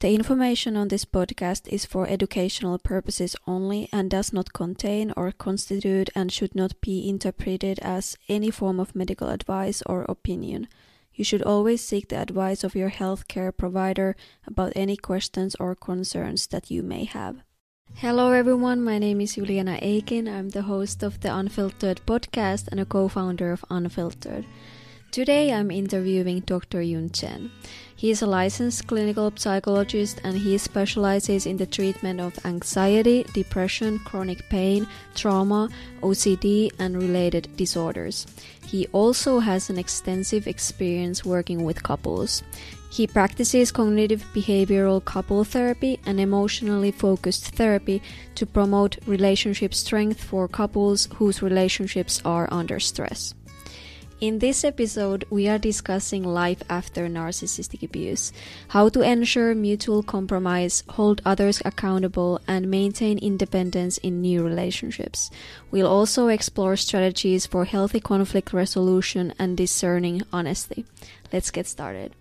The 0.00 0.14
information 0.14 0.78
on 0.78 0.88
this 0.88 1.04
podcast 1.04 1.68
is 1.68 1.84
for 1.84 2.08
educational 2.08 2.78
purposes 2.78 3.36
only 3.46 3.86
and 3.92 4.08
does 4.08 4.32
not 4.32 4.54
contain 4.54 5.12
or 5.14 5.30
constitute 5.30 6.08
and 6.14 6.32
should 6.32 6.54
not 6.54 6.80
be 6.80 7.06
interpreted 7.06 7.78
as 7.80 8.16
any 8.26 8.50
form 8.50 8.80
of 8.80 8.96
medical 8.96 9.28
advice 9.28 9.82
or 9.84 10.04
opinion. 10.04 10.68
You 11.12 11.22
should 11.22 11.42
always 11.42 11.84
seek 11.84 12.08
the 12.08 12.16
advice 12.16 12.64
of 12.64 12.74
your 12.74 12.88
healthcare 12.88 13.54
provider 13.54 14.16
about 14.46 14.72
any 14.74 14.96
questions 14.96 15.54
or 15.60 15.74
concerns 15.74 16.46
that 16.46 16.70
you 16.70 16.82
may 16.82 17.04
have. 17.04 17.42
Hello 17.96 18.32
everyone, 18.32 18.82
my 18.82 18.98
name 18.98 19.20
is 19.20 19.34
Juliana 19.34 19.78
Aiken. 19.82 20.26
I'm 20.28 20.48
the 20.48 20.62
host 20.62 21.02
of 21.02 21.20
the 21.20 21.36
Unfiltered 21.36 22.00
podcast 22.06 22.68
and 22.68 22.80
a 22.80 22.86
co 22.86 23.08
founder 23.08 23.52
of 23.52 23.66
Unfiltered. 23.68 24.46
Today 25.10 25.52
I'm 25.52 25.72
interviewing 25.72 26.38
Dr. 26.46 26.80
Yun 26.80 27.10
Chen. 27.10 27.50
He 28.00 28.10
is 28.10 28.22
a 28.22 28.26
licensed 28.26 28.86
clinical 28.86 29.30
psychologist 29.36 30.22
and 30.24 30.34
he 30.34 30.56
specializes 30.56 31.44
in 31.44 31.58
the 31.58 31.66
treatment 31.66 32.18
of 32.18 32.46
anxiety, 32.46 33.24
depression, 33.34 33.98
chronic 33.98 34.48
pain, 34.48 34.86
trauma, 35.14 35.68
OCD, 36.00 36.70
and 36.78 36.96
related 36.96 37.54
disorders. 37.58 38.26
He 38.64 38.86
also 38.92 39.38
has 39.40 39.68
an 39.68 39.76
extensive 39.76 40.46
experience 40.46 41.26
working 41.26 41.62
with 41.62 41.82
couples. 41.82 42.42
He 42.90 43.06
practices 43.06 43.70
cognitive 43.70 44.24
behavioral 44.32 45.04
couple 45.04 45.44
therapy 45.44 46.00
and 46.06 46.18
emotionally 46.18 46.92
focused 46.92 47.54
therapy 47.54 48.00
to 48.36 48.46
promote 48.46 48.96
relationship 49.06 49.74
strength 49.74 50.24
for 50.24 50.48
couples 50.48 51.06
whose 51.16 51.42
relationships 51.42 52.22
are 52.24 52.48
under 52.50 52.80
stress. 52.80 53.34
In 54.20 54.38
this 54.38 54.64
episode, 54.64 55.24
we 55.30 55.48
are 55.48 55.56
discussing 55.58 56.22
life 56.22 56.62
after 56.68 57.08
narcissistic 57.08 57.82
abuse, 57.82 58.34
how 58.68 58.90
to 58.90 59.00
ensure 59.00 59.54
mutual 59.54 60.02
compromise, 60.02 60.84
hold 60.90 61.22
others 61.24 61.62
accountable, 61.64 62.38
and 62.46 62.70
maintain 62.70 63.16
independence 63.16 63.96
in 63.96 64.20
new 64.20 64.42
relationships. 64.42 65.30
We'll 65.70 65.86
also 65.86 66.28
explore 66.28 66.76
strategies 66.76 67.46
for 67.46 67.64
healthy 67.64 67.98
conflict 67.98 68.52
resolution 68.52 69.32
and 69.38 69.56
discerning 69.56 70.20
honesty. 70.34 70.84
Let's 71.32 71.50
get 71.50 71.66
started. 71.66 72.12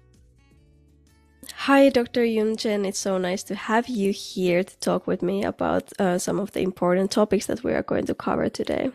Hi, 1.68 1.90
Dr. 1.90 2.24
Yun 2.24 2.56
Chen. 2.56 2.86
It's 2.86 3.00
so 3.00 3.18
nice 3.18 3.44
to 3.44 3.56
have 3.56 3.90
you 3.90 4.14
here 4.14 4.64
to 4.64 4.80
talk 4.80 5.06
with 5.06 5.22
me 5.22 5.44
about 5.44 5.92
uh, 6.00 6.18
some 6.18 6.40
of 6.40 6.54
the 6.54 6.62
important 6.62 7.12
topics 7.12 7.48
that 7.48 7.62
we 7.62 7.74
are 7.74 7.84
going 7.84 8.06
to 8.06 8.16
cover 8.16 8.48
today. 8.48 8.92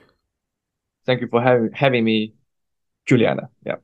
Thank 1.04 1.20
you 1.20 1.28
for 1.28 1.42
having 1.42 1.70
having 1.74 2.02
me 2.02 2.32
Juliana. 3.06 3.50
Yeah. 3.64 3.76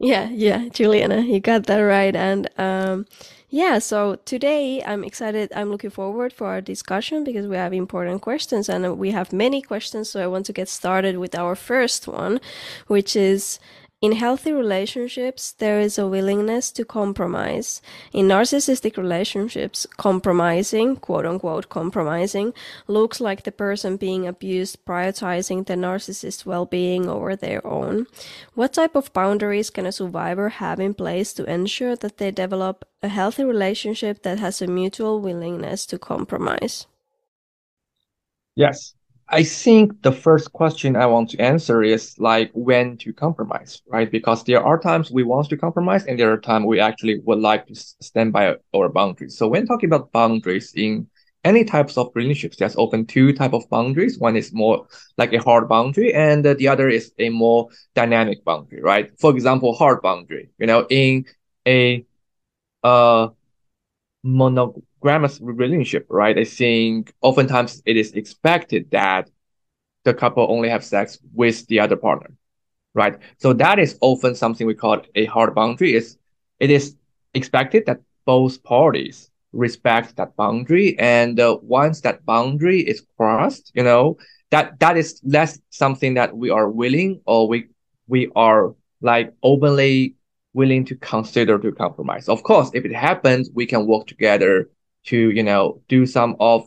Yeah, 0.00 0.28
yeah, 0.30 0.68
Juliana, 0.68 1.22
you 1.22 1.40
got 1.40 1.66
that 1.66 1.80
right. 1.80 2.14
And 2.14 2.48
um, 2.56 3.06
yeah, 3.48 3.80
so 3.80 4.14
today 4.24 4.80
I'm 4.84 5.02
excited. 5.02 5.50
I'm 5.56 5.70
looking 5.70 5.90
forward 5.90 6.32
for 6.32 6.46
our 6.46 6.60
discussion 6.60 7.24
because 7.24 7.48
we 7.48 7.56
have 7.56 7.72
important 7.72 8.22
questions 8.22 8.68
and 8.68 8.96
we 8.96 9.10
have 9.10 9.32
many 9.32 9.60
questions. 9.60 10.10
So 10.10 10.22
I 10.22 10.28
want 10.28 10.46
to 10.46 10.52
get 10.52 10.68
started 10.68 11.18
with 11.18 11.34
our 11.34 11.56
first 11.56 12.06
one, 12.06 12.40
which 12.86 13.16
is 13.16 13.58
in 14.00 14.12
healthy 14.12 14.52
relationships, 14.52 15.52
there 15.52 15.80
is 15.80 15.98
a 15.98 16.06
willingness 16.06 16.70
to 16.70 16.84
compromise. 16.84 17.82
In 18.12 18.28
narcissistic 18.28 18.96
relationships, 18.96 19.86
compromising, 19.96 20.96
quote 20.96 21.26
unquote, 21.26 21.68
compromising, 21.68 22.54
looks 22.86 23.20
like 23.20 23.42
the 23.42 23.50
person 23.50 23.96
being 23.96 24.24
abused 24.24 24.84
prioritizing 24.84 25.66
the 25.66 25.74
narcissist's 25.74 26.46
well 26.46 26.64
being 26.64 27.08
over 27.08 27.34
their 27.34 27.66
own. 27.66 28.06
What 28.54 28.74
type 28.74 28.94
of 28.94 29.12
boundaries 29.12 29.68
can 29.68 29.84
a 29.84 29.90
survivor 29.92 30.48
have 30.48 30.78
in 30.78 30.94
place 30.94 31.32
to 31.34 31.44
ensure 31.44 31.96
that 31.96 32.18
they 32.18 32.30
develop 32.30 32.84
a 33.02 33.08
healthy 33.08 33.42
relationship 33.42 34.22
that 34.22 34.38
has 34.38 34.62
a 34.62 34.68
mutual 34.68 35.20
willingness 35.20 35.86
to 35.86 35.98
compromise? 35.98 36.86
Yes. 38.54 38.94
I 39.30 39.42
think 39.42 40.02
the 40.02 40.12
first 40.12 40.52
question 40.52 40.96
I 40.96 41.06
want 41.06 41.30
to 41.30 41.38
answer 41.38 41.82
is 41.82 42.14
like 42.18 42.50
when 42.54 42.96
to 42.98 43.12
compromise, 43.12 43.82
right? 43.86 44.10
Because 44.10 44.44
there 44.44 44.62
are 44.62 44.78
times 44.78 45.10
we 45.10 45.22
want 45.22 45.48
to 45.50 45.56
compromise 45.56 46.06
and 46.06 46.18
there 46.18 46.32
are 46.32 46.38
times 46.40 46.64
we 46.66 46.80
actually 46.80 47.20
would 47.24 47.38
like 47.38 47.66
to 47.66 47.74
stand 47.74 48.32
by 48.32 48.56
our 48.74 48.88
boundaries. 48.88 49.36
So 49.36 49.46
when 49.48 49.66
talking 49.66 49.88
about 49.90 50.12
boundaries 50.12 50.72
in 50.74 51.06
any 51.44 51.64
types 51.64 51.98
of 51.98 52.10
relationships, 52.14 52.56
there's 52.56 52.76
often 52.76 53.04
two 53.04 53.32
type 53.34 53.52
of 53.52 53.68
boundaries. 53.68 54.18
One 54.18 54.36
is 54.36 54.52
more 54.54 54.86
like 55.18 55.32
a 55.34 55.42
hard 55.42 55.68
boundary 55.68 56.14
and 56.14 56.44
the 56.44 56.68
other 56.68 56.88
is 56.88 57.12
a 57.18 57.28
more 57.28 57.68
dynamic 57.94 58.44
boundary, 58.44 58.80
right? 58.82 59.10
For 59.20 59.30
example, 59.30 59.74
hard 59.74 60.00
boundary, 60.00 60.48
you 60.58 60.66
know, 60.66 60.86
in 60.88 61.26
a 61.66 62.04
uh 62.84 63.28
monogamous 64.22 65.38
relationship, 65.40 66.06
right? 66.08 66.36
I 66.38 66.44
think 66.44 67.12
oftentimes 67.22 67.82
it 67.86 67.96
is 67.96 68.12
expected 68.12 68.90
that 68.90 69.30
the 70.04 70.14
couple 70.14 70.46
only 70.50 70.68
have 70.68 70.84
sex 70.84 71.18
with 71.34 71.66
the 71.66 71.80
other 71.80 71.96
partner, 71.96 72.30
right? 72.94 73.18
So 73.38 73.52
that 73.54 73.78
is 73.78 73.98
often 74.00 74.34
something 74.34 74.66
we 74.66 74.74
call 74.74 75.02
a 75.14 75.24
hard 75.26 75.54
boundary. 75.54 75.94
Is 75.94 76.18
it 76.60 76.70
is 76.70 76.96
expected 77.34 77.86
that 77.86 78.00
both 78.24 78.62
parties 78.62 79.30
respect 79.52 80.16
that 80.16 80.36
boundary, 80.36 80.98
and 80.98 81.38
uh, 81.40 81.58
once 81.62 82.00
that 82.02 82.24
boundary 82.26 82.80
is 82.80 83.02
crossed, 83.16 83.72
you 83.74 83.82
know 83.82 84.18
that 84.50 84.78
that 84.80 84.96
is 84.96 85.20
less 85.24 85.58
something 85.70 86.14
that 86.14 86.36
we 86.36 86.50
are 86.50 86.68
willing 86.68 87.20
or 87.26 87.48
we 87.48 87.68
we 88.08 88.30
are 88.34 88.74
like 89.00 89.32
openly 89.42 90.14
willing 90.54 90.84
to 90.86 90.96
consider 90.96 91.58
to 91.58 91.72
compromise. 91.72 92.28
Of 92.28 92.42
course, 92.42 92.70
if 92.74 92.84
it 92.84 92.94
happens, 92.94 93.50
we 93.54 93.66
can 93.66 93.86
work 93.86 94.06
together 94.06 94.70
to, 95.06 95.30
you 95.30 95.42
know, 95.42 95.82
do 95.88 96.06
some 96.06 96.36
of 96.40 96.66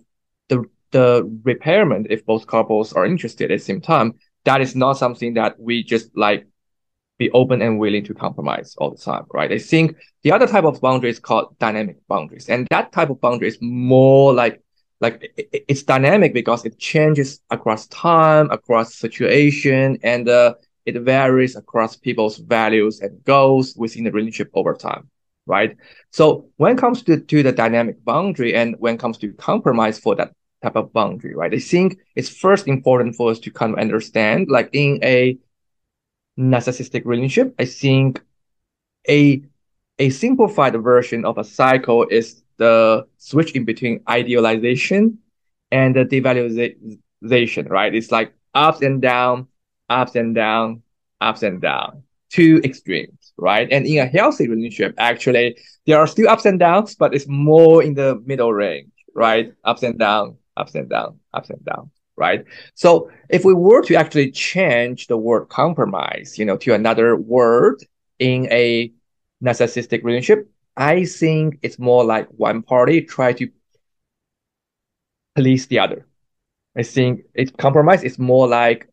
the 0.49 0.65
the 0.91 1.23
repairment 1.43 2.07
if 2.09 2.25
both 2.25 2.47
couples 2.47 2.93
are 2.93 3.05
interested 3.05 3.51
at 3.51 3.59
the 3.59 3.63
same 3.63 3.81
time. 3.81 4.13
That 4.43 4.61
is 4.61 4.75
not 4.75 4.97
something 4.97 5.35
that 5.35 5.59
we 5.59 5.83
just 5.83 6.09
like 6.15 6.47
be 7.17 7.29
open 7.31 7.61
and 7.61 7.79
willing 7.79 8.03
to 8.05 8.13
compromise 8.13 8.75
all 8.79 8.89
the 8.89 8.97
time, 8.97 9.25
right? 9.31 9.51
I 9.51 9.59
think 9.59 9.95
the 10.23 10.31
other 10.31 10.47
type 10.47 10.63
of 10.63 10.81
boundary 10.81 11.11
is 11.11 11.19
called 11.19 11.55
dynamic 11.59 11.97
boundaries. 12.07 12.49
And 12.49 12.67
that 12.71 12.91
type 12.91 13.09
of 13.11 13.21
boundary 13.21 13.47
is 13.47 13.59
more 13.61 14.33
like 14.33 14.61
like 15.01 15.31
it's 15.51 15.83
dynamic 15.83 16.33
because 16.33 16.63
it 16.65 16.77
changes 16.77 17.41
across 17.49 17.87
time, 17.87 18.49
across 18.51 18.95
situation, 18.95 19.97
and 20.03 20.29
uh, 20.29 20.53
it 20.85 20.99
varies 21.01 21.55
across 21.55 21.95
people's 21.95 22.37
values 22.37 23.01
and 23.01 23.23
goals 23.23 23.75
within 23.75 24.03
the 24.03 24.11
relationship 24.11 24.49
over 24.53 24.73
time, 24.73 25.09
right? 25.45 25.75
So 26.11 26.49
when 26.57 26.73
it 26.73 26.77
comes 26.79 27.03
to, 27.03 27.19
to 27.19 27.43
the 27.43 27.51
dynamic 27.51 28.03
boundary 28.03 28.55
and 28.55 28.75
when 28.79 28.95
it 28.95 28.99
comes 28.99 29.17
to 29.19 29.33
compromise 29.33 29.99
for 29.99 30.15
that 30.15 30.33
type 30.63 30.75
of 30.75 30.93
boundary, 30.93 31.35
right? 31.35 31.53
I 31.53 31.59
think 31.59 31.97
it's 32.15 32.29
first 32.29 32.67
important 32.67 33.15
for 33.15 33.31
us 33.31 33.39
to 33.39 33.51
kind 33.51 33.73
of 33.73 33.79
understand, 33.79 34.49
like 34.49 34.69
in 34.73 34.99
a 35.03 35.37
narcissistic 36.39 37.05
relationship, 37.05 37.53
I 37.59 37.65
think 37.65 38.21
a 39.09 39.43
a 39.99 40.09
simplified 40.09 40.75
version 40.81 41.25
of 41.25 41.37
a 41.37 41.43
cycle 41.43 42.07
is 42.09 42.43
the 42.57 43.05
switch 43.17 43.51
in 43.53 43.65
between 43.65 44.01
idealization 44.09 45.19
and 45.71 45.95
the 45.95 46.05
devaluation, 46.05 47.69
right? 47.69 47.93
It's 47.93 48.11
like 48.11 48.33
ups 48.53 48.81
and 48.81 49.01
down, 49.01 49.47
ups 49.91 50.15
and 50.15 50.33
down, 50.33 50.81
ups 51.19 51.43
and 51.43 51.61
down, 51.61 52.03
two 52.29 52.61
extremes, 52.63 53.33
right? 53.37 53.67
And 53.71 53.85
in 53.85 53.99
a 53.99 54.05
healthy 54.05 54.47
relationship, 54.47 54.95
actually, 54.97 55.57
there 55.85 55.99
are 55.99 56.07
still 56.07 56.29
ups 56.29 56.45
and 56.45 56.59
downs, 56.59 56.95
but 56.95 57.13
it's 57.13 57.27
more 57.27 57.83
in 57.83 57.93
the 57.93 58.21
middle 58.25 58.53
range, 58.53 58.91
right? 59.13 59.53
Ups 59.63 59.83
and 59.83 59.99
down, 59.99 60.37
ups 60.57 60.75
and 60.75 60.89
down, 60.89 61.19
ups 61.33 61.49
and 61.49 61.63
down, 61.65 61.91
right? 62.15 62.45
So 62.75 63.11
if 63.29 63.43
we 63.43 63.53
were 63.53 63.81
to 63.83 63.95
actually 63.95 64.31
change 64.31 65.07
the 65.07 65.17
word 65.17 65.49
compromise, 65.49 66.39
you 66.39 66.45
know, 66.45 66.57
to 66.57 66.73
another 66.73 67.15
word 67.15 67.83
in 68.19 68.47
a 68.51 68.91
narcissistic 69.43 70.03
relationship, 70.03 70.49
I 70.77 71.05
think 71.05 71.59
it's 71.61 71.79
more 71.79 72.05
like 72.05 72.27
one 72.29 72.61
party 72.61 73.01
try 73.01 73.33
to 73.33 73.49
please 75.35 75.67
the 75.67 75.79
other. 75.79 76.07
I 76.77 76.83
think 76.83 77.25
it 77.33 77.57
compromise 77.57 78.03
is 78.03 78.17
more 78.17 78.47
like 78.47 78.87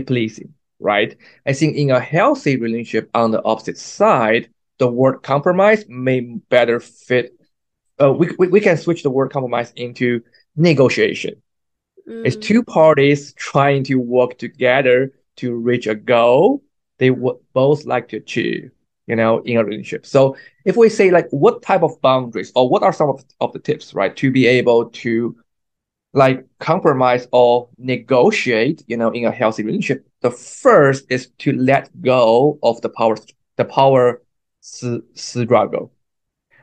pleasing, 0.00 0.54
right? 0.78 1.16
I 1.46 1.52
think 1.52 1.76
in 1.76 1.90
a 1.90 2.00
healthy 2.00 2.56
relationship 2.56 3.10
on 3.14 3.30
the 3.30 3.42
opposite 3.44 3.78
side, 3.78 4.48
the 4.78 4.88
word 4.88 5.22
compromise 5.22 5.84
may 5.88 6.20
better 6.20 6.80
fit. 6.80 7.34
Uh, 8.00 8.12
we, 8.12 8.30
we, 8.38 8.48
we 8.48 8.60
can 8.60 8.76
switch 8.76 9.02
the 9.02 9.10
word 9.10 9.32
compromise 9.32 9.72
into 9.76 10.22
negotiation. 10.56 11.42
Mm. 12.08 12.26
It's 12.26 12.36
two 12.36 12.62
parties 12.62 13.32
trying 13.34 13.84
to 13.84 13.96
work 13.96 14.38
together 14.38 15.12
to 15.36 15.54
reach 15.54 15.86
a 15.86 15.94
goal 15.94 16.62
they 16.98 17.10
would 17.10 17.36
both 17.54 17.84
like 17.84 18.08
to 18.08 18.16
achieve, 18.16 18.70
you 19.06 19.16
know, 19.16 19.38
in 19.38 19.56
a 19.56 19.64
relationship. 19.64 20.04
So 20.04 20.36
if 20.64 20.76
we 20.76 20.88
say 20.88 21.10
like 21.10 21.28
what 21.30 21.62
type 21.62 21.82
of 21.82 22.00
boundaries 22.02 22.52
or 22.54 22.68
what 22.68 22.82
are 22.82 22.92
some 22.92 23.08
of, 23.08 23.24
of 23.40 23.52
the 23.52 23.58
tips, 23.58 23.94
right, 23.94 24.14
to 24.16 24.30
be 24.30 24.46
able 24.46 24.86
to 24.90 25.36
like 26.18 26.44
compromise 26.58 27.28
or 27.32 27.68
negotiate, 27.78 28.82
you 28.88 28.96
know, 28.96 29.10
in 29.10 29.24
a 29.24 29.30
healthy 29.30 29.62
relationship, 29.62 30.06
the 30.20 30.30
first 30.30 31.06
is 31.10 31.28
to 31.38 31.52
let 31.52 31.84
go 32.02 32.58
of 32.62 32.80
the 32.82 32.88
power, 32.88 33.16
the 33.56 33.64
power 33.64 34.20
struggle. 34.60 35.92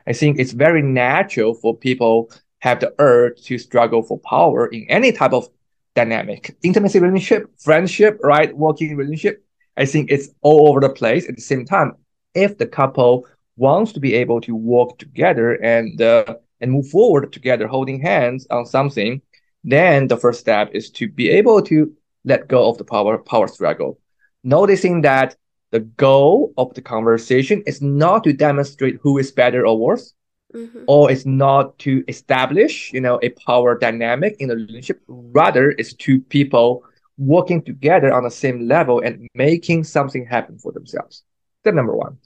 I 0.06 0.12
think 0.12 0.38
it's 0.38 0.52
very 0.52 0.82
natural 0.82 1.54
for 1.54 1.76
people 1.76 2.30
have 2.60 2.80
the 2.80 2.94
urge 2.98 3.42
to 3.44 3.58
struggle 3.58 4.02
for 4.02 4.18
power 4.20 4.66
in 4.66 4.86
any 4.88 5.10
type 5.12 5.32
of 5.32 5.48
dynamic, 5.94 6.56
intimacy 6.62 6.98
relationship, 7.00 7.50
friendship, 7.58 8.20
right? 8.22 8.54
Working 8.56 8.96
relationship. 8.96 9.42
I 9.78 9.86
think 9.86 10.10
it's 10.10 10.28
all 10.42 10.68
over 10.68 10.80
the 10.80 10.90
place. 10.90 11.28
At 11.28 11.36
the 11.36 11.42
same 11.42 11.64
time, 11.64 11.92
if 12.34 12.58
the 12.58 12.66
couple 12.66 13.26
wants 13.56 13.92
to 13.92 14.00
be 14.00 14.14
able 14.14 14.40
to 14.42 14.54
work 14.54 14.98
together 14.98 15.54
and 15.62 16.00
uh, 16.00 16.36
and 16.60 16.72
move 16.72 16.88
forward 16.88 17.32
together, 17.32 17.66
holding 17.66 18.00
hands 18.00 18.46
on 18.50 18.66
something, 18.66 19.20
then 19.66 20.06
the 20.06 20.16
first 20.16 20.40
step 20.40 20.70
is 20.72 20.90
to 20.90 21.08
be 21.08 21.28
able 21.28 21.60
to 21.60 21.92
let 22.24 22.48
go 22.48 22.70
of 22.70 22.78
the 22.78 22.84
power 22.84 23.18
power 23.18 23.48
struggle, 23.48 23.98
noticing 24.44 25.02
that 25.02 25.36
the 25.72 25.80
goal 25.80 26.54
of 26.56 26.72
the 26.74 26.80
conversation 26.80 27.62
is 27.66 27.82
not 27.82 28.22
to 28.24 28.32
demonstrate 28.32 28.98
who 29.02 29.18
is 29.18 29.32
better 29.32 29.66
or 29.66 29.76
worse, 29.76 30.14
mm-hmm. 30.54 30.84
or 30.86 31.10
it's 31.10 31.26
not 31.26 31.76
to 31.80 32.04
establish, 32.06 32.92
you 32.92 33.00
know, 33.00 33.18
a 33.22 33.30
power 33.46 33.76
dynamic 33.76 34.36
in 34.38 34.50
a 34.50 34.54
relationship. 34.54 35.02
Rather, 35.08 35.72
it's 35.72 35.92
two 35.94 36.20
people 36.20 36.84
working 37.18 37.60
together 37.60 38.12
on 38.12 38.22
the 38.22 38.30
same 38.30 38.68
level 38.68 39.00
and 39.00 39.26
making 39.34 39.82
something 39.82 40.24
happen 40.24 40.58
for 40.58 40.70
themselves. 40.70 41.24
Step 41.62 41.74
number 41.74 41.96
one. 41.96 42.16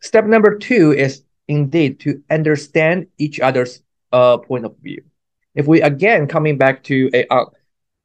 Step 0.00 0.26
number 0.26 0.58
two 0.58 0.92
is 0.92 1.22
indeed 1.48 2.00
to 2.00 2.22
understand 2.30 3.06
each 3.16 3.40
other's 3.40 3.82
uh, 4.12 4.36
point 4.36 4.66
of 4.66 4.76
view. 4.82 5.02
If 5.54 5.66
we 5.66 5.80
again 5.82 6.26
coming 6.26 6.58
back 6.58 6.82
to 6.84 7.10
a 7.14 7.26
uh, 7.32 7.46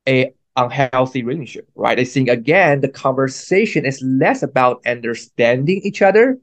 a 0.08 0.34
unhealthy 0.56 1.24
relationship, 1.24 1.70
right? 1.76 2.00
I 2.00 2.04
think 2.04 2.30
again 2.30 2.82
the 2.82 2.90
conversation 2.90 3.86
is 3.86 4.02
less 4.02 4.44
about 4.44 4.86
understanding 4.86 5.82
each 5.84 6.02
other 6.02 6.38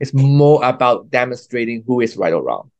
it's 0.00 0.14
more 0.14 0.64
about 0.64 1.10
demonstrating 1.10 1.82
who 1.86 2.00
is 2.00 2.16
right 2.16 2.32
or 2.32 2.42
wrong. 2.42 2.70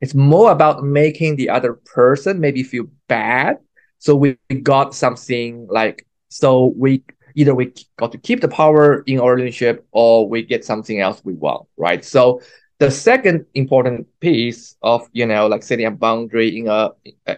It's 0.00 0.14
more 0.14 0.50
about 0.50 0.84
making 0.84 1.36
the 1.36 1.50
other 1.50 1.74
person 1.74 2.40
maybe 2.40 2.62
feel 2.62 2.86
bad. 3.08 3.58
So 3.98 4.14
we 4.14 4.36
got 4.62 4.94
something 4.94 5.66
like, 5.70 6.06
so 6.28 6.74
we 6.76 7.02
either 7.34 7.54
we 7.54 7.72
got 7.96 8.12
to 8.12 8.18
keep 8.18 8.40
the 8.40 8.48
power 8.48 9.02
in 9.06 9.20
our 9.20 9.34
relationship 9.34 9.86
or 9.92 10.28
we 10.28 10.42
get 10.42 10.64
something 10.64 11.00
else 11.00 11.22
we 11.24 11.34
want, 11.34 11.66
right? 11.76 12.04
So 12.04 12.40
the 12.78 12.90
second 12.90 13.46
important 13.54 14.06
piece 14.20 14.76
of, 14.82 15.08
you 15.12 15.26
know, 15.26 15.46
like 15.46 15.62
setting 15.62 15.86
a 15.86 15.90
boundary 15.90 16.58
in 16.58 16.68
a, 16.68 16.90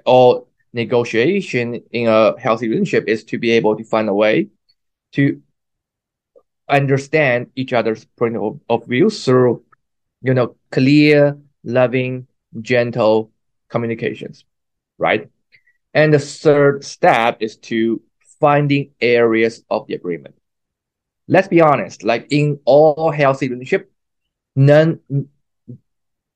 or 0.05 0.47
negotiation 0.73 1.83
in 1.93 2.09
a 2.09 2.39
healthy 2.39 2.69
relationship 2.69 3.09
is 3.09 3.25
to 3.25 3.39
be 3.39 3.51
able 3.53 3.77
to 3.77 3.85
find 3.85 4.09
a 4.09 4.15
way 4.15 4.49
to 5.13 5.41
understand 6.69 7.47
each 7.57 7.73
other's 7.73 8.05
point 8.05 8.37
of, 8.37 8.61
of 8.69 8.87
view 8.87 9.09
through, 9.09 9.63
you 10.23 10.35
know, 10.35 10.57
clear, 10.71 11.39
loving, 11.65 12.27
gentle 12.61 13.31
communications, 13.69 14.45
right? 14.99 15.31
And 15.95 16.13
the 16.13 16.19
third 16.19 16.85
step 16.85 17.39
is 17.41 17.57
to 17.57 18.03
finding 18.41 18.91
areas 19.01 19.65
of 19.71 19.87
the 19.87 19.95
agreement. 19.95 20.35
Let's 21.27 21.49
be 21.49 21.61
honest, 21.61 22.03
like 22.03 22.27
in 22.31 22.61
all 22.65 23.11
healthy 23.11 23.49
relationship, 23.49 23.91
none 24.59 25.01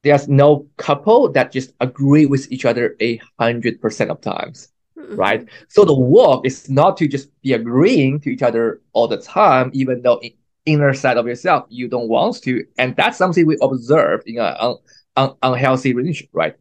there's 0.02 0.28
no 0.28 0.66
couple 0.78 1.30
that 1.32 1.52
just 1.52 1.72
agree 1.80 2.26
with 2.26 2.50
each 2.50 2.64
other 2.64 2.96
a 3.00 3.20
hundred 3.38 3.80
percent 3.80 4.10
of 4.10 4.20
times 4.20 4.72
mm-hmm. 5.02 5.16
right? 5.16 5.48
So 5.68 5.84
the 5.84 5.94
work 5.94 6.44
is 6.44 6.68
not 6.68 6.96
to 6.98 7.08
just 7.08 7.28
be 7.42 7.52
agreeing 7.52 8.20
to 8.20 8.30
each 8.30 8.42
other 8.42 8.80
all 8.92 9.08
the 9.08 9.20
time, 9.20 9.70
even 9.74 10.02
though 10.02 10.18
in 10.18 10.32
inner 10.64 10.94
side 10.94 11.16
of 11.16 11.26
yourself 11.26 11.66
you 11.68 11.88
don't 11.88 12.08
want 12.08 12.42
to, 12.42 12.64
and 12.78 12.94
that's 12.96 13.18
something 13.18 13.46
we 13.46 13.56
observe 13.60 14.22
in 14.26 14.38
an 14.38 14.54
un, 14.58 14.76
un, 15.16 15.34
unhealthy 15.42 15.92
relationship, 15.94 16.30
right? 16.32 16.56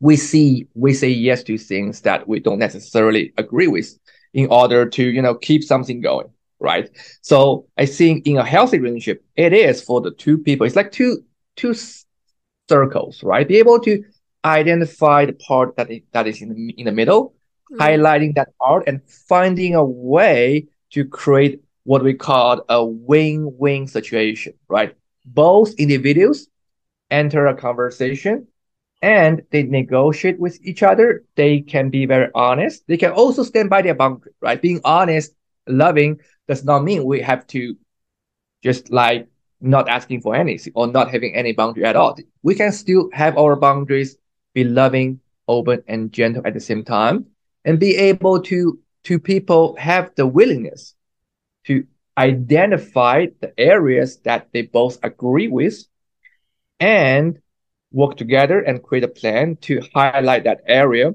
We 0.00 0.16
see 0.16 0.68
we 0.74 0.92
say 0.94 1.08
yes 1.08 1.42
to 1.44 1.56
things 1.56 2.02
that 2.02 2.28
we 2.28 2.40
don't 2.40 2.58
necessarily 2.58 3.32
agree 3.38 3.68
with 3.68 3.98
in 4.32 4.48
order 4.50 4.86
to 4.88 5.02
you 5.02 5.22
know 5.22 5.34
keep 5.34 5.64
something 5.64 6.00
going, 6.00 6.28
right? 6.64 6.90
So 7.20 7.66
I 7.76 7.86
think 7.86 8.26
in 8.26 8.38
a 8.38 8.44
healthy 8.44 8.78
relationship, 8.78 9.24
it 9.36 9.52
is 9.52 9.82
for 9.82 10.00
the 10.00 10.10
two 10.10 10.38
people. 10.38 10.66
It's 10.66 10.76
like 10.76 10.90
two 10.90 11.22
two 11.56 11.74
circles, 12.68 13.22
right? 13.22 13.46
Be 13.46 13.58
able 13.58 13.78
to 13.80 14.02
identify 14.44 15.26
the 15.26 15.34
part 15.34 15.76
that 15.76 15.90
is, 15.90 16.00
that 16.12 16.26
is 16.26 16.42
in 16.42 16.48
the, 16.54 16.74
in 16.76 16.86
the 16.86 16.92
middle, 16.92 17.34
mm. 17.70 17.78
highlighting 17.78 18.34
that 18.34 18.48
part 18.58 18.84
and 18.88 19.00
finding 19.28 19.74
a 19.74 19.84
way 19.84 20.66
to 20.90 21.04
create 21.04 21.62
what 21.84 22.02
we 22.02 22.14
call 22.14 22.64
a 22.68 22.84
win-win 22.84 23.86
situation, 23.86 24.54
right? 24.68 24.96
Both 25.24 25.74
individuals 25.74 26.48
enter 27.10 27.46
a 27.46 27.54
conversation 27.54 28.48
and 29.02 29.42
they 29.50 29.62
negotiate 29.64 30.40
with 30.40 30.58
each 30.62 30.82
other. 30.82 31.24
They 31.36 31.60
can 31.60 31.90
be 31.90 32.06
very 32.06 32.30
honest. 32.34 32.84
They 32.88 32.96
can 32.96 33.12
also 33.12 33.42
stand 33.42 33.68
by 33.68 33.82
their 33.82 33.94
boundary, 33.94 34.32
right? 34.40 34.60
Being 34.60 34.80
honest, 34.84 35.32
loving 35.66 36.20
does 36.48 36.64
not 36.64 36.84
mean 36.84 37.04
we 37.04 37.20
have 37.20 37.46
to 37.48 37.76
just 38.62 38.90
like 38.90 39.28
not 39.60 39.88
asking 39.88 40.20
for 40.20 40.34
anything 40.34 40.72
or 40.76 40.86
not 40.86 41.10
having 41.10 41.34
any 41.34 41.52
boundary 41.52 41.84
at 41.84 41.96
all. 41.96 42.16
We 42.42 42.54
can 42.54 42.72
still 42.72 43.08
have 43.12 43.38
our 43.38 43.56
boundaries 43.56 44.16
be 44.52 44.64
loving, 44.64 45.20
open, 45.48 45.82
and 45.88 46.12
gentle 46.12 46.46
at 46.46 46.54
the 46.54 46.60
same 46.60 46.84
time, 46.84 47.26
and 47.64 47.80
be 47.80 47.96
able 47.96 48.40
to 48.42 48.78
to 49.04 49.18
people 49.18 49.76
have 49.76 50.12
the 50.16 50.26
willingness 50.26 50.94
to 51.66 51.86
identify 52.16 53.26
the 53.40 53.52
areas 53.58 54.18
that 54.20 54.48
they 54.52 54.62
both 54.62 54.98
agree 55.02 55.48
with 55.48 55.84
and 56.80 57.40
work 57.92 58.16
together 58.16 58.60
and 58.60 58.82
create 58.82 59.04
a 59.04 59.08
plan 59.08 59.56
to 59.56 59.82
highlight 59.94 60.44
that 60.44 60.62
area 60.66 61.14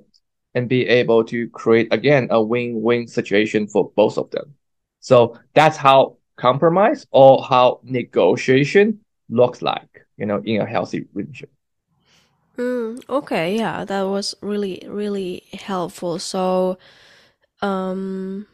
and 0.55 0.67
be 0.67 0.87
able 0.87 1.23
to 1.25 1.47
create 1.49 1.87
again 1.91 2.27
a 2.31 2.41
win-win 2.41 3.07
situation 3.07 3.67
for 3.67 3.91
both 3.95 4.17
of 4.17 4.29
them. 4.31 4.55
So 4.99 5.39
that's 5.53 5.77
how 5.77 6.17
compromise 6.37 7.05
or 7.11 7.43
how 7.43 7.79
negotiation 7.83 8.99
looks 9.29 9.61
like, 9.61 10.05
you 10.17 10.25
know, 10.25 10.41
in 10.43 10.61
a 10.61 10.65
healthy 10.65 11.05
relationship. 11.13 11.51
Mm, 12.57 13.01
okay, 13.09 13.55
yeah, 13.55 13.85
that 13.85 14.01
was 14.03 14.35
really, 14.41 14.83
really 14.87 15.43
helpful. 15.53 16.19
So, 16.19 16.77
um, 17.61 18.47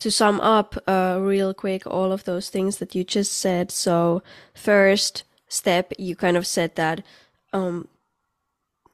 to 0.00 0.10
sum 0.10 0.40
up 0.40 0.76
uh, 0.88 1.18
real 1.20 1.54
quick 1.54 1.86
all 1.86 2.12
of 2.12 2.24
those 2.24 2.50
things 2.50 2.78
that 2.78 2.94
you 2.94 3.04
just 3.04 3.32
said. 3.32 3.70
So, 3.70 4.22
first 4.54 5.22
step, 5.48 5.92
you 5.98 6.16
kind 6.16 6.36
of 6.36 6.46
said 6.46 6.74
that 6.74 7.04
um, 7.52 7.88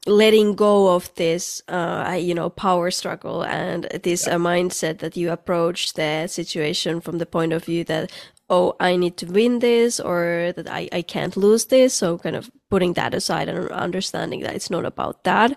letting 0.06 0.54
go 0.54 0.94
of 0.94 1.14
this, 1.14 1.62
uh, 1.68 2.16
you 2.18 2.34
know, 2.34 2.50
power 2.50 2.90
struggle 2.90 3.44
and 3.44 3.84
this 4.02 4.26
yeah. 4.26 4.34
uh, 4.34 4.38
mindset 4.38 4.98
that 4.98 5.16
you 5.16 5.30
approach 5.30 5.92
the 5.94 6.26
situation 6.26 7.00
from 7.00 7.18
the 7.18 7.26
point 7.26 7.52
of 7.52 7.64
view 7.64 7.84
that, 7.84 8.10
oh, 8.50 8.74
I 8.80 8.96
need 8.96 9.16
to 9.18 9.26
win 9.26 9.60
this 9.60 10.00
or 10.00 10.52
that 10.56 10.68
I, 10.68 10.88
I 10.92 11.02
can't 11.02 11.36
lose 11.36 11.66
this. 11.66 11.94
So 11.94 12.18
kind 12.18 12.34
of 12.34 12.50
putting 12.68 12.94
that 12.94 13.14
aside 13.14 13.48
and 13.48 13.68
understanding 13.70 14.40
that 14.40 14.56
it's 14.56 14.70
not 14.70 14.84
about 14.84 15.22
that. 15.22 15.56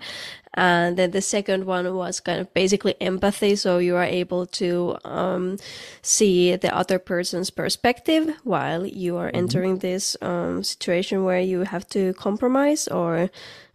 And 0.57 0.95
then 0.97 1.11
the 1.11 1.21
second 1.21 1.65
one 1.65 1.93
was 1.95 2.19
kind 2.21 2.39
of 2.39 2.53
basically 2.53 2.95
empathy. 3.01 3.55
So 3.57 3.77
you 3.79 3.95
are 3.97 4.05
able 4.05 4.45
to 4.45 4.97
um, 5.03 5.57
see 6.01 6.55
the 6.55 6.73
other 6.73 6.97
person's 6.97 7.49
perspective 7.49 8.33
while 8.43 8.85
you 8.85 9.17
are 9.17 9.27
mm-hmm. 9.27 9.37
entering 9.37 9.79
this 9.79 10.15
um, 10.21 10.63
situation 10.63 11.23
where 11.25 11.41
you 11.41 11.61
have 11.61 11.87
to 11.89 12.13
compromise 12.13 12.87
or 12.87 13.29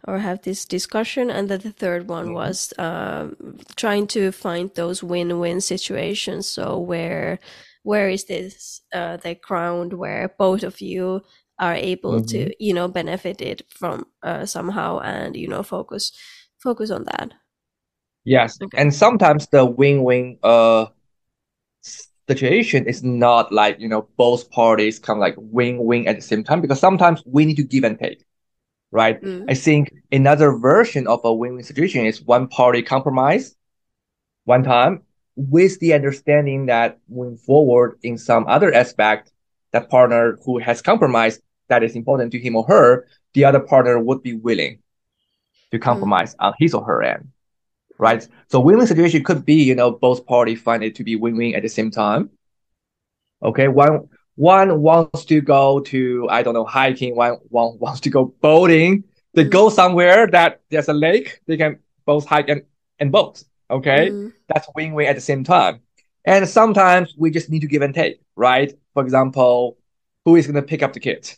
or 0.07 0.19
have 0.19 0.41
this 0.41 0.65
discussion. 0.65 1.29
And 1.29 1.49
then 1.49 1.59
the 1.59 1.71
third 1.71 2.07
one 2.07 2.27
mm-hmm. 2.27 2.33
was 2.35 2.73
um, 2.77 3.59
trying 3.75 4.07
to 4.07 4.31
find 4.31 4.71
those 4.75 5.03
win-win 5.03 5.61
situations. 5.61 6.47
So 6.47 6.77
where 6.77 7.39
where 7.83 8.09
is 8.09 8.25
this 8.25 8.81
uh, 8.93 9.17
the 9.17 9.35
ground 9.35 9.93
where 9.93 10.33
both 10.37 10.63
of 10.63 10.81
you 10.81 11.21
are 11.59 11.75
able 11.75 12.15
mm-hmm. 12.15 12.25
to 12.25 12.63
you 12.63 12.73
know 12.73 12.87
benefit 12.87 13.41
it 13.41 13.61
from 13.69 14.05
uh, 14.23 14.45
somehow 14.45 14.99
and 14.99 15.35
you 15.35 15.47
know 15.47 15.63
focus 15.63 16.11
focus 16.59 16.91
on 16.91 17.05
that 17.05 17.31
yes 18.23 18.57
okay. 18.61 18.77
and 18.77 18.93
sometimes 18.93 19.47
the 19.47 19.65
win-win 19.65 20.37
uh 20.43 20.85
situation 22.27 22.85
is 22.85 23.03
not 23.03 23.51
like 23.51 23.79
you 23.79 23.87
know 23.87 24.07
both 24.17 24.49
parties 24.51 24.99
come 24.99 25.19
like 25.19 25.35
win-win 25.37 26.07
at 26.07 26.15
the 26.15 26.21
same 26.21 26.43
time 26.43 26.61
because 26.61 26.79
sometimes 26.79 27.21
we 27.25 27.45
need 27.45 27.57
to 27.57 27.63
give 27.63 27.83
and 27.83 27.99
take 27.99 28.23
right 28.91 29.21
mm. 29.21 29.45
i 29.49 29.53
think 29.53 29.91
another 30.11 30.57
version 30.57 31.07
of 31.07 31.19
a 31.23 31.33
win-win 31.33 31.63
situation 31.63 32.05
is 32.05 32.21
one 32.21 32.47
party 32.47 32.81
compromise 32.81 33.55
one 34.45 34.63
time 34.63 35.03
with 35.35 35.79
the 35.79 35.93
understanding 35.93 36.65
that 36.67 36.99
moving 37.09 37.37
forward 37.37 37.97
in 38.03 38.17
some 38.17 38.45
other 38.47 38.73
aspect, 38.73 39.31
that 39.71 39.89
partner 39.89 40.37
who 40.45 40.59
has 40.59 40.81
compromised 40.81 41.41
that 41.69 41.83
is 41.83 41.95
important 41.95 42.31
to 42.33 42.39
him 42.39 42.55
or 42.55 42.65
her, 42.65 43.07
the 43.33 43.45
other 43.45 43.59
partner 43.59 43.97
would 43.99 44.21
be 44.21 44.33
willing 44.33 44.79
to 45.71 45.77
hmm. 45.77 45.83
compromise 45.83 46.33
mm. 46.35 46.47
on 46.47 46.53
his 46.59 46.73
or 46.73 46.83
her 46.83 47.01
end. 47.01 47.29
Right. 47.97 48.27
So 48.49 48.59
win-win 48.59 48.87
situation 48.87 49.23
could 49.23 49.45
be, 49.45 49.63
you 49.63 49.75
know, 49.75 49.91
both 49.91 50.25
parties 50.25 50.59
find 50.59 50.83
it 50.83 50.95
to 50.95 51.03
be 51.03 51.15
win-win 51.15 51.55
at 51.55 51.61
the 51.61 51.69
same 51.69 51.91
time. 51.91 52.31
Okay. 53.43 53.67
One 53.67 54.09
one 54.41 54.81
wants 54.81 55.23
to 55.25 55.39
go 55.39 55.81
to 55.81 56.27
I 56.27 56.41
don't 56.41 56.55
know 56.55 56.65
hiking, 56.65 57.15
one 57.15 57.37
one 57.49 57.77
wants 57.83 58.01
to 58.01 58.09
go 58.09 58.33
boating. 58.41 59.03
They 59.33 59.43
go 59.43 59.69
somewhere 59.69 60.27
that 60.27 60.61
there's 60.69 60.89
a 60.89 60.93
lake. 60.93 61.39
They 61.45 61.57
can 61.57 61.79
both 62.05 62.25
hike 62.25 62.49
and 62.49 62.63
and 62.99 63.11
boat. 63.11 63.43
Okay, 63.69 64.09
mm. 64.09 64.33
that's 64.47 64.67
win-win 64.75 65.07
at 65.07 65.15
the 65.15 65.21
same 65.21 65.43
time. 65.43 65.81
And 66.25 66.49
sometimes 66.49 67.13
we 67.17 67.29
just 67.29 67.49
need 67.49 67.61
to 67.61 67.67
give 67.67 67.83
and 67.83 67.93
take, 67.93 68.19
right? 68.35 68.73
For 68.93 69.03
example, 69.03 69.77
who 70.25 70.35
is 70.35 70.45
going 70.47 70.55
to 70.55 70.67
pick 70.67 70.83
up 70.83 70.93
the 70.93 70.99
kids, 70.99 71.37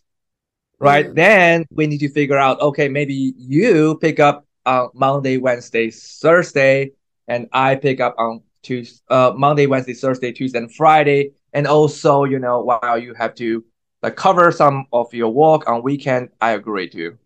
right? 0.79 1.05
Mm. 1.05 1.15
Then 1.15 1.65
we 1.71 1.87
need 1.87 1.99
to 1.99 2.09
figure 2.09 2.37
out, 2.37 2.59
okay, 2.59 2.87
maybe 2.89 3.33
you 3.37 3.97
pick 3.99 4.19
up 4.19 4.47
on 4.65 4.89
Monday, 4.93 5.37
Wednesday, 5.37 5.91
Thursday, 5.91 6.91
and 7.27 7.47
I 7.53 7.75
pick 7.75 7.99
up 7.99 8.15
on 8.17 8.41
Tuesday, 8.63 8.99
uh, 9.09 9.33
Monday, 9.35 9.67
Wednesday, 9.67 9.93
Thursday, 9.93 10.31
Tuesday, 10.31 10.57
and 10.57 10.73
Friday. 10.73 11.31
And 11.53 11.67
also, 11.67 12.23
you 12.23 12.39
know, 12.39 12.61
while 12.61 12.97
you 12.97 13.13
have 13.13 13.35
to 13.35 13.63
like 14.01 14.15
cover 14.15 14.51
some 14.51 14.87
of 14.91 15.13
your 15.13 15.29
work 15.29 15.67
on 15.69 15.83
weekend, 15.83 16.29
I 16.41 16.51
agree 16.51 16.89
to 16.89 17.17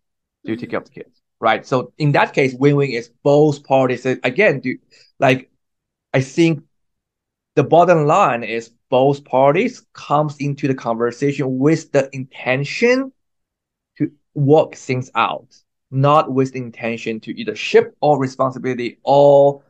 to 0.46 0.56
take 0.56 0.60
mm-hmm. 0.60 0.70
care 0.70 0.80
of 0.80 0.86
the 0.86 0.92
kids, 0.92 1.22
right? 1.40 1.66
So 1.66 1.94
in 1.98 2.12
that 2.14 2.34
case, 2.34 2.54
win-win 2.54 2.92
is 2.92 3.10
both 3.24 3.64
parties. 3.64 4.06
Again, 4.06 4.60
do 4.60 4.78
like 5.20 5.50
I 6.14 6.22
think 6.22 6.64
the 7.56 7.64
bottom 7.64 8.06
line 8.06 8.44
is 8.44 8.72
both 8.90 9.24
parties 9.26 9.86
comes 9.94 10.38
into 10.38 10.68
the 10.68 10.76
conversation 10.76 11.58
with 11.58 11.92
the 11.92 12.10
intention 12.16 13.12
to 13.98 14.12
work 14.36 14.76
things 14.76 15.10
out, 15.16 15.56
not 15.90 16.32
with 16.32 16.54
the 16.54 16.60
intention 16.60 17.20
to 17.22 17.40
either 17.40 17.56
ship 17.56 17.96
all 18.00 18.18
responsibility 18.18 19.00
or 19.04 19.64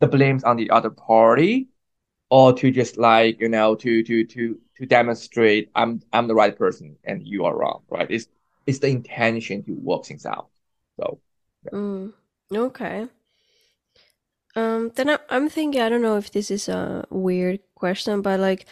the 0.00 0.06
blames 0.06 0.44
on 0.44 0.56
the 0.56 0.70
other 0.70 0.90
party 0.90 1.68
or 2.30 2.52
to 2.52 2.70
just 2.70 2.96
like 2.98 3.40
you 3.40 3.48
know 3.48 3.74
to 3.74 4.02
to 4.02 4.24
to 4.24 4.58
to 4.76 4.86
demonstrate 4.86 5.70
i'm 5.74 6.00
i'm 6.12 6.26
the 6.26 6.34
right 6.34 6.58
person 6.58 6.96
and 7.04 7.26
you 7.26 7.44
are 7.44 7.56
wrong 7.56 7.82
right? 7.88 8.10
It's 8.10 8.26
it's 8.66 8.80
the 8.80 8.88
intention 8.88 9.62
to 9.62 9.72
work 9.74 10.04
things 10.04 10.26
out. 10.26 10.48
So 10.98 11.20
yeah. 11.64 11.70
mm, 11.70 12.12
okay. 12.52 13.06
Um 14.56 14.90
then 14.94 15.10
I, 15.10 15.18
i'm 15.28 15.48
thinking 15.50 15.82
i 15.82 15.88
don't 15.88 16.02
know 16.02 16.16
if 16.16 16.32
this 16.32 16.50
is 16.50 16.68
a 16.68 17.04
weird 17.10 17.60
question 17.74 18.22
but 18.22 18.40
like 18.40 18.66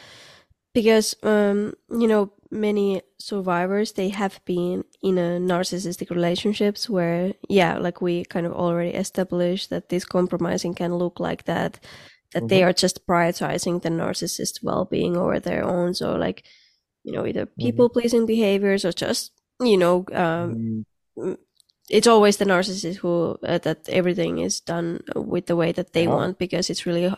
because 0.72 1.14
um 1.22 1.74
you 1.90 2.08
know 2.08 2.32
many 2.50 3.02
survivors 3.18 3.92
they 3.92 4.08
have 4.08 4.40
been 4.44 4.84
in 5.02 5.18
a 5.18 5.38
narcissistic 5.38 6.10
relationships 6.10 6.88
where 6.88 7.34
yeah 7.48 7.76
like 7.78 8.00
we 8.00 8.24
kind 8.24 8.46
of 8.46 8.52
already 8.52 8.90
established 8.90 9.70
that 9.70 9.88
this 9.90 10.04
compromising 10.04 10.74
can 10.74 10.94
look 10.94 11.20
like 11.20 11.44
that 11.44 11.78
that 12.34 12.40
mm-hmm. 12.40 12.48
they 12.48 12.62
are 12.62 12.72
just 12.72 13.06
prioritizing 13.06 13.80
the 13.80 13.88
narcissist 13.88 14.62
well-being 14.62 15.16
over 15.16 15.40
their 15.40 15.64
own 15.64 15.94
so 15.94 16.14
like 16.14 16.44
you 17.04 17.12
know 17.12 17.26
either 17.26 17.46
mm-hmm. 17.46 17.62
people 17.62 17.88
pleasing 17.88 18.20
mm-hmm. 18.20 18.36
behaviors 18.36 18.84
or 18.84 18.92
just 18.92 19.32
you 19.60 19.76
know 19.76 20.04
um, 20.12 20.84
mm-hmm. 21.16 21.32
it's 21.88 22.06
always 22.06 22.36
the 22.36 22.44
narcissist 22.44 22.96
who 22.96 23.38
uh, 23.46 23.58
that 23.58 23.88
everything 23.88 24.38
is 24.38 24.60
done 24.60 25.02
with 25.14 25.46
the 25.46 25.56
way 25.56 25.72
that 25.72 25.92
they 25.94 26.06
uh-huh. 26.06 26.16
want 26.16 26.38
because 26.38 26.68
it's 26.68 26.84
really 26.84 27.10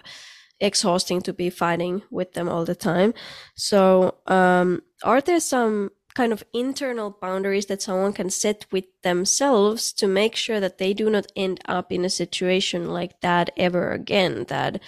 exhausting 0.61 1.21
to 1.23 1.33
be 1.33 1.51
fighting 1.51 2.03
with 2.11 2.33
them 2.33 2.49
all 2.49 2.65
the 2.65 2.75
time. 2.75 3.13
So, 3.57 4.17
um, 4.27 4.83
are 5.03 5.21
there 5.21 5.41
some 5.41 5.91
kind 6.17 6.33
of 6.33 6.43
internal 6.55 7.11
boundaries 7.21 7.67
that 7.67 7.83
someone 7.83 8.15
can 8.15 8.31
set 8.31 8.65
with 8.73 8.87
themselves 9.03 9.93
to 9.93 10.07
make 10.09 10.35
sure 10.35 10.61
that 10.61 10.79
they 10.79 10.95
do 10.95 11.11
not 11.11 11.27
end 11.37 11.61
up 11.67 11.93
in 11.93 12.07
a 12.07 12.11
situation 12.11 12.89
like 12.89 13.21
that 13.21 13.51
ever 13.57 13.93
again? 13.93 14.47
That 14.49 14.81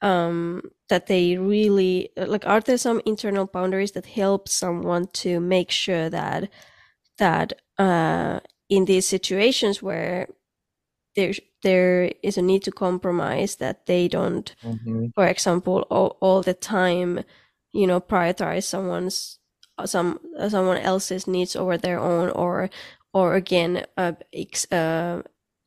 um, 0.00 0.62
that 0.88 1.08
they 1.08 1.36
really 1.36 2.10
like 2.16 2.46
are 2.46 2.60
there 2.60 2.78
some 2.78 3.02
internal 3.04 3.46
boundaries 3.46 3.92
that 3.92 4.06
help 4.06 4.48
someone 4.48 5.08
to 5.14 5.40
make 5.40 5.70
sure 5.72 6.08
that 6.08 6.48
that 7.18 7.54
uh, 7.78 8.38
in 8.68 8.84
these 8.84 9.06
situations 9.06 9.82
where 9.82 10.28
there 11.16 11.34
there 11.64 12.12
is 12.22 12.38
a 12.38 12.42
need 12.42 12.62
to 12.62 12.70
compromise 12.70 13.56
that 13.56 13.86
they 13.86 14.06
don't 14.06 14.54
mm-hmm. 14.62 15.06
for 15.16 15.26
example 15.26 15.80
all, 15.90 16.16
all 16.20 16.42
the 16.42 16.54
time 16.54 17.24
you 17.72 17.86
know 17.86 18.00
prioritize 18.00 18.62
someone's 18.62 19.37
some 19.86 20.20
someone 20.48 20.78
else's 20.78 21.26
needs 21.26 21.56
over 21.56 21.76
their 21.76 21.98
own 21.98 22.30
or 22.30 22.70
or 23.12 23.34
again 23.34 23.84
uh, 23.96 24.12
ex, 24.32 24.70
uh, 24.72 25.22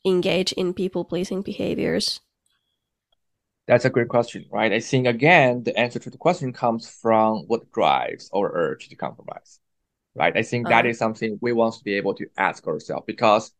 engage 0.05 0.51
in 0.53 0.73
people 0.73 1.03
pleasing 1.05 1.41
behaviors? 1.41 2.19
That's 3.67 3.85
a 3.85 3.89
great 3.89 4.09
question 4.09 4.45
right? 4.51 4.71
I 4.71 4.79
think 4.79 5.07
again 5.07 5.63
the 5.63 5.77
answer 5.77 5.99
to 5.99 6.09
the 6.09 6.17
question 6.17 6.53
comes 6.53 6.89
from 6.89 7.45
what 7.47 7.71
drives 7.71 8.29
our 8.33 8.51
urge 8.53 8.89
to 8.89 8.95
compromise 8.95 9.59
right? 10.15 10.35
I 10.35 10.43
think 10.43 10.67
that 10.67 10.85
uh, 10.85 10.89
is 10.89 10.97
something 10.97 11.37
we 11.41 11.53
want 11.53 11.75
to 11.75 11.83
be 11.83 11.95
able 11.95 12.13
to 12.15 12.27
ask 12.37 12.67
ourselves 12.67 13.05
because 13.07 13.51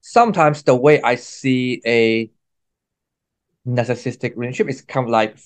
sometimes 0.00 0.62
the 0.62 0.74
way 0.74 1.00
I 1.00 1.14
see 1.14 1.80
a 1.86 2.30
narcissistic 3.66 4.32
relationship 4.36 4.68
is 4.68 4.82
kind 4.82 5.06
of 5.06 5.10
like 5.10 5.38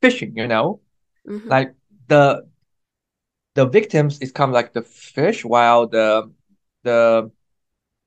fishing, 0.00 0.36
you 0.36 0.46
know, 0.46 0.80
mm-hmm. 1.26 1.48
like 1.48 1.74
the 2.08 2.48
the 3.54 3.66
victims 3.66 4.18
is 4.20 4.32
kind 4.32 4.48
of 4.48 4.54
like 4.54 4.72
the 4.72 4.82
fish, 4.82 5.44
while 5.44 5.86
the 5.86 6.30
the 6.82 7.30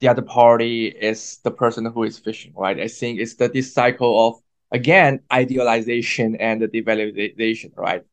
the 0.01 0.07
other 0.07 0.21
party 0.21 0.87
is 0.87 1.37
the 1.43 1.51
person 1.51 1.85
who 1.85 2.03
is 2.03 2.19
fishing, 2.19 2.53
right? 2.55 2.79
I 2.79 2.87
think 2.87 3.19
it's 3.19 3.35
the 3.35 3.47
this 3.47 3.73
cycle 3.73 4.27
of 4.27 4.41
again 4.71 5.21
idealization 5.31 6.35
and 6.35 6.61
the 6.61 6.67
devaluation, 6.67 7.71
right? 7.77 8.03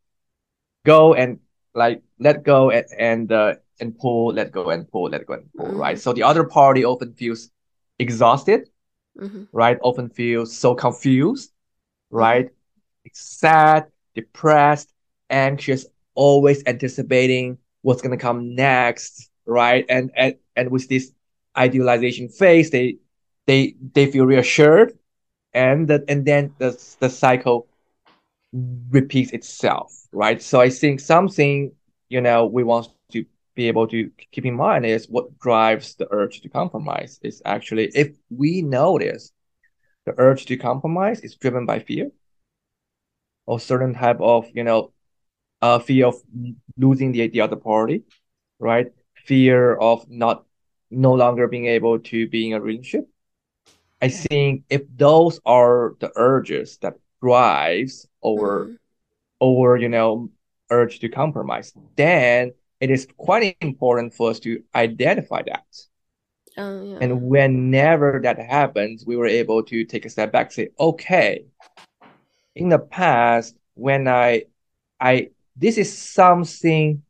Go 0.85 1.15
and 1.15 1.41
like 1.75 2.03
let 2.19 2.45
go 2.45 2.71
and 2.71 2.87
and 2.99 3.33
uh, 3.33 3.55
and 3.81 3.99
pull, 3.99 4.33
let 4.33 4.53
go 4.53 4.71
and 4.71 4.89
pull, 4.89 5.11
let 5.11 5.27
go 5.27 5.35
and 5.35 5.53
pull, 5.57 5.67
mm-hmm. 5.67 5.77
right? 5.77 5.99
So 5.99 6.13
the 6.13 6.23
other 6.23 6.45
party 6.45 6.85
often 6.85 7.15
feels 7.15 7.51
exhausted, 7.99 8.69
mm-hmm. 9.19 9.45
right? 9.53 9.79
Often 9.83 10.11
feels 10.11 10.57
so 10.57 10.75
confused, 10.75 11.53
right? 12.11 12.51
Sad, 13.13 13.87
depressed, 14.15 14.93
anxious, 15.31 15.87
always 16.15 16.63
anticipating 16.67 17.59
what's 17.83 18.03
gonna 18.03 18.17
come 18.17 18.55
next, 18.55 19.31
right? 19.47 19.85
And 19.89 20.11
and 20.17 20.37
and 20.57 20.71
with 20.71 20.89
this 20.89 21.13
idealization 21.57 22.29
phase, 22.29 22.71
they 22.71 22.99
they 23.47 23.75
they 23.95 24.07
feel 24.11 24.27
reassured, 24.27 24.99
and 25.55 25.89
that 25.89 26.05
and 26.09 26.25
then 26.27 26.55
the 26.59 26.71
the 27.01 27.11
cycle 27.11 27.69
repeats 28.91 29.33
itself, 29.33 29.93
right? 30.13 30.41
So 30.43 30.61
I 30.61 30.69
think 30.71 31.01
something 31.01 31.73
you 32.09 32.21
know 32.21 32.47
we 32.47 32.65
want 32.65 32.89
to 33.13 33.25
be 33.55 33.69
able 33.69 33.87
to 33.89 34.11
keep 34.33 34.45
in 34.47 34.55
mind 34.55 34.87
is 34.87 35.09
what 35.09 35.39
drives 35.39 35.95
the 35.97 36.07
urge 36.11 36.41
to 36.43 36.49
compromise 36.49 37.19
is 37.23 37.43
actually 37.45 37.91
if 37.95 38.15
we 38.31 38.63
notice 38.63 39.33
the 40.07 40.15
urge 40.19 40.47
to 40.47 40.57
compromise 40.57 41.21
is 41.21 41.37
driven 41.37 41.67
by 41.67 41.79
fear 41.81 42.11
or 43.47 43.59
certain 43.61 43.95
type 43.95 44.21
of 44.21 44.47
you 44.55 44.65
know 44.65 44.92
uh, 45.63 45.79
fear 45.79 46.07
of 46.07 46.17
losing 46.77 47.13
the, 47.13 47.29
the 47.29 47.41
other 47.41 47.57
party 47.57 48.03
right 48.59 48.93
fear 49.15 49.75
of 49.77 50.09
not 50.11 50.45
no 50.91 51.13
longer 51.15 51.49
being 51.49 51.67
able 51.67 51.99
to 51.99 52.29
be 52.29 52.49
in 52.49 52.53
a 52.55 52.61
relationship 52.61 53.09
i 54.03 54.09
think 54.09 54.65
if 54.69 54.83
those 54.97 55.41
are 55.47 55.95
the 56.01 56.13
urges 56.17 56.77
that 56.79 56.95
drives 57.23 58.07
over 58.23 58.67
mm-hmm. 58.67 58.75
over 59.41 59.77
you 59.77 59.89
know 59.89 60.29
urge 60.71 60.99
to 60.99 61.09
compromise 61.09 61.73
then 61.97 62.53
it 62.83 62.91
is 62.91 63.07
quite 63.17 63.57
important 63.61 64.13
for 64.13 64.31
us 64.31 64.41
to 64.41 64.61
identify 64.75 65.41
that. 65.47 65.65
Oh, 66.59 66.83
yeah. 66.83 66.99
And 67.01 67.23
whenever 67.23 68.21
that 68.25 68.41
happens, 68.41 69.07
we 69.07 69.15
were 69.15 69.29
able 69.29 69.63
to 69.63 69.85
take 69.85 70.05
a 70.05 70.11
step 70.11 70.33
back, 70.33 70.51
say, 70.51 70.71
okay, 70.81 71.45
in 72.57 72.71
the 72.71 72.81
past, 72.81 73.57
when 73.75 74.09
I, 74.09 74.47
I, 74.99 75.31
this 75.57 75.79
is 75.79 75.97
something 75.97 77.03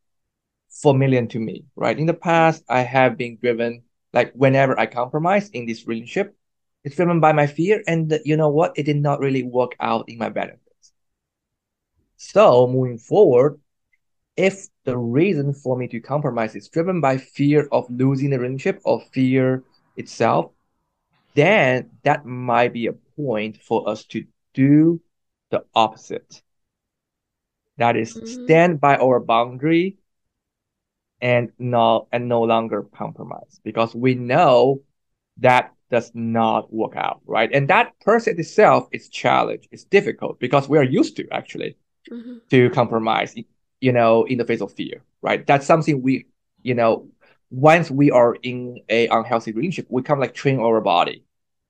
familiar 0.71 1.27
to 1.27 1.39
me, 1.39 1.65
right? 1.77 1.99
In 1.99 2.07
the 2.07 2.15
past, 2.15 2.65
I 2.69 2.81
have 2.81 3.17
been 3.17 3.37
driven, 3.37 3.83
like 4.13 4.33
whenever 4.33 4.79
I 4.79 4.87
compromise 4.87 5.49
in 5.51 5.67
this 5.67 5.87
relationship, 5.87 6.37
it's 6.85 6.97
driven 6.97 7.21
by 7.21 7.33
my 7.33 7.47
fear. 7.47 7.83
And 7.87 8.19
you 8.25 8.37
know 8.37 8.49
what? 8.49 8.73
It 8.77 8.85
did 8.85 8.97
not 8.97 9.21
really 9.21 9.43
work 9.43 9.73
out 9.79 10.09
in 10.09 10.19
my 10.19 10.29
benefits. 10.29 10.93
So 12.17 12.67
moving 12.67 12.99
forward, 12.99 13.61
if 14.37 14.67
the 14.85 14.97
reason 14.97 15.53
for 15.53 15.77
me 15.77 15.89
to 15.89 16.01
compromise 16.01 16.57
is 16.57 16.69
driven 16.69 17.01
by 17.01 17.19
fear 17.19 17.69
of 17.71 17.87
losing 17.91 18.31
the 18.31 18.39
relationship 18.39 18.81
or 18.85 19.03
fear 19.13 19.63
itself, 19.97 20.53
then 21.35 21.91
that 22.03 22.25
might 22.27 22.73
be 22.73 22.87
a 22.87 22.93
point 22.93 23.61
for 23.63 23.89
us 23.89 24.05
to 24.07 24.25
do 24.55 25.01
the 25.51 25.65
opposite. 25.75 26.43
That 27.83 27.97
is 27.97 28.15
mm-hmm. 28.15 28.45
stand 28.45 28.81
by 28.81 28.95
our 28.97 29.19
boundary 29.19 29.97
and 31.21 31.51
no 31.59 32.07
and 32.13 32.29
no 32.29 32.43
longer 32.43 32.85
compromise 32.95 33.61
because 33.65 33.93
we 33.93 34.15
know 34.15 34.83
that 35.39 35.75
does 35.91 36.13
not 36.15 36.73
work 36.73 36.95
out, 36.95 37.21
right? 37.27 37.51
And 37.53 37.67
that 37.69 37.99
person 38.01 38.39
itself 38.39 38.89
is 38.93 39.09
challenge, 39.09 39.69
it's 39.73 39.83
difficult 39.83 40.39
because 40.39 40.69
we 40.69 40.79
are 40.79 40.85
used 40.85 41.17
to 41.17 41.27
actually 41.33 41.77
mm-hmm. 42.09 42.39
to 42.51 42.71
compromise 42.71 43.35
you 43.83 43.91
know, 43.91 44.23
in 44.25 44.39
the 44.39 44.45
face 44.45 44.61
of 44.61 44.73
fear, 44.73 45.03
right? 45.23 45.45
That's 45.45 45.67
something 45.67 46.03
we, 46.03 46.27
you 46.63 46.75
know, 46.75 47.09
once 47.51 47.91
we 47.91 48.13
are 48.13 48.37
in 48.37 48.79
a 48.89 49.09
unhealthy 49.09 49.51
relationship, 49.51 49.89
we 49.91 50.03
kind 50.03 50.19
of 50.19 50.21
like 50.21 50.35
train 50.35 50.61
our 50.61 50.81
body 50.81 51.25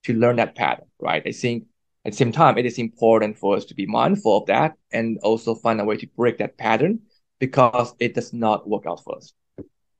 to 0.04 0.12
learn 0.12 0.36
that 0.36 0.54
pattern, 0.54 0.84
right? 1.00 1.22
I 1.26 1.32
think 1.32 1.64
at 2.04 2.12
the 2.12 2.16
same 2.16 2.32
time, 2.32 2.58
it 2.58 2.66
is 2.66 2.78
important 2.78 3.38
for 3.38 3.56
us 3.56 3.64
to 3.66 3.74
be 3.74 3.86
mindful 3.86 4.38
of 4.38 4.46
that 4.46 4.76
and 4.92 5.18
also 5.22 5.54
find 5.54 5.80
a 5.80 5.84
way 5.84 5.96
to 5.96 6.06
break 6.16 6.38
that 6.38 6.56
pattern 6.58 7.00
because 7.38 7.94
it 7.98 8.14
does 8.14 8.32
not 8.32 8.68
work 8.68 8.86
out 8.86 9.02
for 9.04 9.16
us. 9.16 9.32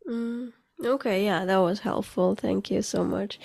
Mm, 0.09 0.53
okay, 0.85 1.25
yeah, 1.25 1.45
that 1.45 1.57
was 1.59 1.81
helpful. 1.81 2.35
Thank 2.37 2.71
you 2.71 2.83
so 2.83 3.05
much. 3.05 3.39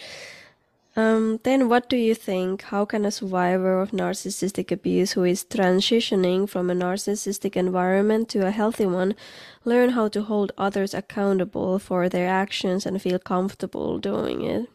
Um, 0.97 1.39
then, 1.43 1.69
what 1.69 1.87
do 1.87 1.95
you 1.95 2.13
think? 2.13 2.63
How 2.63 2.83
can 2.83 3.05
a 3.05 3.11
survivor 3.11 3.79
of 3.79 3.91
narcissistic 3.91 4.69
abuse 4.69 5.13
who 5.13 5.23
is 5.23 5.45
transitioning 5.45 6.49
from 6.49 6.69
a 6.69 6.73
narcissistic 6.73 7.55
environment 7.55 8.27
to 8.29 8.45
a 8.45 8.51
healthy 8.51 8.85
one 8.85 9.15
learn 9.63 9.91
how 9.91 10.09
to 10.09 10.23
hold 10.23 10.51
others 10.57 10.93
accountable 10.93 11.79
for 11.79 12.09
their 12.09 12.27
actions 12.27 12.85
and 12.85 13.01
feel 13.01 13.19
comfortable 13.19 13.97
doing 13.97 14.43
it? 14.43 14.69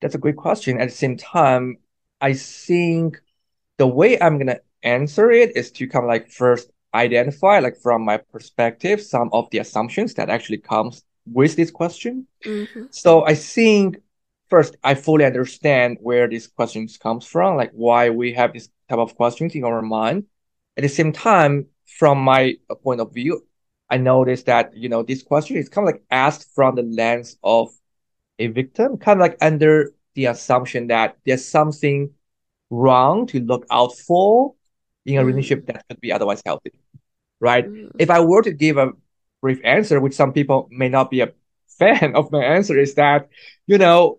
That's 0.00 0.14
a 0.14 0.18
great 0.18 0.36
question. 0.36 0.78
At 0.80 0.88
the 0.88 0.94
same 0.94 1.16
time, 1.16 1.78
I 2.20 2.34
think 2.34 3.20
the 3.78 3.86
way 3.86 4.20
I'm 4.20 4.38
gonna 4.38 4.60
answer 4.82 5.30
it 5.30 5.56
is 5.56 5.70
to 5.72 5.86
kind 5.88 6.04
of 6.04 6.08
like 6.08 6.30
first 6.30 6.70
identify, 6.94 7.58
like 7.58 7.76
from 7.76 8.04
my 8.04 8.16
perspective, 8.16 9.00
some 9.02 9.30
of 9.32 9.50
the 9.50 9.58
assumptions 9.58 10.14
that 10.14 10.30
actually 10.30 10.58
comes 10.58 11.04
with 11.26 11.56
this 11.56 11.70
question. 11.70 12.26
Mm-hmm. 12.44 12.86
So 12.90 13.26
I 13.26 13.34
think 13.34 13.98
first 14.48 14.76
I 14.82 14.94
fully 14.94 15.24
understand 15.24 15.98
where 16.00 16.28
these 16.28 16.46
questions 16.46 16.96
comes 16.96 17.26
from, 17.26 17.56
like 17.56 17.72
why 17.72 18.10
we 18.10 18.32
have 18.34 18.52
this 18.52 18.68
type 18.88 18.98
of 18.98 19.16
questions 19.16 19.54
in 19.54 19.64
our 19.64 19.82
mind. 19.82 20.24
At 20.76 20.82
the 20.82 20.88
same 20.88 21.12
time, 21.12 21.66
from 21.86 22.18
my 22.18 22.54
point 22.82 23.00
of 23.00 23.12
view, 23.12 23.46
I 23.88 23.98
noticed 23.98 24.46
that 24.46 24.76
you 24.76 24.88
know 24.88 25.02
this 25.02 25.22
question 25.22 25.56
is 25.56 25.68
kind 25.68 25.88
of 25.88 25.94
like 25.94 26.02
asked 26.10 26.54
from 26.54 26.74
the 26.74 26.82
lens 26.82 27.38
of 27.42 27.70
a 28.38 28.48
victim, 28.48 28.98
kind 28.98 29.20
of 29.20 29.22
like 29.22 29.38
under 29.40 29.92
the 30.16 30.26
assumption 30.26 30.88
that 30.88 31.16
there's 31.24 31.46
something 31.46 32.10
wrong 32.70 33.26
to 33.28 33.40
look 33.40 33.64
out 33.70 33.96
for 33.96 34.54
in 35.04 35.18
a 35.18 35.22
mm. 35.22 35.26
relationship 35.26 35.66
that 35.66 35.84
could 35.88 36.00
be 36.00 36.10
otherwise 36.10 36.42
healthy, 36.44 36.72
right? 37.38 37.66
Mm. 37.66 37.92
If 37.98 38.10
I 38.10 38.20
were 38.20 38.42
to 38.42 38.52
give 38.52 38.78
a 38.78 38.92
brief 39.40 39.60
answer, 39.62 40.00
which 40.00 40.14
some 40.14 40.32
people 40.32 40.68
may 40.72 40.88
not 40.88 41.10
be 41.10 41.20
a 41.20 41.32
fan 41.78 42.16
of 42.16 42.32
my 42.32 42.42
answer, 42.42 42.76
is 42.78 42.94
that, 42.94 43.28
you 43.66 43.78
know, 43.78 44.18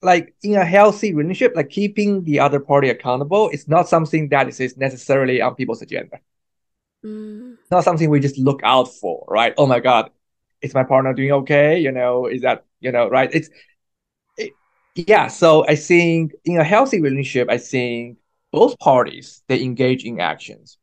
like 0.00 0.34
in 0.42 0.54
a 0.54 0.64
healthy 0.64 1.12
relationship, 1.12 1.52
like 1.54 1.68
keeping 1.68 2.24
the 2.24 2.40
other 2.40 2.60
party 2.60 2.88
accountable 2.88 3.50
is 3.50 3.68
not 3.68 3.88
something 3.88 4.28
that 4.30 4.48
is 4.48 4.76
necessarily 4.76 5.40
on 5.40 5.54
people's 5.54 5.82
agenda. 5.82 6.18
Mm. 7.04 7.56
Not 7.70 7.84
something 7.84 8.08
we 8.08 8.20
just 8.20 8.38
look 8.38 8.60
out 8.62 8.88
for, 8.94 9.26
right? 9.28 9.54
Oh 9.58 9.66
my 9.66 9.80
God, 9.80 10.10
is 10.60 10.74
my 10.74 10.84
partner 10.84 11.12
doing 11.12 11.32
okay? 11.32 11.78
You 11.78 11.92
know, 11.92 12.26
is 12.26 12.42
that, 12.42 12.64
you 12.80 12.92
know, 12.92 13.08
right? 13.08 13.30
It's, 13.32 13.48
it, 13.48 13.54
yeah. 14.94 15.28
So 15.28 15.66
I 15.66 15.76
think 15.76 16.32
in 16.44 16.58
a 16.58 16.64
healthy 16.64 17.00
relationship, 17.00 17.48
I 17.50 17.58
think 17.58 18.18
both 18.50 18.78
parties, 18.78 19.42
they 19.48 19.62
engage 19.62 20.04
in 20.04 20.20
actions 20.20 20.78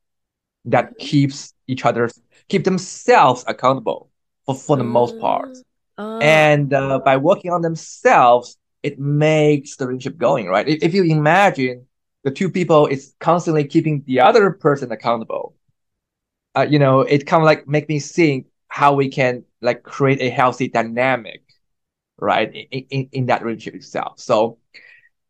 that 0.66 0.98
keeps 0.98 1.54
each 1.68 1.86
other, 1.86 2.10
keep 2.48 2.64
themselves 2.64 3.44
accountable 3.48 4.10
for, 4.46 4.56
for 4.56 4.78
the 4.78 4.84
mm. 4.84 4.88
most 4.88 5.20
part. 5.20 5.58
Uh. 5.98 6.18
And 6.18 6.74
uh, 6.74 7.00
by 7.00 7.18
working 7.18 7.52
on 7.52 7.62
themselves, 7.62 8.58
it 8.84 9.00
makes 9.00 9.76
the 9.76 9.88
relationship 9.88 10.18
going, 10.18 10.48
right? 10.48 10.68
If, 10.68 10.84
if 10.84 10.94
you 10.94 11.04
imagine 11.04 11.86
the 12.24 12.32
two 12.32 12.50
people 12.50 12.88
is 12.88 13.14
constantly 13.20 13.66
keeping 13.66 14.04
the 14.08 14.22
other 14.22 14.52
person 14.52 14.92
accountable, 14.92 15.56
uh, 16.56 16.66
you 16.70 16.80
know, 16.80 17.02
it 17.02 17.28
kind 17.28 17.44
of 17.44 17.46
like 17.46 17.68
make 17.68 17.88
me 17.90 18.00
think 18.00 18.48
how 18.68 18.94
we 18.94 19.10
can 19.10 19.44
like 19.62 19.84
create 19.84 20.22
a 20.22 20.30
healthy 20.30 20.68
dynamic, 20.68 21.44
right, 22.22 22.54
in, 22.54 22.86
in, 22.90 23.10
in 23.12 23.26
that 23.28 23.44
relationship 23.44 23.76
itself. 23.76 24.20
So 24.20 24.58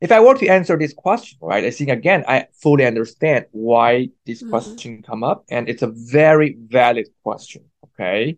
if 0.01 0.11
I 0.11 0.19
were 0.19 0.35
to 0.35 0.47
answer 0.47 0.77
this 0.77 0.93
question, 0.93 1.39
right, 1.41 1.63
I 1.63 1.71
think 1.71 1.89
again, 1.89 2.23
I 2.27 2.47
fully 2.53 2.85
understand 2.85 3.45
why 3.51 4.09
this 4.25 4.41
mm-hmm. 4.41 4.49
question 4.49 5.03
come 5.03 5.23
up 5.23 5.45
and 5.49 5.67
it's 5.67 5.81
a 5.81 5.87
very 5.87 6.57
valid 6.59 7.09
question. 7.23 7.65
Okay. 7.83 8.37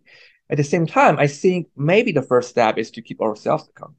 At 0.50 0.56
the 0.56 0.64
same 0.64 0.86
time, 0.86 1.18
I 1.18 1.28
think 1.28 1.68
maybe 1.76 2.12
the 2.12 2.22
first 2.22 2.50
step 2.50 2.78
is 2.78 2.90
to 2.92 3.02
keep 3.02 3.22
ourselves 3.22 3.68
accountable 3.68 3.96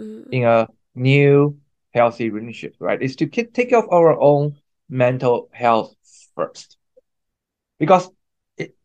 mm. 0.00 0.24
in 0.30 0.44
a 0.44 0.68
new 0.94 1.58
healthy 1.92 2.30
relationship, 2.30 2.76
right? 2.78 3.00
Is 3.00 3.16
to 3.16 3.26
keep, 3.26 3.52
take 3.52 3.70
care 3.70 3.78
of 3.78 3.88
our 3.90 4.20
own 4.20 4.56
mental 4.88 5.48
health 5.52 5.94
first. 6.34 6.76
Because, 7.78 8.08
it, 8.56 8.76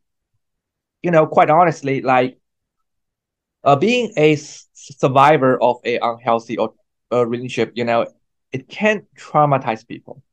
you 1.03 1.11
know, 1.11 1.27
quite 1.27 1.49
honestly, 1.49 2.01
like 2.01 2.39
uh, 3.63 3.75
being 3.75 4.13
a 4.17 4.35
survivor 4.99 5.61
of 5.61 5.77
a 5.85 5.99
unhealthy 5.99 6.57
or 6.57 6.73
uh, 7.11 7.25
relationship, 7.25 7.73
you 7.75 7.83
know, 7.85 8.07
it 8.51 8.67
can 8.69 9.05
traumatize 9.17 9.87
people, 9.87 10.23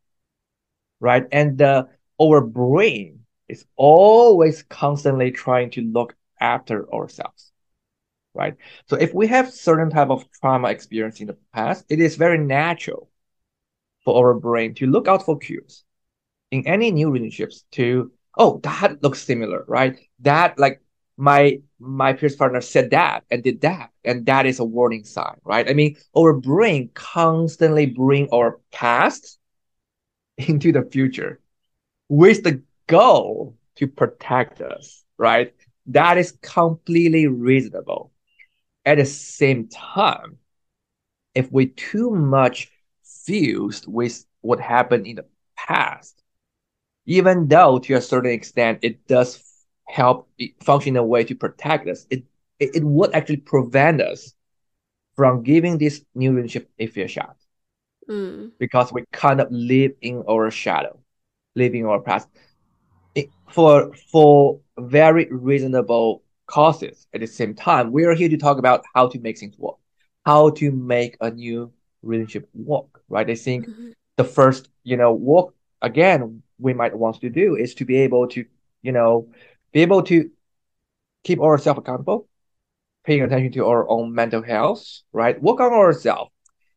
right? 1.00 1.24
And 1.32 1.60
uh, 1.60 1.84
our 2.20 2.40
brain 2.40 3.20
is 3.48 3.64
always 3.76 4.62
constantly 4.64 5.30
trying 5.30 5.70
to 5.70 5.82
look 5.82 6.14
after 6.40 6.92
ourselves 6.92 7.52
right? 8.34 8.54
So 8.86 8.96
if 8.96 9.12
we 9.14 9.26
have 9.28 9.52
certain 9.52 9.90
type 9.90 10.10
of 10.10 10.24
trauma 10.40 10.68
experience 10.68 11.20
in 11.20 11.26
the 11.26 11.36
past, 11.52 11.84
it 11.88 12.00
is 12.00 12.16
very 12.16 12.38
natural 12.38 13.10
for 14.04 14.16
our 14.24 14.34
brain 14.34 14.74
to 14.76 14.86
look 14.86 15.08
out 15.08 15.24
for 15.24 15.38
cues 15.38 15.84
in 16.50 16.66
any 16.66 16.90
new 16.90 17.10
relationships 17.10 17.64
to, 17.72 18.12
oh, 18.38 18.60
that 18.62 19.02
looks 19.02 19.22
similar, 19.22 19.64
right? 19.66 19.98
That 20.20 20.58
like 20.58 20.80
my 21.16 21.60
my 21.78 22.12
peers 22.12 22.36
partner 22.36 22.60
said 22.60 22.90
that 22.90 23.24
and 23.30 23.42
did 23.42 23.60
that, 23.62 23.90
and 24.04 24.26
that 24.26 24.46
is 24.46 24.58
a 24.58 24.64
warning 24.64 25.04
sign, 25.04 25.36
right? 25.44 25.68
I 25.68 25.74
mean, 25.74 25.96
our 26.16 26.32
brain 26.32 26.90
constantly 26.94 27.86
bring 27.86 28.28
our 28.32 28.60
past 28.72 29.38
into 30.38 30.72
the 30.72 30.82
future 30.82 31.40
with 32.08 32.42
the 32.44 32.62
goal 32.86 33.56
to 33.76 33.86
protect 33.86 34.60
us, 34.60 35.04
right? 35.18 35.54
That 35.86 36.18
is 36.18 36.32
completely 36.42 37.26
reasonable 37.26 38.12
at 38.84 38.98
the 38.98 39.04
same 39.04 39.68
time, 39.68 40.38
if 41.34 41.50
we 41.52 41.66
too 41.66 42.10
much 42.10 42.70
fused 43.24 43.86
with 43.86 44.24
what 44.40 44.60
happened 44.60 45.06
in 45.06 45.16
the 45.16 45.26
past, 45.56 46.22
even 47.06 47.48
though 47.48 47.78
to 47.80 47.94
a 47.94 48.00
certain 48.00 48.30
extent 48.32 48.80
it 48.82 49.06
does 49.06 49.36
help 49.88 50.28
function 50.62 50.94
in 50.94 50.96
a 50.98 51.04
way 51.04 51.24
to 51.24 51.34
protect 51.34 51.88
us, 51.88 52.06
it, 52.10 52.24
it, 52.58 52.76
it 52.76 52.84
would 52.84 53.14
actually 53.14 53.38
prevent 53.38 54.00
us 54.00 54.34
from 55.16 55.42
giving 55.42 55.78
this 55.78 56.04
new 56.14 56.30
relationship 56.30 56.70
a 56.78 56.86
fair 56.86 57.08
shot. 57.08 57.36
Mm. 58.08 58.52
Because 58.58 58.92
we 58.92 59.04
kind 59.12 59.40
of 59.40 59.48
live 59.50 59.92
in 60.00 60.22
our 60.28 60.50
shadow, 60.50 60.98
live 61.56 61.74
in 61.74 61.84
our 61.84 62.00
past. 62.00 62.28
It, 63.14 63.30
for 63.50 63.92
for 64.12 64.60
very 64.78 65.28
reasonable 65.30 66.22
causes. 66.46 67.06
At 67.12 67.20
the 67.20 67.26
same 67.26 67.54
time, 67.54 67.92
we 67.92 68.04
are 68.04 68.14
here 68.14 68.28
to 68.28 68.36
talk 68.36 68.58
about 68.58 68.84
how 68.94 69.08
to 69.08 69.18
make 69.18 69.38
things 69.38 69.58
work, 69.58 69.76
how 70.24 70.50
to 70.50 70.70
make 70.70 71.16
a 71.20 71.30
new 71.30 71.72
relationship 72.02 72.48
work, 72.54 73.02
right? 73.08 73.28
I 73.28 73.34
think 73.34 73.68
mm-hmm. 73.68 73.90
the 74.16 74.24
first, 74.24 74.68
you 74.84 74.96
know, 74.96 75.12
work 75.12 75.54
again 75.82 76.42
we 76.58 76.74
might 76.74 76.96
want 76.96 77.20
to 77.20 77.30
do 77.30 77.56
is 77.56 77.74
to 77.74 77.84
be 77.84 77.96
able 77.96 78.26
to, 78.28 78.44
you 78.82 78.92
know, 78.92 79.28
be 79.72 79.82
able 79.82 80.02
to 80.04 80.30
keep 81.24 81.40
ourselves 81.40 81.78
accountable, 81.78 82.28
paying 83.04 83.22
attention 83.22 83.52
to 83.52 83.66
our 83.66 83.88
own 83.88 84.14
mental 84.14 84.42
health, 84.42 84.84
right? 85.12 85.40
Work 85.42 85.60
on 85.60 85.72
ourselves. 85.72 86.30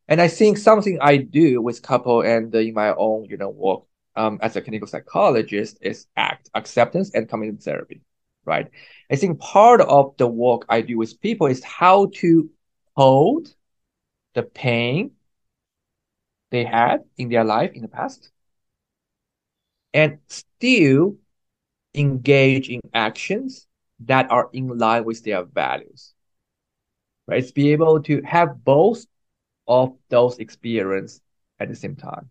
And 0.08 0.22
I 0.22 0.28
think 0.28 0.58
something 0.58 0.98
I 1.02 1.18
do 1.18 1.62
with 1.62 1.82
couple 1.82 2.22
and 2.22 2.54
in 2.56 2.74
my 2.74 2.94
own, 2.94 3.26
you 3.30 3.38
know, 3.38 3.50
work 3.50 3.84
um, 4.16 4.40
as 4.42 4.56
a 4.56 4.62
clinical 4.62 4.88
psychologist 4.88 5.78
is 5.82 6.08
act 6.18 6.50
acceptance 6.54 7.12
and 7.14 7.30
commitment 7.30 7.64
therapy 7.64 8.02
right? 8.46 8.70
I 9.10 9.16
think 9.16 9.40
part 9.40 9.82
of 9.82 10.16
the 10.18 10.28
work 10.28 10.66
I 10.70 10.82
do 10.82 10.98
with 10.98 11.20
people 11.22 11.48
is 11.48 11.64
how 11.64 12.08
to 12.16 12.50
hold 12.96 13.54
the 14.34 14.44
pain 14.44 15.12
they 16.50 16.64
had 16.64 17.04
in 17.18 17.30
their 17.30 17.44
life 17.44 17.72
in 17.74 17.82
the 17.82 17.88
past 17.88 18.32
and 19.94 20.20
still 20.28 21.16
engage 21.94 22.70
in 22.70 22.82
actions 22.94 23.68
that 24.02 24.32
are 24.32 24.50
in 24.54 24.68
line 24.78 25.04
with 25.04 25.24
their 25.24 25.44
values. 25.44 26.14
Right? 27.28 27.44
It's 27.44 27.52
be 27.52 27.72
able 27.72 28.02
to 28.04 28.22
have 28.24 28.64
both 28.64 29.06
of 29.68 29.96
those 30.10 30.40
experience 30.40 31.22
at 31.60 31.70
the 31.70 31.76
same 31.76 31.96
time. 31.96 32.30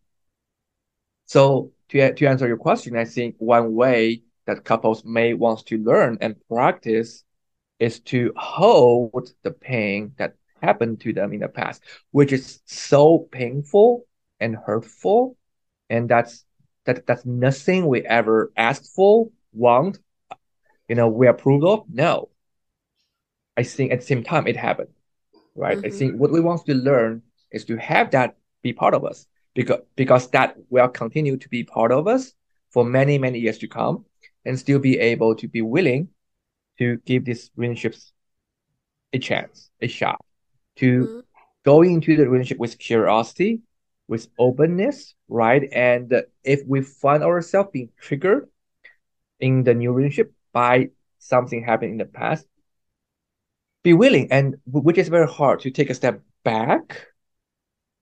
So 1.26 1.72
to, 1.90 2.12
to 2.12 2.26
answer 2.26 2.48
your 2.48 2.56
question, 2.56 2.96
I 2.96 3.04
think 3.04 3.36
one 3.38 3.74
way 3.74 4.22
that 4.46 4.64
couples 4.64 5.04
may 5.04 5.34
want 5.34 5.64
to 5.66 5.78
learn 5.78 6.18
and 6.20 6.36
practice 6.48 7.24
is 7.78 8.00
to 8.00 8.32
hold 8.36 9.32
the 9.42 9.52
pain 9.52 10.12
that 10.18 10.34
happened 10.60 11.00
to 11.00 11.12
them 11.12 11.32
in 11.32 11.40
the 11.40 11.48
past, 11.48 11.82
which 12.10 12.32
is 12.32 12.60
so 12.66 13.28
painful 13.30 14.06
and 14.40 14.56
hurtful. 14.56 15.36
And 15.88 16.08
that's 16.08 16.44
that 16.84 17.06
that's 17.06 17.24
nothing 17.24 17.86
we 17.86 18.04
ever 18.04 18.52
asked 18.56 18.92
for, 18.94 19.28
want, 19.52 19.98
you 20.88 20.94
know, 20.94 21.08
we 21.08 21.26
approve 21.26 21.64
of. 21.64 21.84
No. 21.88 22.28
I 23.56 23.62
think 23.62 23.92
at 23.92 24.00
the 24.00 24.06
same 24.06 24.24
time 24.24 24.46
it 24.46 24.56
happened. 24.56 24.90
Right. 25.54 25.76
Mm-hmm. 25.76 25.86
I 25.86 25.90
think 25.90 26.20
what 26.20 26.32
we 26.32 26.40
want 26.40 26.64
to 26.66 26.74
learn 26.74 27.22
is 27.50 27.64
to 27.66 27.76
have 27.76 28.12
that 28.12 28.36
be 28.62 28.72
part 28.72 28.94
of 28.94 29.04
us 29.04 29.26
because 29.54 29.80
because 29.96 30.30
that 30.30 30.56
will 30.68 30.88
continue 30.88 31.36
to 31.36 31.48
be 31.48 31.64
part 31.64 31.92
of 31.92 32.06
us 32.06 32.32
for 32.70 32.84
many, 32.84 33.18
many 33.18 33.38
years 33.38 33.58
to 33.58 33.68
come 33.68 34.04
and 34.44 34.58
still 34.58 34.78
be 34.78 34.98
able 34.98 35.34
to 35.34 35.48
be 35.48 35.62
willing 35.62 36.08
to 36.78 36.96
give 37.04 37.24
these 37.24 37.50
relationships 37.56 38.12
a 39.12 39.18
chance, 39.18 39.70
a 39.80 39.88
shot, 39.88 40.24
to 40.76 41.02
mm-hmm. 41.02 41.20
go 41.64 41.82
into 41.82 42.16
the 42.16 42.28
relationship 42.28 42.58
with 42.58 42.78
curiosity, 42.78 43.60
with 44.08 44.28
openness, 44.38 45.14
right? 45.28 45.68
And 45.72 46.22
if 46.42 46.60
we 46.66 46.80
find 46.82 47.22
ourselves 47.22 47.70
being 47.72 47.90
triggered 48.00 48.48
in 49.40 49.64
the 49.64 49.74
new 49.74 49.92
relationship 49.92 50.32
by 50.52 50.90
something 51.18 51.62
happened 51.62 51.92
in 51.92 51.98
the 51.98 52.04
past, 52.04 52.46
be 53.82 53.92
willing, 53.92 54.30
and 54.30 54.56
which 54.66 54.98
is 54.98 55.08
very 55.08 55.28
hard 55.28 55.60
to 55.60 55.70
take 55.70 55.90
a 55.90 55.94
step 55.94 56.22
back, 56.44 57.06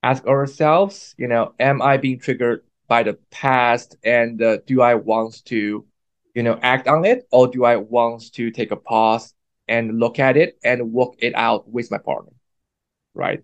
ask 0.02 0.26
ourselves, 0.26 1.14
you 1.18 1.28
know, 1.28 1.54
am 1.58 1.80
I 1.82 1.96
being 1.96 2.18
triggered 2.18 2.64
by 2.88 3.02
the 3.02 3.14
past, 3.30 3.96
and 4.02 4.42
uh, 4.42 4.58
do 4.66 4.80
I 4.80 4.94
want 4.94 5.44
to, 5.46 5.86
you 6.34 6.42
know, 6.42 6.58
act 6.62 6.88
on 6.88 7.04
it, 7.04 7.28
or 7.30 7.48
do 7.48 7.64
I 7.64 7.76
want 7.76 8.32
to 8.34 8.50
take 8.50 8.70
a 8.70 8.76
pause 8.76 9.34
and 9.68 10.00
look 10.00 10.18
at 10.18 10.36
it 10.36 10.58
and 10.64 10.92
work 10.92 11.14
it 11.18 11.34
out 11.34 11.68
with 11.68 11.90
my 11.90 11.98
partner, 11.98 12.32
right? 13.14 13.42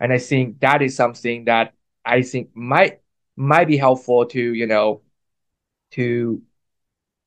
And 0.00 0.12
I 0.12 0.18
think 0.18 0.60
that 0.60 0.82
is 0.82 0.96
something 0.96 1.44
that 1.44 1.74
I 2.04 2.22
think 2.22 2.50
might 2.54 3.00
might 3.36 3.68
be 3.68 3.76
helpful 3.76 4.26
to 4.26 4.40
you 4.40 4.66
know 4.66 5.02
to 5.92 6.42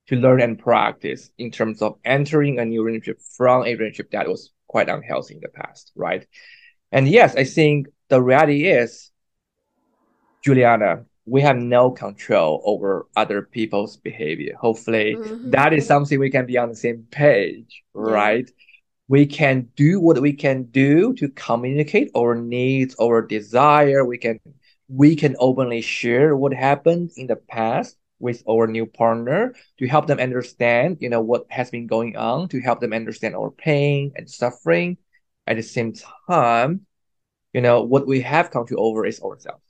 to 0.07 0.15
learn 0.15 0.41
and 0.41 0.59
practice 0.59 1.31
in 1.37 1.51
terms 1.51 1.81
of 1.81 1.97
entering 2.03 2.59
a 2.59 2.65
new 2.65 2.83
relationship 2.83 3.21
from 3.21 3.61
a 3.61 3.75
relationship 3.75 4.11
that 4.11 4.27
was 4.27 4.51
quite 4.67 4.89
unhealthy 4.89 5.35
in 5.35 5.39
the 5.41 5.49
past, 5.49 5.91
right? 5.95 6.27
And 6.91 7.07
yes, 7.07 7.35
I 7.35 7.43
think 7.43 7.87
the 8.09 8.21
reality 8.21 8.67
is, 8.67 9.11
Juliana, 10.43 11.05
we 11.25 11.41
have 11.41 11.55
no 11.55 11.89
control 11.89 12.61
over 12.65 13.07
other 13.15 13.41
people's 13.43 13.97
behavior. 13.97 14.55
Hopefully, 14.59 15.15
mm-hmm. 15.15 15.51
that 15.51 15.73
is 15.73 15.87
something 15.87 16.19
we 16.19 16.29
can 16.29 16.45
be 16.45 16.57
on 16.57 16.69
the 16.69 16.75
same 16.75 17.07
page, 17.09 17.83
yeah. 17.95 18.01
right? 18.01 18.51
We 19.07 19.25
can 19.25 19.69
do 19.75 20.01
what 20.01 20.21
we 20.21 20.33
can 20.33 20.63
do 20.63 21.13
to 21.13 21.29
communicate 21.29 22.11
our 22.15 22.35
needs, 22.35 22.95
our 23.01 23.21
desire. 23.21 24.03
We 24.05 24.17
can 24.17 24.39
we 24.89 25.15
can 25.15 25.35
openly 25.39 25.81
share 25.81 26.35
what 26.35 26.53
happened 26.53 27.11
in 27.15 27.27
the 27.27 27.37
past 27.37 27.97
with 28.23 28.43
our 28.49 28.65
new 28.67 28.87
partner 28.87 29.53
to 29.77 29.87
help 29.87 30.07
them 30.07 30.19
understand, 30.19 30.97
you 31.01 31.09
know, 31.09 31.21
what 31.21 31.45
has 31.49 31.69
been 31.69 31.87
going 31.87 32.15
on, 32.17 32.47
to 32.49 32.61
help 32.61 32.79
them 32.79 32.93
understand 32.93 33.35
our 33.35 33.51
pain 33.51 34.13
and 34.15 34.29
suffering. 34.29 34.97
At 35.45 35.57
the 35.57 35.63
same 35.63 35.93
time, 36.27 36.87
you 37.53 37.61
know, 37.61 37.83
what 37.83 38.07
we 38.07 38.21
have 38.21 38.49
control 38.49 38.87
over 38.87 39.05
is 39.05 39.21
ourselves. 39.21 39.61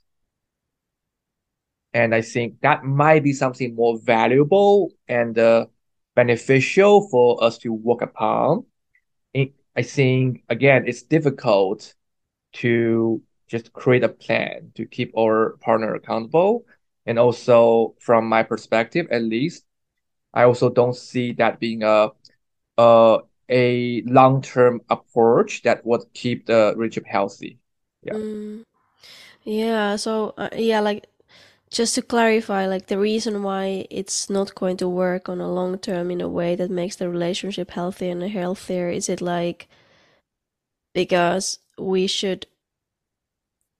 And 1.92 2.14
I 2.14 2.22
think 2.22 2.60
that 2.62 2.84
might 2.84 3.22
be 3.24 3.32
something 3.32 3.74
more 3.74 3.98
valuable 3.98 4.92
and 5.08 5.38
uh, 5.38 5.66
beneficial 6.14 7.08
for 7.08 7.42
us 7.42 7.58
to 7.58 7.72
work 7.72 8.02
upon. 8.02 8.66
I 9.76 9.82
think, 9.82 10.44
again, 10.48 10.84
it's 10.86 11.02
difficult 11.02 11.94
to 12.54 13.22
just 13.48 13.72
create 13.72 14.04
a 14.04 14.08
plan 14.08 14.70
to 14.76 14.86
keep 14.86 15.12
our 15.18 15.56
partner 15.60 15.94
accountable. 15.94 16.64
And 17.06 17.18
also, 17.18 17.94
from 18.00 18.28
my 18.28 18.42
perspective, 18.42 19.06
at 19.10 19.22
least, 19.22 19.64
I 20.34 20.44
also 20.44 20.70
don't 20.70 20.96
see 20.96 21.32
that 21.34 21.60
being 21.60 21.82
a 21.82 22.10
a, 22.78 23.20
a 23.48 24.02
long 24.02 24.42
term 24.42 24.82
approach 24.90 25.62
that 25.62 25.86
would 25.86 26.02
keep 26.14 26.46
the 26.46 26.74
relationship 26.76 27.06
healthy. 27.06 27.60
Yeah. 28.02 28.18
Mm. 28.18 28.64
Yeah. 29.44 29.96
So 29.96 30.34
uh, 30.38 30.50
yeah, 30.56 30.80
like 30.80 31.06
just 31.70 31.94
to 31.96 32.02
clarify, 32.02 32.66
like 32.66 32.86
the 32.88 32.98
reason 32.98 33.42
why 33.42 33.86
it's 33.90 34.30
not 34.30 34.54
going 34.54 34.76
to 34.78 34.88
work 34.88 35.28
on 35.28 35.40
a 35.40 35.52
long 35.52 35.78
term 35.78 36.10
in 36.10 36.20
a 36.20 36.28
way 36.28 36.56
that 36.56 36.70
makes 36.70 36.96
the 36.96 37.10
relationship 37.10 37.72
healthier 37.72 38.12
and 38.12 38.22
healthier, 38.24 38.90
is 38.90 39.08
it 39.08 39.20
like 39.20 39.68
because 40.94 41.58
we 41.78 42.06
should 42.06 42.46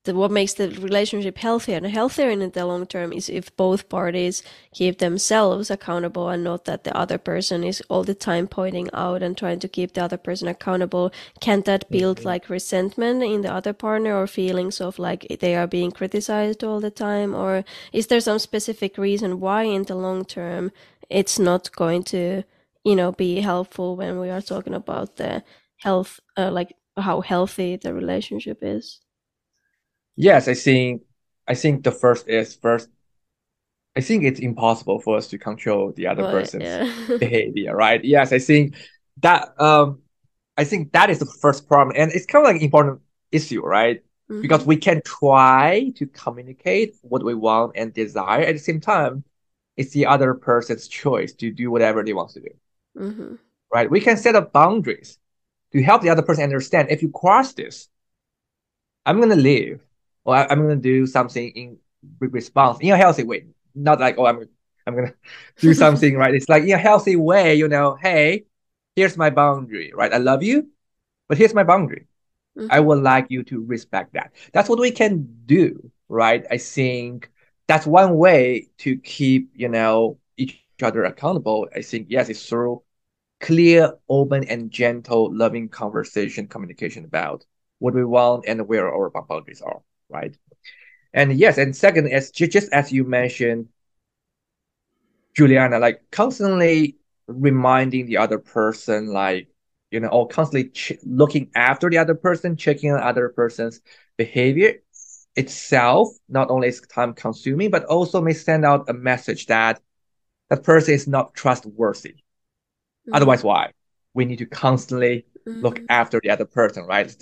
the, 0.04 0.14
what 0.14 0.30
makes 0.30 0.54
the 0.54 0.68
relationship 0.68 1.38
healthier 1.38 1.78
and 1.78 1.86
healthier 1.86 2.28
in 2.28 2.50
the 2.50 2.66
long 2.66 2.86
term 2.86 3.12
is 3.12 3.30
if 3.30 3.54
both 3.56 3.88
parties 3.88 4.42
keep 4.72 4.98
themselves 4.98 5.70
accountable 5.70 6.28
and 6.28 6.44
not 6.44 6.66
that 6.66 6.84
the 6.84 6.94
other 6.96 7.16
person 7.16 7.64
is 7.64 7.82
all 7.88 8.04
the 8.04 8.14
time 8.14 8.46
pointing 8.46 8.90
out 8.92 9.22
and 9.22 9.36
trying 9.36 9.58
to 9.60 9.68
keep 9.68 9.94
the 9.94 10.04
other 10.04 10.18
person 10.18 10.46
accountable. 10.46 11.10
Can't 11.40 11.64
that 11.64 11.90
build 11.90 12.18
mm-hmm. 12.18 12.28
like 12.28 12.50
resentment 12.50 13.22
in 13.22 13.40
the 13.40 13.52
other 13.52 13.72
partner 13.72 14.14
or 14.14 14.26
feelings 14.26 14.80
of 14.80 14.98
like 14.98 15.26
they 15.40 15.56
are 15.56 15.66
being 15.66 15.90
criticized 15.90 16.62
all 16.62 16.80
the 16.80 16.90
time? 16.90 17.34
Or 17.34 17.64
is 17.92 18.08
there 18.08 18.20
some 18.20 18.38
specific 18.38 18.98
reason 18.98 19.40
why 19.40 19.62
in 19.62 19.84
the 19.84 19.94
long 19.94 20.26
term 20.26 20.70
it's 21.08 21.38
not 21.38 21.72
going 21.72 22.02
to, 22.04 22.42
you 22.84 22.94
know, 22.94 23.12
be 23.12 23.40
helpful 23.40 23.96
when 23.96 24.20
we 24.20 24.28
are 24.28 24.42
talking 24.42 24.74
about 24.74 25.16
the 25.16 25.42
health, 25.78 26.20
uh, 26.36 26.50
like 26.50 26.76
how 26.96 27.22
healthy 27.22 27.76
the 27.76 27.94
relationship 27.94 28.58
is? 28.60 29.00
Yes, 30.16 30.48
I 30.48 30.54
think 30.54 31.02
I 31.46 31.54
think 31.54 31.84
the 31.84 31.92
first 31.92 32.28
is 32.28 32.54
first. 32.54 32.88
I 33.96 34.00
think 34.00 34.24
it's 34.24 34.40
impossible 34.40 34.98
for 35.00 35.16
us 35.16 35.28
to 35.28 35.38
control 35.38 35.92
the 35.92 36.08
other 36.08 36.24
person's 36.24 36.64
yeah. 36.64 37.16
behavior, 37.18 37.76
right? 37.76 38.02
Yes, 38.04 38.32
I 38.32 38.40
think 38.40 38.74
that 39.18 39.60
um, 39.60 40.00
I 40.56 40.64
think 40.64 40.92
that 40.92 41.10
is 41.10 41.18
the 41.18 41.26
first 41.26 41.68
problem, 41.68 41.94
and 41.96 42.10
it's 42.12 42.26
kind 42.26 42.44
of 42.44 42.48
like 42.48 42.56
an 42.56 42.62
important 42.62 43.00
issue, 43.30 43.62
right? 43.62 44.02
Mm-hmm. 44.30 44.40
Because 44.40 44.64
we 44.64 44.76
can 44.76 45.02
try 45.04 45.92
to 45.96 46.06
communicate 46.06 46.96
what 47.02 47.22
we 47.22 47.34
want 47.34 47.72
and 47.76 47.92
desire 47.92 48.42
at 48.42 48.54
the 48.54 48.58
same 48.58 48.80
time. 48.80 49.22
It's 49.76 49.92
the 49.92 50.06
other 50.06 50.34
person's 50.34 50.88
choice 50.88 51.32
to 51.34 51.50
do 51.50 51.70
whatever 51.70 52.02
they 52.02 52.12
want 52.12 52.30
to 52.30 52.40
do, 52.40 52.48
mm-hmm. 52.96 53.34
right? 53.72 53.90
We 53.90 54.00
can 54.00 54.16
set 54.16 54.36
up 54.36 54.52
boundaries 54.52 55.18
to 55.72 55.82
help 55.82 56.02
the 56.02 56.10
other 56.10 56.22
person 56.22 56.44
understand. 56.44 56.90
If 56.90 57.02
you 57.02 57.10
cross 57.10 57.52
this, 57.52 57.88
I'm 59.04 59.20
gonna 59.20 59.36
leave 59.36 59.80
or 60.24 60.36
I, 60.36 60.46
am 60.50 60.62
gonna 60.62 60.76
do 60.76 61.06
something 61.06 61.48
in 61.50 61.78
response 62.20 62.78
in 62.80 62.90
a 62.90 62.96
healthy 62.96 63.24
way. 63.24 63.46
Not 63.74 64.00
like 64.00 64.16
oh 64.18 64.26
I'm 64.26 64.48
I'm 64.86 64.94
gonna 64.94 65.14
do 65.60 65.74
something 65.74 66.16
right. 66.16 66.34
It's 66.34 66.48
like 66.48 66.64
in 66.64 66.72
a 66.72 66.78
healthy 66.78 67.16
way, 67.16 67.54
you 67.54 67.68
know. 67.68 67.96
Hey, 67.96 68.44
here's 68.96 69.16
my 69.16 69.30
boundary, 69.30 69.92
right? 69.94 70.12
I 70.12 70.18
love 70.18 70.42
you, 70.42 70.68
but 71.28 71.38
here's 71.38 71.54
my 71.54 71.64
boundary. 71.64 72.06
Mm-hmm. 72.58 72.68
I 72.70 72.80
would 72.80 73.02
like 73.02 73.26
you 73.30 73.42
to 73.44 73.64
respect 73.64 74.14
that. 74.14 74.32
That's 74.52 74.68
what 74.68 74.78
we 74.78 74.90
can 74.90 75.28
do, 75.46 75.90
right? 76.08 76.44
I 76.50 76.58
think 76.58 77.30
that's 77.66 77.86
one 77.86 78.16
way 78.16 78.68
to 78.78 78.96
keep 78.98 79.50
you 79.54 79.68
know 79.68 80.18
each 80.36 80.64
other 80.82 81.04
accountable. 81.04 81.68
I 81.74 81.82
think 81.82 82.06
yes, 82.10 82.28
it's 82.28 82.46
through 82.48 82.82
clear, 83.40 83.92
open, 84.08 84.44
and 84.44 84.70
gentle, 84.70 85.34
loving 85.34 85.68
conversation, 85.68 86.46
communication 86.46 87.04
about 87.04 87.44
what 87.78 87.92
we 87.94 88.04
want 88.04 88.44
and 88.46 88.66
where 88.68 88.90
our 88.90 89.10
boundaries 89.10 89.60
are 89.60 89.82
right? 90.08 90.36
And 91.12 91.32
yes, 91.38 91.58
and 91.58 91.76
second, 91.76 92.08
as 92.10 92.30
just 92.30 92.72
as 92.72 92.92
you 92.92 93.04
mentioned, 93.04 93.68
Juliana, 95.34 95.78
like 95.78 96.02
constantly 96.10 96.96
reminding 97.26 98.06
the 98.06 98.18
other 98.18 98.38
person, 98.38 99.08
like 99.08 99.48
you 99.90 100.00
know, 100.00 100.08
or 100.08 100.26
constantly 100.26 100.70
ch- 100.70 100.98
looking 101.04 101.50
after 101.54 101.88
the 101.88 101.98
other 101.98 102.14
person, 102.14 102.56
checking 102.56 102.90
on 102.90 103.00
other 103.00 103.28
person's 103.28 103.80
behavior 104.16 104.74
itself, 105.36 106.08
not 106.28 106.50
only 106.50 106.68
is 106.68 106.80
time 106.80 107.14
consuming, 107.14 107.70
but 107.70 107.84
also 107.84 108.20
may 108.20 108.32
send 108.32 108.64
out 108.64 108.88
a 108.88 108.92
message 108.92 109.46
that 109.46 109.80
that 110.50 110.62
person 110.62 110.94
is 110.94 111.06
not 111.06 111.34
trustworthy. 111.34 112.10
Mm-hmm. 112.10 113.14
Otherwise, 113.14 113.44
why? 113.44 113.72
We 114.14 114.24
need 114.24 114.38
to 114.38 114.46
constantly 114.46 115.26
mm-hmm. 115.46 115.60
look 115.62 115.80
after 115.88 116.20
the 116.22 116.30
other 116.30 116.44
person, 116.44 116.84
right? 116.86 117.14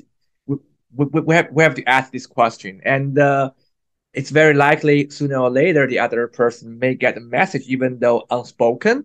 We, 0.95 1.07
we, 1.07 1.35
have, 1.35 1.49
we 1.53 1.63
have 1.63 1.75
to 1.77 1.89
ask 1.89 2.13
this 2.13 2.27
question. 2.27 2.81
And 2.85 3.19
uh, 3.19 3.51
it's 4.13 4.31
very 4.31 4.55
likely 4.55 5.11
sooner 5.11 5.39
or 5.39 5.51
later 5.51 5.87
the 5.87 5.99
other 5.99 6.29
person 6.29 6.79
may 6.79 6.95
get 6.95 7.17
a 7.17 7.21
message, 7.21 7.63
even 7.67 7.99
though 7.99 8.27
unspoken. 8.31 9.05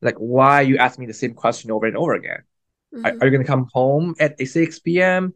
Like, 0.00 0.16
why 0.16 0.62
you 0.62 0.78
ask 0.78 0.98
me 0.98 1.06
the 1.06 1.14
same 1.14 1.34
question 1.34 1.70
over 1.70 1.86
and 1.86 1.96
over 1.96 2.14
again? 2.14 2.42
Mm-hmm. 2.94 3.06
Are, 3.06 3.10
are, 3.10 3.24
you 3.26 3.30
going 3.30 3.42
to 3.42 3.44
come 3.44 3.68
home 3.72 4.14
at 4.18 4.40
6 4.40 4.78
p.m.? 4.80 5.34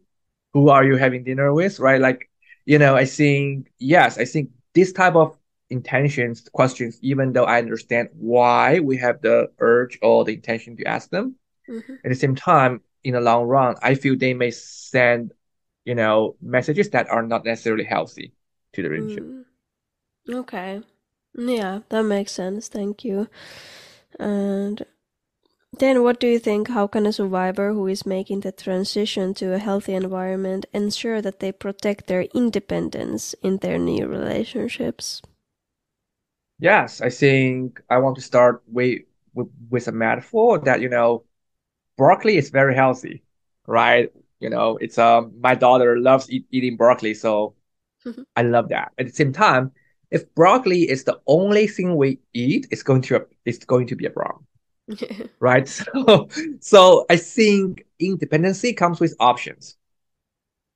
Who 0.53 0.69
are 0.69 0.83
you 0.83 0.97
having 0.97 1.23
dinner 1.23 1.53
with? 1.53 1.79
Right? 1.79 2.01
Like, 2.01 2.29
you 2.65 2.77
know, 2.77 2.95
I 2.95 3.05
think, 3.05 3.71
yes, 3.79 4.17
I 4.17 4.25
think 4.25 4.49
this 4.73 4.91
type 4.91 5.15
of 5.15 5.37
intentions, 5.69 6.47
questions, 6.51 6.99
even 7.01 7.33
though 7.33 7.45
I 7.45 7.59
understand 7.59 8.09
why 8.13 8.79
we 8.79 8.97
have 8.97 9.21
the 9.21 9.49
urge 9.59 9.97
or 10.01 10.25
the 10.25 10.33
intention 10.33 10.77
to 10.77 10.85
ask 10.85 11.09
them, 11.09 11.35
mm-hmm. 11.69 11.93
at 12.03 12.09
the 12.09 12.15
same 12.15 12.35
time, 12.35 12.81
in 13.03 13.13
the 13.13 13.21
long 13.21 13.45
run, 13.45 13.75
I 13.81 13.95
feel 13.95 14.17
they 14.17 14.33
may 14.33 14.51
send 14.51 15.31
you 15.87 15.95
know, 15.95 16.35
messages 16.41 16.89
that 16.89 17.09
are 17.09 17.23
not 17.23 17.45
necessarily 17.45 17.85
healthy 17.85 18.33
to 18.73 18.83
the 18.83 18.89
relationship. 18.89 19.23
Mm. 19.23 20.35
Okay. 20.35 20.81
Yeah, 21.33 21.79
that 21.87 22.03
makes 22.03 22.33
sense. 22.33 22.67
Thank 22.67 23.05
you. 23.05 23.29
And 24.19 24.85
then, 25.79 26.03
what 26.03 26.19
do 26.19 26.27
you 26.27 26.39
think? 26.39 26.67
How 26.67 26.87
can 26.87 27.05
a 27.05 27.13
survivor 27.13 27.71
who 27.71 27.87
is 27.87 28.05
making 28.05 28.41
the 28.41 28.51
transition 28.51 29.33
to 29.35 29.53
a 29.53 29.59
healthy 29.59 29.93
environment 29.93 30.65
ensure 30.73 31.21
that 31.21 31.39
they 31.39 31.53
protect 31.53 32.07
their 32.07 32.23
independence 32.35 33.33
in 33.41 33.57
their 33.57 33.77
new 33.77 34.07
relationships? 34.07 35.21
Yes, 36.59 36.99
I 36.99 37.09
think 37.09 37.81
I 37.89 37.99
want 37.99 38.17
to 38.17 38.21
start 38.21 38.61
with, 38.67 39.03
with, 39.33 39.47
with 39.69 39.87
a 39.87 39.93
metaphor 39.93 40.59
that, 40.59 40.81
you 40.81 40.89
know, 40.89 41.23
broccoli 41.97 42.37
is 42.37 42.49
very 42.49 42.75
healthy, 42.75 43.23
right? 43.67 44.11
You 44.39 44.49
know, 44.49 44.77
it's 44.77 44.97
um 44.97 45.33
my 45.39 45.55
daughter 45.55 45.97
loves 45.99 46.29
eat, 46.29 46.45
eating 46.51 46.77
broccoli, 46.77 47.13
so 47.13 47.55
I 48.35 48.43
love 48.43 48.69
that. 48.69 48.91
At 48.97 49.07
the 49.07 49.13
same 49.13 49.33
time, 49.33 49.71
if 50.11 50.33
broccoli 50.35 50.89
is 50.89 51.03
the 51.03 51.19
only 51.27 51.67
thing 51.67 51.95
we 51.95 52.19
eat, 52.33 52.67
it's 52.71 52.83
going 52.83 53.01
to 53.03 53.25
it's 53.45 53.65
going 53.65 53.87
to 53.87 53.95
be 53.95 54.05
a 54.05 54.09
problem. 54.09 54.45
right? 55.39 55.67
So 55.93 56.29
so 56.59 57.05
I 57.09 57.17
think 57.17 57.85
independency 57.99 58.73
comes 58.73 58.99
with 58.99 59.15
options. 59.19 59.77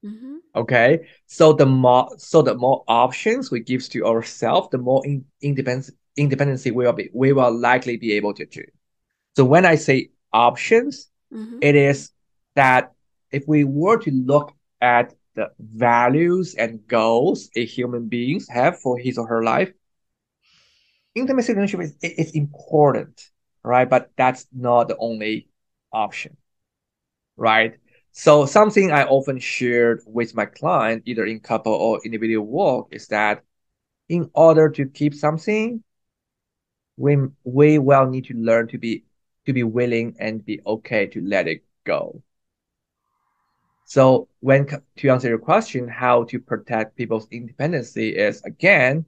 Mm-hmm. 0.04 0.38
Okay. 0.56 1.08
So 1.28 1.54
the 1.54 1.66
more 1.66 2.10
so 2.18 2.42
the 2.42 2.56
more 2.56 2.84
options 2.88 3.52
we 3.52 3.60
give 3.60 3.88
to 3.90 4.06
ourselves, 4.06 4.70
the 4.72 4.78
more 4.80 5.06
in, 5.06 5.26
independence 5.42 5.92
independency 6.18 6.72
we 6.72 6.86
will 6.86 6.94
be 6.94 7.10
we 7.14 7.32
will 7.32 7.58
likely 7.58 7.98
be 7.98 8.14
able 8.14 8.34
to 8.34 8.44
achieve. 8.44 8.72
So 9.36 9.46
when 9.46 9.66
I 9.66 9.76
say 9.76 10.10
options, 10.34 11.10
mm-hmm. 11.34 11.60
it 11.62 11.76
is 11.76 12.12
that 12.56 12.94
if 13.32 13.48
we 13.48 13.64
were 13.64 13.98
to 14.00 14.12
look 14.12 14.54
at 14.82 15.14
the 15.36 15.52
values 15.60 16.56
and 16.56 16.86
goals 16.88 17.50
a 17.56 17.66
human 17.66 18.08
beings 18.10 18.48
have 18.50 18.80
for 18.80 18.98
his 18.98 19.18
or 19.18 19.28
her 19.28 19.44
life, 19.44 19.72
intimacy 21.16 21.54
relationship 21.54 21.96
is, 22.02 22.12
is 22.12 22.32
important, 22.36 23.30
right? 23.64 23.90
But 23.90 24.12
that's 24.18 24.48
not 24.54 24.88
the 24.88 24.98
only 24.98 25.50
option, 25.92 26.38
right? 27.38 27.78
So 28.12 28.46
something 28.46 28.92
I 28.92 29.06
often 29.06 29.40
shared 29.40 30.02
with 30.06 30.36
my 30.36 30.46
client, 30.46 31.04
either 31.06 31.26
in 31.26 31.40
couple 31.40 31.74
or 31.74 32.02
individual 32.04 32.46
work, 32.46 32.88
is 32.92 33.08
that 33.08 33.44
in 34.10 34.30
order 34.34 34.70
to 34.70 34.86
keep 34.88 35.14
something, 35.16 35.84
we 36.98 37.18
we 37.44 37.80
will 37.80 38.08
need 38.10 38.26
to 38.26 38.34
learn 38.36 38.68
to 38.70 38.78
be 38.78 39.06
to 39.46 39.54
be 39.54 39.64
willing 39.64 40.16
and 40.20 40.46
be 40.46 40.62
okay 40.66 41.08
to 41.08 41.22
let 41.22 41.48
it 41.48 41.64
go. 41.86 42.22
So 43.92 44.30
when 44.40 44.68
to 44.68 45.10
answer 45.10 45.28
your 45.28 45.38
question, 45.38 45.90
how 45.90 46.24
to 46.32 46.40
protect 46.40 46.96
people's 46.96 47.28
independency 47.30 48.16
is 48.16 48.42
again, 48.44 49.06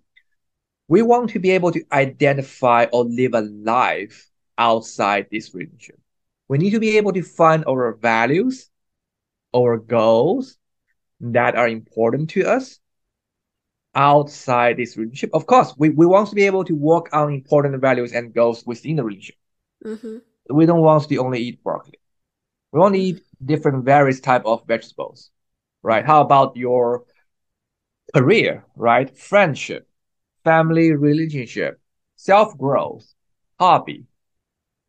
we 0.90 1.02
want 1.02 1.30
to 1.30 1.40
be 1.40 1.52
able 1.52 1.72
to 1.72 1.86
identify 1.94 2.88
or 2.92 3.06
live 3.06 3.34
a 3.34 3.40
life 3.40 4.30
outside 4.58 5.28
this 5.32 5.56
relationship. 5.56 5.98
We 6.50 6.58
need 6.58 6.72
to 6.72 6.82
be 6.82 6.98
able 6.98 7.14
to 7.14 7.24
find 7.24 7.64
our 7.66 7.94
values, 7.94 8.70
our 9.56 9.78
goals 9.78 10.58
that 11.22 11.56
are 11.56 11.70
important 11.70 12.32
to 12.32 12.44
us 12.44 12.82
outside 13.96 14.76
this 14.76 14.98
relationship. 14.98 15.30
Of 15.34 15.46
course, 15.46 15.74
we, 15.78 15.92
we 15.92 16.06
want 16.06 16.28
to 16.28 16.36
be 16.36 16.46
able 16.46 16.66
to 16.66 16.76
work 16.76 17.08
on 17.14 17.32
important 17.32 17.80
values 17.80 18.12
and 18.12 18.34
goals 18.34 18.66
within 18.66 18.98
the 18.98 19.06
relationship. 19.06 19.38
Mm-hmm. 19.86 20.18
We 20.54 20.66
don't 20.66 20.82
want 20.82 21.08
to 21.08 21.18
only 21.20 21.40
eat 21.40 21.64
broccoli. 21.64 22.02
We 22.74 22.82
want 22.82 22.96
to 22.96 23.02
eat 23.02 23.24
different 23.46 23.86
various 23.86 24.20
type 24.20 24.46
of 24.46 24.66
vegetables, 24.68 25.32
right? 25.84 26.06
How 26.06 26.22
about 26.22 26.56
your 26.58 27.06
career, 28.14 28.66
right? 28.76 29.16
Friendship, 29.18 29.88
family 30.44 30.92
relationship, 30.94 31.80
self 32.16 32.58
growth, 32.58 33.14
hobby, 33.60 34.06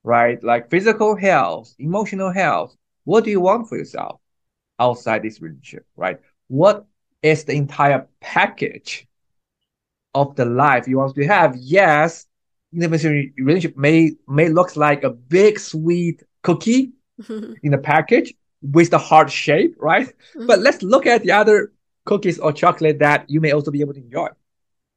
right? 0.03 0.43
Like 0.43 0.71
physical 0.71 1.17
health, 1.17 1.75
emotional 1.79 2.33
health. 2.33 2.77
What 3.05 3.25
do 3.25 3.31
you 3.31 3.41
want 3.41 3.69
for 3.69 3.79
yourself 3.79 4.21
outside 4.79 5.23
this 5.23 5.41
relationship, 5.41 5.87
right? 5.97 6.21
What 6.49 6.87
is 7.23 7.45
the 7.45 7.55
entire 7.55 8.09
package 8.21 9.07
of 10.15 10.37
the 10.37 10.45
life 10.45 10.87
you 10.89 10.99
want 10.99 11.15
to 11.15 11.27
have? 11.27 11.57
Yes, 11.57 12.27
intimacy 12.73 13.33
relationship 13.39 13.77
may 13.77 14.13
may 14.29 14.49
look 14.49 14.77
like 14.77 15.05
a 15.05 15.11
big 15.11 15.59
sweet 15.59 16.23
cookie 16.43 16.93
in 17.63 17.73
the 17.73 17.79
package 17.79 18.35
with 18.73 18.91
the 18.91 18.99
heart 18.99 19.31
shape, 19.31 19.77
right? 19.79 20.09
Mm-hmm. 20.09 20.47
But 20.47 20.61
let's 20.61 20.83
look 20.83 21.07
at 21.07 21.23
the 21.23 21.33
other 21.33 21.73
cookies 22.05 22.39
or 22.39 22.53
chocolate 22.53 22.99
that 23.01 23.29
you 23.29 23.41
may 23.41 23.53
also 23.53 23.71
be 23.71 23.81
able 23.81 23.95
to 23.95 24.01
enjoy. 24.01 24.29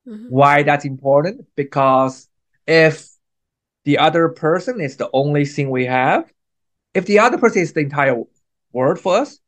Mm-hmm. 0.08 0.28
Why 0.30 0.64
that's 0.64 0.86
important? 0.86 1.46
Because 1.56 2.30
if 2.66 3.10
the 3.84 3.98
other 3.98 4.30
person 4.30 4.80
is 4.80 4.98
the 4.98 5.10
only 5.14 5.46
thing 5.46 5.70
we 5.70 5.86
have, 5.86 6.32
if 6.94 7.06
the 7.06 7.20
other 7.20 7.38
person 7.38 7.62
is 7.62 7.74
the 7.74 7.82
entire 7.82 8.24
world 8.72 9.00
for 9.00 9.18
us, 9.18 9.40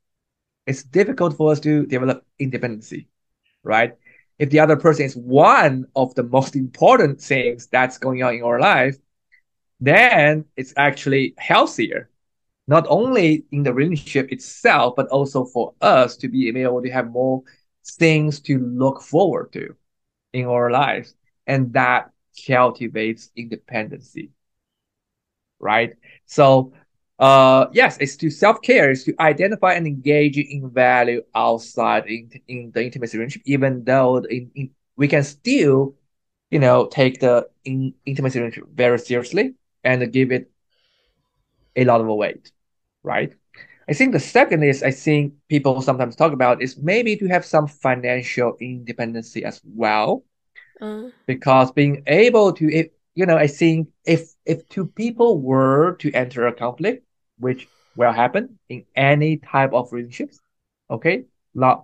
it's 0.67 0.83
difficult 0.83 1.35
for 1.35 1.51
us 1.51 1.59
to 1.61 1.85
develop 1.85 2.25
independency, 2.37 3.07
right? 3.63 3.95
If 4.37 4.49
the 4.49 4.59
other 4.59 4.77
person 4.77 5.05
is 5.05 5.15
one 5.15 5.87
of 5.95 6.13
the 6.15 6.23
most 6.23 6.55
important 6.55 7.21
things 7.21 7.67
that's 7.67 7.97
going 7.97 8.23
on 8.23 8.35
in 8.35 8.43
our 8.43 8.59
life, 8.59 8.97
then 9.79 10.45
it's 10.55 10.73
actually 10.77 11.33
healthier 11.37 12.09
not 12.69 12.85
only 12.87 13.45
in 13.51 13.63
the 13.63 13.73
relationship 13.73 14.31
itself, 14.31 14.93
but 14.95 15.07
also 15.07 15.43
for 15.43 15.73
us 15.81 16.15
to 16.17 16.27
be 16.27 16.49
able 16.49 16.83
to 16.83 16.89
have 16.91 17.09
more 17.09 17.41
things 17.97 18.39
to 18.41 18.59
look 18.59 19.01
forward 19.01 19.51
to 19.51 19.75
in 20.33 20.45
our 20.45 20.69
lives. 20.69 21.15
And 21.47 21.73
that 21.73 22.11
cultivates 22.45 23.31
independency. 23.35 24.29
Right? 25.59 25.95
So, 26.27 26.73
uh, 27.17 27.65
yes, 27.73 27.97
it's 27.99 28.15
to 28.17 28.29
self 28.29 28.61
care, 28.61 28.91
is 28.91 29.03
to 29.05 29.15
identify 29.19 29.73
and 29.73 29.87
engage 29.87 30.37
in 30.37 30.69
value 30.69 31.23
outside 31.33 32.05
in, 32.05 32.29
in 32.47 32.71
the 32.71 32.85
intimacy 32.85 33.17
relationship, 33.17 33.41
even 33.47 33.83
though 33.83 34.17
in, 34.17 34.51
in, 34.53 34.69
we 34.95 35.07
can 35.07 35.23
still, 35.23 35.95
you 36.51 36.59
know, 36.59 36.85
take 36.85 37.19
the 37.19 37.49
in, 37.65 37.95
intimacy 38.05 38.37
relationship 38.37 38.69
very 38.75 38.99
seriously 38.99 39.55
and 39.83 40.13
give 40.13 40.31
it 40.31 40.51
a 41.75 41.83
lot 41.83 41.99
of 41.99 42.05
weight 42.05 42.51
right? 43.09 43.33
I 43.89 43.93
think 43.93 44.13
the 44.13 44.19
second 44.19 44.63
is 44.63 44.83
I 44.83 44.91
think 44.91 45.33
people 45.49 45.81
sometimes 45.81 46.15
talk 46.15 46.31
about 46.31 46.61
is 46.61 46.77
maybe 46.77 47.17
to 47.17 47.27
have 47.27 47.43
some 47.43 47.67
financial 47.67 48.55
independency 48.61 49.43
as 49.43 49.59
well. 49.65 50.23
Uh. 50.79 51.09
Because 51.25 51.71
being 51.71 52.03
able 52.05 52.53
to 52.53 52.65
if 52.71 52.87
you 53.15 53.25
know, 53.25 53.35
I 53.35 53.47
think 53.47 53.89
if 54.05 54.29
if 54.45 54.67
two 54.69 54.85
people 54.85 55.41
were 55.41 55.95
to 55.99 56.11
enter 56.13 56.47
a 56.47 56.53
conflict, 56.53 57.05
which 57.39 57.67
will 57.97 58.13
happen 58.13 58.59
in 58.69 58.85
any 58.95 59.37
type 59.37 59.73
of 59.73 59.91
relationships, 59.91 60.39
okay, 60.89 61.25
large, 61.53 61.83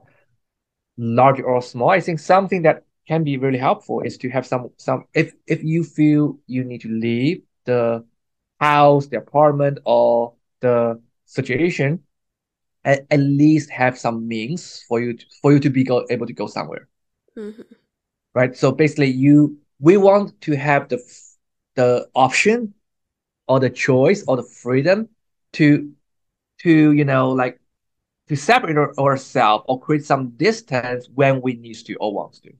large 0.98 1.42
or 1.42 1.62
small, 1.62 1.90
I 1.90 2.00
think 2.00 2.20
something 2.20 2.62
that 2.62 2.84
can 3.08 3.24
be 3.24 3.38
really 3.38 3.58
helpful 3.58 4.02
is 4.02 4.18
to 4.20 4.30
have 4.30 4.46
some 4.46 4.70
some 4.78 5.06
if 5.14 5.34
if 5.48 5.64
you 5.64 5.84
feel 5.84 6.40
you 6.48 6.64
need 6.64 6.82
to 6.82 6.90
leave 6.90 7.42
the 7.66 8.06
house, 8.60 9.08
the 9.08 9.18
apartment, 9.18 9.80
or 9.86 10.34
the 10.62 11.02
situation, 11.26 12.04
at, 12.84 13.06
at 13.10 13.20
least 13.20 13.70
have 13.70 13.98
some 13.98 14.28
means 14.28 14.84
for 14.88 15.00
you 15.02 15.14
to, 15.14 15.26
for 15.42 15.52
you 15.52 15.60
to 15.60 15.70
be 15.70 15.84
go, 15.84 16.06
able 16.10 16.28
to 16.28 16.34
go 16.34 16.48
somewhere. 16.48 16.88
Mm-hmm. 17.38 17.62
Right. 18.34 18.56
So 18.56 18.72
basically, 18.72 19.12
you 19.12 19.58
we 19.80 19.98
want 19.98 20.40
to 20.42 20.56
have 20.56 20.90
the 20.90 21.00
the 21.76 22.08
option 22.14 22.74
or 23.48 23.60
the 23.60 23.70
choice 23.70 24.24
or 24.28 24.38
the 24.38 24.44
freedom 24.44 25.10
to 25.54 25.92
to 26.60 26.92
you 26.92 27.06
know 27.06 27.30
like 27.30 27.60
to 28.28 28.36
separate 28.36 28.78
our, 28.78 28.94
ourselves 28.98 29.66
or 29.68 29.80
create 29.80 30.06
some 30.06 30.30
distance 30.32 31.08
when 31.14 31.42
we 31.42 31.54
need 31.54 31.76
to 31.76 31.96
or 31.96 32.14
want 32.14 32.34
to. 32.44 32.54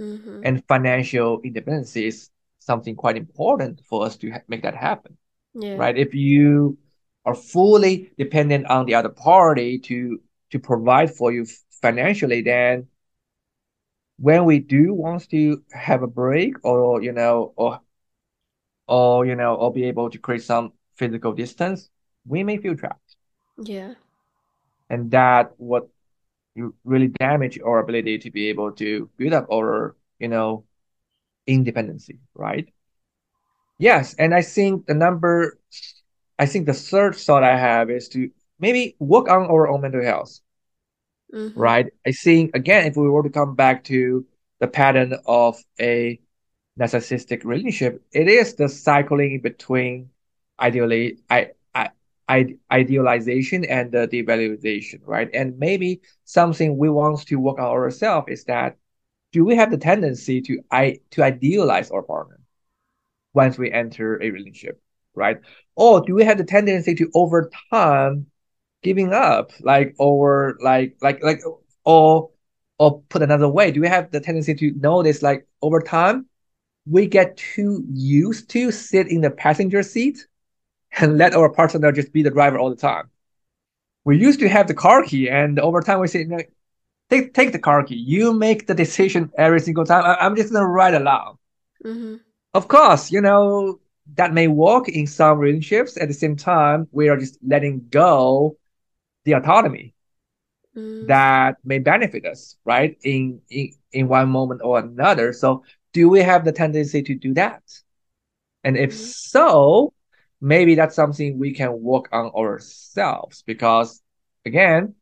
Mm-hmm. 0.00 0.40
And 0.44 0.64
financial 0.66 1.40
independence 1.42 1.96
is 1.96 2.30
something 2.58 2.96
quite 2.96 3.16
important 3.16 3.80
for 3.88 4.04
us 4.04 4.16
to 4.18 4.30
ha- 4.30 4.42
make 4.48 4.62
that 4.62 4.74
happen. 4.74 5.16
Yeah. 5.54 5.76
Right. 5.76 5.96
If 5.96 6.14
you 6.14 6.76
are 7.24 7.34
fully 7.34 8.12
dependent 8.18 8.66
on 8.66 8.86
the 8.86 8.94
other 8.94 9.08
party 9.08 9.78
to 9.78 10.20
to 10.50 10.58
provide 10.58 11.14
for 11.14 11.32
you 11.32 11.46
financially, 11.82 12.42
then 12.42 12.86
when 14.18 14.44
we 14.44 14.58
do 14.58 14.94
want 14.94 15.28
to 15.30 15.62
have 15.72 16.02
a 16.02 16.06
break 16.06 16.54
or 16.64 17.02
you 17.02 17.12
know 17.12 17.52
or 17.56 17.80
or 18.86 19.26
you 19.26 19.34
know 19.34 19.54
or 19.54 19.72
be 19.72 19.84
able 19.84 20.10
to 20.10 20.18
create 20.18 20.42
some 20.42 20.72
physical 20.96 21.32
distance, 21.32 21.90
we 22.26 22.42
may 22.42 22.56
feel 22.56 22.76
trapped. 22.76 23.16
Yeah. 23.58 23.94
And 24.90 25.10
that 25.10 25.52
what 25.56 25.88
you 26.54 26.74
really 26.84 27.08
damage 27.08 27.58
our 27.60 27.80
ability 27.80 28.18
to 28.18 28.30
be 28.30 28.48
able 28.48 28.72
to 28.72 29.10
build 29.16 29.32
up 29.32 29.46
our, 29.52 29.96
you 30.18 30.28
know, 30.28 30.64
independency, 31.46 32.18
right? 32.34 32.72
Yes, 33.78 34.14
and 34.14 34.32
I 34.32 34.42
think 34.42 34.86
the 34.86 34.94
number 34.94 35.58
I 36.38 36.46
think 36.46 36.66
the 36.66 36.74
third 36.74 37.16
thought 37.16 37.44
I 37.44 37.56
have 37.56 37.90
is 37.90 38.08
to 38.10 38.30
maybe 38.58 38.96
work 38.98 39.28
on 39.28 39.46
our 39.46 39.68
own 39.68 39.82
mental 39.82 40.02
health. 40.02 40.40
Mm-hmm. 41.32 41.58
Right. 41.58 41.86
I 42.06 42.12
think 42.12 42.54
again, 42.54 42.86
if 42.86 42.96
we 42.96 43.08
were 43.08 43.22
to 43.22 43.30
come 43.30 43.54
back 43.54 43.84
to 43.84 44.26
the 44.60 44.68
pattern 44.68 45.14
of 45.26 45.62
a 45.80 46.20
narcissistic 46.78 47.44
relationship, 47.44 48.02
it 48.12 48.28
is 48.28 48.54
the 48.54 48.68
cycling 48.68 49.40
between 49.40 50.10
ideally 50.60 51.18
I, 51.28 51.50
I, 51.74 51.90
I, 52.28 52.56
idealization 52.70 53.64
and 53.64 53.90
the 53.90 54.06
devaluation, 54.06 55.00
right? 55.04 55.28
And 55.34 55.58
maybe 55.58 56.02
something 56.24 56.76
we 56.76 56.88
want 56.88 57.26
to 57.26 57.36
work 57.36 57.58
on 57.58 57.66
ourselves 57.66 58.28
is 58.28 58.44
that 58.44 58.76
do 59.32 59.44
we 59.44 59.56
have 59.56 59.70
the 59.72 59.78
tendency 59.78 60.40
to 60.42 60.60
I 60.70 61.00
to 61.10 61.24
idealize 61.24 61.90
our 61.90 62.02
partner 62.02 62.38
once 63.34 63.58
we 63.58 63.72
enter 63.72 64.22
a 64.22 64.30
relationship, 64.30 64.80
right? 65.14 65.38
Or 65.76 66.00
do 66.00 66.14
we 66.14 66.24
have 66.24 66.38
the 66.38 66.44
tendency 66.44 66.94
to 66.96 67.10
over 67.14 67.50
time 67.70 68.26
giving 68.82 69.12
up, 69.12 69.50
like 69.60 69.94
over 69.98 70.56
like 70.60 70.96
like 71.00 71.22
like 71.22 71.40
or 71.84 72.30
or 72.78 73.02
put 73.08 73.22
another 73.22 73.48
way, 73.48 73.70
do 73.70 73.80
we 73.80 73.88
have 73.88 74.10
the 74.10 74.20
tendency 74.20 74.54
to 74.54 74.72
notice 74.72 75.22
like 75.22 75.46
over 75.62 75.80
time 75.80 76.26
we 76.86 77.06
get 77.06 77.36
too 77.36 77.84
used 77.92 78.50
to 78.50 78.70
sit 78.70 79.10
in 79.10 79.20
the 79.20 79.30
passenger 79.30 79.82
seat 79.82 80.26
and 80.98 81.18
let 81.18 81.34
our 81.34 81.48
partner 81.48 81.92
just 81.92 82.12
be 82.12 82.22
the 82.22 82.30
driver 82.30 82.58
all 82.58 82.70
the 82.70 82.76
time. 82.76 83.10
We 84.04 84.18
used 84.18 84.40
to 84.40 84.48
have 84.48 84.68
the 84.68 84.74
car 84.74 85.02
key, 85.02 85.30
and 85.30 85.58
over 85.58 85.80
time 85.80 86.00
we 86.00 86.08
say, 86.08 86.26
take 87.08 87.32
take 87.32 87.52
the 87.52 87.58
car 87.58 87.82
key. 87.82 87.96
You 87.96 88.34
make 88.34 88.66
the 88.66 88.74
decision 88.74 89.32
every 89.38 89.60
single 89.60 89.86
time. 89.86 90.04
I, 90.04 90.26
am 90.26 90.36
just 90.36 90.52
gonna 90.52 90.66
ride 90.66 90.94
along. 90.94 91.38
Mm-hmm. 91.84 92.16
Of 92.52 92.68
course, 92.68 93.10
you 93.10 93.20
know 93.20 93.80
that 94.14 94.32
may 94.32 94.48
work 94.48 94.88
in 94.88 95.06
some 95.06 95.38
relationships. 95.38 95.96
At 95.96 96.08
the 96.08 96.14
same 96.14 96.36
time, 96.36 96.88
we 96.92 97.08
are 97.08 97.16
just 97.16 97.38
letting 97.46 97.86
go 97.90 98.56
the 99.24 99.32
autonomy 99.32 99.94
mm. 100.76 101.06
that 101.08 101.56
may 101.64 101.78
benefit 101.78 102.26
us, 102.26 102.56
right? 102.64 102.96
In 103.02 103.40
in 103.50 103.72
in 103.92 104.08
one 104.08 104.28
moment 104.28 104.60
or 104.62 104.78
another. 104.78 105.32
So 105.32 105.64
do 105.92 106.08
we 106.08 106.20
have 106.20 106.44
the 106.44 106.52
tendency 106.52 107.02
to 107.02 107.14
do 107.14 107.34
that? 107.34 107.62
And 108.64 108.76
if 108.76 108.90
mm-hmm. 108.90 108.98
so, 108.98 109.92
maybe 110.40 110.74
that's 110.74 110.96
something 110.96 111.38
we 111.38 111.54
can 111.54 111.80
work 111.82 112.08
on 112.12 112.30
ourselves 112.36 113.42
because 113.46 114.02
again, 114.44 114.94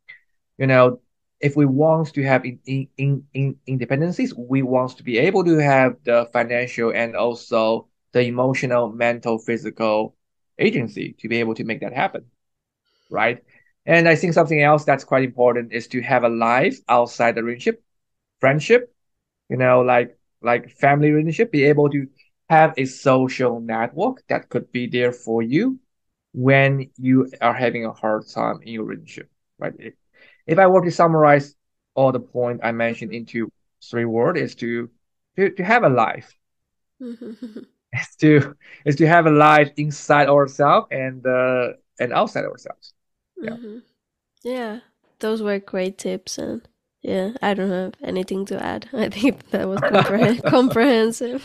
you 0.59 0.67
know, 0.67 1.01
if 1.41 1.57
we 1.57 1.67
want 1.67 2.15
to 2.15 2.23
have 2.23 2.45
in, 2.45 2.61
in, 2.67 2.88
in, 2.97 3.25
in 3.35 3.57
independencies, 3.67 4.33
we 4.37 4.62
want 4.62 4.97
to 4.97 5.03
be 5.03 5.19
able 5.19 5.45
to 5.45 5.59
have 5.59 5.97
the 6.05 6.29
financial 6.33 6.93
and 6.93 7.17
also 7.17 7.88
the 8.12 8.22
emotional, 8.22 8.92
mental, 8.92 9.38
physical 9.38 10.16
agency 10.59 11.14
to 11.20 11.29
be 11.29 11.38
able 11.38 11.55
to 11.55 11.64
make 11.64 11.81
that 11.81 11.92
happen. 11.92 12.25
Right. 13.11 13.42
And 13.87 14.09
I 14.09 14.14
think 14.16 14.33
something 14.33 14.62
else 14.62 14.85
that's 14.85 15.05
quite 15.05 15.25
important 15.25 15.72
is 15.72 15.88
to 15.88 16.01
have 16.03 16.25
a 16.25 16.29
life 16.29 16.79
outside 16.88 17.35
the 17.35 17.42
relationship, 17.42 17.83
friendship, 18.40 18.94
you 19.48 19.57
know, 19.57 19.81
like 19.83 20.16
like 20.42 20.70
family 20.70 21.11
relationship, 21.11 21.53
be 21.53 21.64
able 21.64 21.90
to 21.90 22.09
have 22.48 22.75
a 22.77 22.85
social 22.85 23.61
network 23.61 24.22
that 24.29 24.48
could 24.48 24.70
be 24.72 24.87
there 24.87 25.12
for 25.12 25.42
you 25.42 25.79
when 26.33 26.90
you 26.98 27.31
are 27.40 27.55
having 27.55 27.85
a 27.85 27.92
hard 27.92 28.27
time 28.29 28.61
in 28.62 28.72
your 28.75 28.85
relationship, 28.85 29.31
right? 29.59 29.75
If, 29.79 29.94
if 30.46 30.59
I 30.59 30.66
were 30.66 30.85
to 30.85 30.90
summarize 30.90 31.55
all 31.94 32.12
the 32.12 32.20
point 32.20 32.61
I 32.62 32.72
mentioned 32.72 33.12
into 33.12 33.51
three 33.90 34.05
words, 34.05 34.40
is 34.40 34.55
to 34.57 34.90
to, 35.37 35.51
to 35.51 35.64
have 35.64 35.85
a 35.85 35.88
life. 35.88 36.35
is 38.00 38.16
to 38.20 38.55
is 38.85 38.96
to 38.96 39.07
have 39.07 39.26
a 39.26 39.31
life 39.31 39.70
inside 39.76 40.28
ourselves 40.28 40.88
and 40.90 41.26
uh, 41.26 41.72
and 41.98 42.12
outside 42.12 42.44
ourselves. 42.44 42.94
Yeah. 43.40 43.50
Mm-hmm. 43.50 43.78
Yeah, 44.44 44.81
those 45.20 45.42
were 45.42 45.59
great 45.59 45.98
tips 45.98 46.38
and 46.38 46.66
yeah, 47.02 47.33
I 47.42 47.55
don't 47.55 47.70
have 47.70 47.94
anything 48.02 48.46
to 48.46 48.62
add. 48.62 48.88
I 48.92 49.09
think 49.09 49.50
that 49.50 49.68
was 49.68 49.81
compre- 49.81 50.42
comprehensive. 50.48 51.44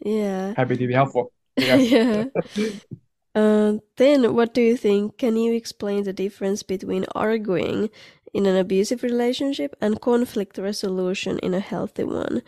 yeah. 0.00 0.54
Happy 0.56 0.76
to 0.76 0.86
be 0.86 0.94
helpful. 0.94 1.32
yeah. 1.56 2.24
Uh, 3.34 3.78
then, 3.96 4.34
what 4.34 4.52
do 4.52 4.60
you 4.60 4.76
think? 4.76 5.16
Can 5.18 5.36
you 5.36 5.54
explain 5.54 6.04
the 6.04 6.12
difference 6.12 6.62
between 6.62 7.06
arguing 7.14 7.88
in 8.34 8.46
an 8.46 8.56
abusive 8.56 9.02
relationship 9.02 9.74
and 9.80 10.00
conflict 10.00 10.58
resolution 10.58 11.38
in 11.38 11.54
a 11.54 11.60
healthy 11.60 12.04
one? 12.04 12.42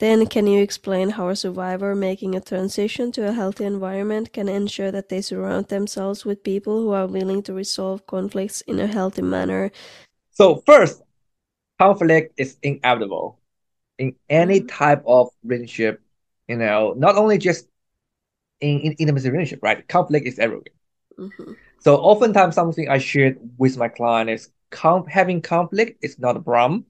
Then, 0.00 0.26
can 0.26 0.46
you 0.46 0.62
explain 0.62 1.10
how 1.10 1.28
a 1.28 1.36
survivor 1.36 1.94
making 1.94 2.34
a 2.34 2.40
transition 2.40 3.12
to 3.12 3.28
a 3.28 3.32
healthy 3.32 3.64
environment 3.64 4.32
can 4.32 4.48
ensure 4.48 4.90
that 4.90 5.10
they 5.10 5.20
surround 5.20 5.68
themselves 5.68 6.24
with 6.24 6.42
people 6.42 6.80
who 6.80 6.90
are 6.92 7.06
willing 7.06 7.42
to 7.44 7.52
resolve 7.52 8.06
conflicts 8.06 8.62
in 8.62 8.80
a 8.80 8.86
healthy 8.86 9.20
manner? 9.20 9.70
So, 10.30 10.62
first, 10.64 11.02
conflict 11.78 12.32
is 12.38 12.56
inevitable 12.62 13.38
in 13.98 14.16
any 14.30 14.60
mm-hmm. 14.60 14.68
type 14.68 15.02
of 15.06 15.28
relationship, 15.44 16.00
you 16.48 16.56
know, 16.56 16.94
not 16.96 17.16
only 17.16 17.36
just 17.36 17.68
in, 18.60 18.80
in 18.80 18.92
intimacy 18.94 19.28
relationship, 19.28 19.62
right? 19.62 19.86
Conflict 19.86 20.26
is 20.26 20.38
everywhere. 20.38 20.72
Mm-hmm. 21.18 21.52
So 21.80 21.96
oftentimes 21.96 22.54
something 22.54 22.88
I 22.88 22.98
shared 22.98 23.38
with 23.58 23.76
my 23.76 23.88
client 23.88 24.30
is 24.30 24.50
com- 24.70 25.06
having 25.06 25.42
conflict 25.42 26.02
is 26.02 26.18
not 26.18 26.36
a 26.36 26.40
problem. 26.40 26.86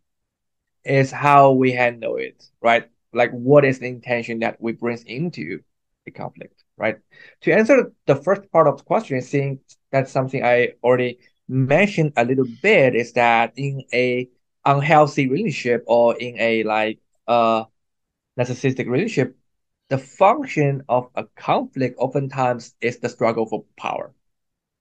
It's 0.84 1.10
how 1.10 1.52
we 1.52 1.72
handle 1.72 2.16
it, 2.16 2.44
right? 2.60 2.88
Like 3.12 3.30
what 3.32 3.64
is 3.64 3.78
the 3.78 3.86
intention 3.88 4.40
that 4.40 4.60
we 4.60 4.72
bring 4.72 4.98
into 5.06 5.60
the 6.04 6.10
conflict, 6.10 6.64
right? 6.76 6.98
To 7.42 7.52
answer 7.52 7.92
the 8.06 8.16
first 8.16 8.50
part 8.52 8.66
of 8.66 8.78
the 8.78 8.84
question, 8.84 9.20
think 9.20 9.60
that's 9.90 10.12
something 10.12 10.44
I 10.44 10.74
already 10.82 11.18
mentioned 11.48 12.12
a 12.16 12.24
little 12.24 12.46
bit 12.62 12.94
is 12.94 13.12
that 13.14 13.52
in 13.56 13.84
a 13.92 14.28
unhealthy 14.64 15.28
relationship 15.28 15.84
or 15.86 16.16
in 16.16 16.38
a 16.38 16.62
like 16.64 17.00
uh 17.26 17.64
narcissistic 18.38 18.88
relationship, 18.88 19.36
the 19.88 19.98
function 19.98 20.82
of 20.88 21.10
a 21.14 21.24
conflict 21.36 21.96
oftentimes 21.98 22.74
is 22.80 22.98
the 22.98 23.08
struggle 23.08 23.46
for 23.46 23.64
power. 23.76 24.12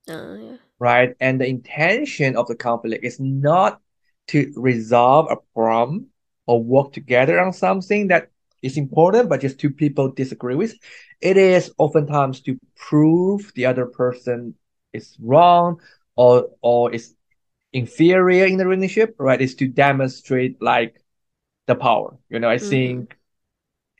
Uh, 0.07 0.35
yeah. 0.35 0.57
Right. 0.79 1.15
And 1.19 1.41
the 1.41 1.47
intention 1.47 2.37
of 2.37 2.47
the 2.47 2.55
conflict 2.55 3.03
is 3.03 3.19
not 3.19 3.81
to 4.27 4.51
resolve 4.55 5.29
a 5.29 5.37
problem 5.53 6.07
or 6.49 6.63
work 6.63 6.91
together 6.91 7.39
on 7.39 7.53
something 7.53 8.07
that 8.07 8.31
is 8.63 8.75
important, 8.75 9.29
but 9.29 9.39
just 9.39 9.59
two 9.59 9.69
people 9.69 10.09
disagree 10.09 10.55
with. 10.55 10.73
It 11.21 11.37
is 11.37 11.71
oftentimes 11.77 12.41
to 12.41 12.57
prove 12.75 13.51
the 13.53 13.67
other 13.67 13.85
person 13.85 14.55
is 14.91 15.15
wrong 15.21 15.79
or 16.15 16.49
or 16.61 16.91
is 16.91 17.13
inferior 17.71 18.47
in 18.47 18.57
the 18.57 18.65
relationship, 18.65 19.15
right? 19.19 19.39
Is 19.39 19.53
to 19.61 19.67
demonstrate 19.67 20.59
like 20.59 20.99
the 21.67 21.75
power. 21.75 22.17
You 22.29 22.39
know, 22.39 22.49
I 22.49 22.55
mm-hmm. 22.55 22.69
think 22.69 23.17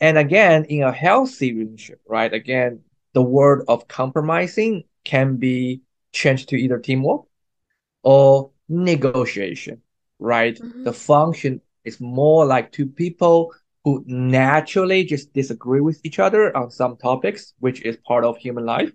and 0.02 0.18
again, 0.18 0.66
in 0.66 0.82
a 0.82 0.92
healthy 0.92 1.54
relationship, 1.54 2.02
right? 2.08 2.34
Again, 2.34 2.82
the 3.14 3.22
word 3.22 3.66
of 3.68 3.88
compromising 3.88 4.86
can 5.04 5.36
be 5.36 5.82
changed 6.14 6.50
to 6.50 6.56
either 6.56 6.80
teamwork 6.80 7.26
or 8.02 8.50
negotiation, 8.68 9.84
right? 10.18 10.58
Mm-hmm. 10.58 10.86
The 10.86 10.94
function 10.94 11.62
is 11.84 12.00
more 12.00 12.46
like 12.46 12.72
two 12.72 12.88
people 12.88 13.54
who 13.84 14.04
naturally 14.06 15.04
just 15.04 15.34
disagree 15.34 15.82
with 15.82 16.00
each 16.04 16.20
other 16.20 16.56
on 16.56 16.70
some 16.70 16.98
topics, 16.98 17.54
which 17.60 17.82
is 17.84 17.98
part 17.98 18.24
of 18.24 18.38
human 18.38 18.66
life. 18.66 18.92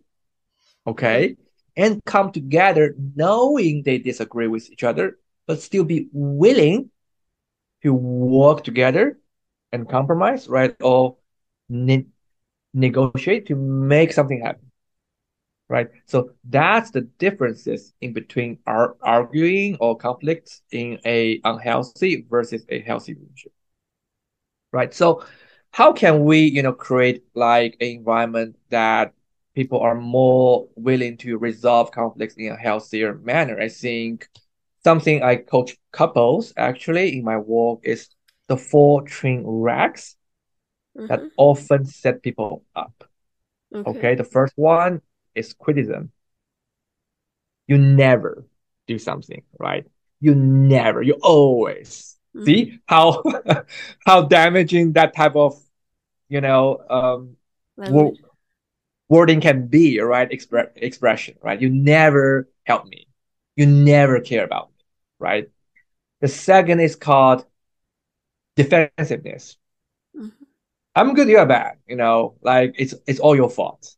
Okay. 0.86 1.36
And 1.76 2.04
come 2.04 2.30
together 2.30 2.94
knowing 3.16 3.82
they 3.82 3.98
disagree 3.98 4.46
with 4.46 4.70
each 4.70 4.84
other, 4.84 5.18
but 5.46 5.60
still 5.60 5.84
be 5.84 6.08
willing 6.12 6.90
to 7.82 7.92
work 7.92 8.62
together 8.62 9.18
and 9.72 9.88
compromise, 9.88 10.48
right? 10.48 10.76
Or 10.80 11.16
ne- 11.68 12.06
negotiate 12.72 13.46
to 13.46 13.56
make 13.56 14.12
something 14.12 14.40
happen, 14.40 14.63
right? 15.68 15.88
So 16.06 16.30
that's 16.44 16.90
the 16.90 17.02
differences 17.02 17.92
in 18.00 18.12
between 18.12 18.58
ar- 18.66 18.96
arguing 19.00 19.76
or 19.80 19.96
conflicts 19.96 20.62
in 20.70 20.98
a 21.04 21.40
unhealthy 21.44 22.26
versus 22.28 22.64
a 22.68 22.80
healthy 22.80 23.14
relationship, 23.14 23.52
right? 24.72 24.92
So 24.92 25.24
how 25.70 25.92
can 25.92 26.24
we, 26.24 26.40
you 26.40 26.62
know, 26.62 26.72
create 26.72 27.24
like 27.34 27.76
an 27.80 27.88
environment 27.88 28.56
that 28.70 29.14
people 29.54 29.80
are 29.80 29.94
more 29.94 30.68
willing 30.74 31.16
to 31.16 31.38
resolve 31.38 31.90
conflicts 31.92 32.34
in 32.34 32.52
a 32.52 32.56
healthier 32.56 33.14
manner. 33.18 33.58
I 33.60 33.68
think 33.68 34.28
something 34.82 35.22
I 35.22 35.36
coach 35.36 35.76
couples 35.92 36.52
actually 36.56 37.16
in 37.16 37.24
my 37.24 37.38
work 37.38 37.80
is 37.84 38.08
the 38.48 38.56
four 38.56 39.02
train 39.02 39.44
wrecks 39.46 40.16
mm-hmm. 40.96 41.06
that 41.06 41.22
often 41.36 41.86
set 41.86 42.22
people 42.22 42.64
up. 42.74 43.04
Okay. 43.74 43.90
okay. 43.90 44.14
The 44.14 44.24
first 44.24 44.54
one 44.56 45.00
is 45.34 45.52
criticism. 45.54 46.10
You 47.66 47.78
never 47.78 48.44
do 48.86 48.98
something, 48.98 49.42
right? 49.58 49.86
You 50.20 50.34
never, 50.34 51.02
you 51.02 51.14
always 51.22 52.16
mm-hmm. 52.34 52.44
see 52.44 52.78
how 52.86 53.22
how 54.06 54.22
damaging 54.22 54.92
that 54.92 55.14
type 55.14 55.36
of 55.36 55.60
you 56.28 56.40
know 56.40 56.78
um 56.88 57.36
wording 59.08 59.40
can 59.40 59.66
be, 59.66 60.00
right? 60.00 60.28
Expre- 60.30 60.70
expression, 60.76 61.36
right? 61.42 61.60
You 61.60 61.68
never 61.70 62.48
help 62.64 62.86
me. 62.86 63.06
You 63.56 63.66
never 63.66 64.20
care 64.20 64.44
about 64.44 64.70
me, 64.70 64.84
right? 65.18 65.48
The 66.20 66.28
second 66.28 66.80
is 66.80 66.96
called 66.96 67.44
defensiveness. 68.56 69.56
Mm-hmm. 70.16 70.44
I'm 70.96 71.14
good, 71.14 71.28
you're 71.28 71.46
bad. 71.46 71.78
You 71.86 71.96
know, 71.96 72.36
like 72.42 72.74
it's 72.78 72.94
it's 73.06 73.20
all 73.20 73.36
your 73.36 73.50
fault, 73.50 73.94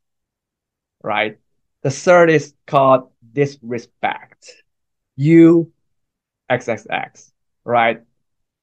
right? 1.07 1.39
The 1.83 1.91
third 1.91 2.31
is 2.31 2.53
called 2.67 3.11
disrespect. 3.33 4.51
You 5.15 5.73
XXX, 6.51 7.31
right? 7.65 8.03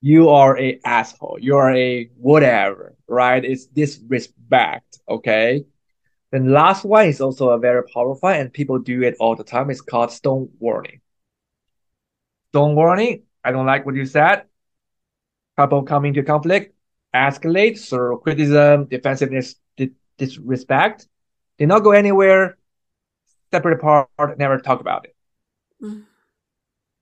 You 0.02 0.30
are 0.30 0.60
a 0.60 0.80
asshole. 0.84 1.38
You 1.40 1.56
are 1.56 1.74
a 1.74 2.10
whatever, 2.18 2.96
right? 3.08 3.44
It's 3.44 3.66
disrespect, 3.66 5.00
okay? 5.08 5.66
Then 6.32 6.52
last 6.52 6.84
one 6.84 7.08
is 7.08 7.22
also 7.22 7.50
a 7.50 7.60
very 7.60 7.84
powerful 7.94 8.30
and 8.30 8.52
people 8.52 8.80
do 8.80 9.04
it 9.04 9.16
all 9.20 9.36
the 9.38 9.46
time. 9.46 9.70
It's 9.70 9.82
called 9.82 10.12
stone 10.12 10.50
warning. 10.60 11.00
Stonewalling. 12.54 13.24
I 13.44 13.52
don't 13.52 13.66
like 13.66 13.86
what 13.86 13.96
you 13.96 14.06
said. 14.06 14.44
Couple 15.56 15.84
come 15.84 16.06
into 16.06 16.24
conflict, 16.24 16.76
escalate, 17.16 17.78
so 17.78 18.18
criticism, 18.18 18.86
defensiveness, 18.86 19.56
disrespect. 20.18 21.08
Did 21.58 21.68
not 21.68 21.84
go 21.84 21.92
anywhere. 21.92 22.58
Separate 23.52 23.76
apart, 23.76 24.10
never 24.38 24.58
talk 24.60 24.82
about 24.82 25.06
it. 25.06 25.16
Mm. 25.82 26.06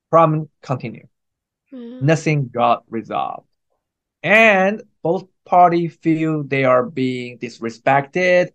Problem 0.10 0.50
continue. 0.62 1.08
Mm. 1.74 2.02
Nothing 2.02 2.50
got 2.50 2.84
resolved. 2.90 3.48
And 4.24 4.84
both 5.02 5.28
parties 5.46 5.98
feel 6.02 6.44
they 6.44 6.66
are 6.66 6.84
being 6.84 7.40
disrespected. 7.40 8.52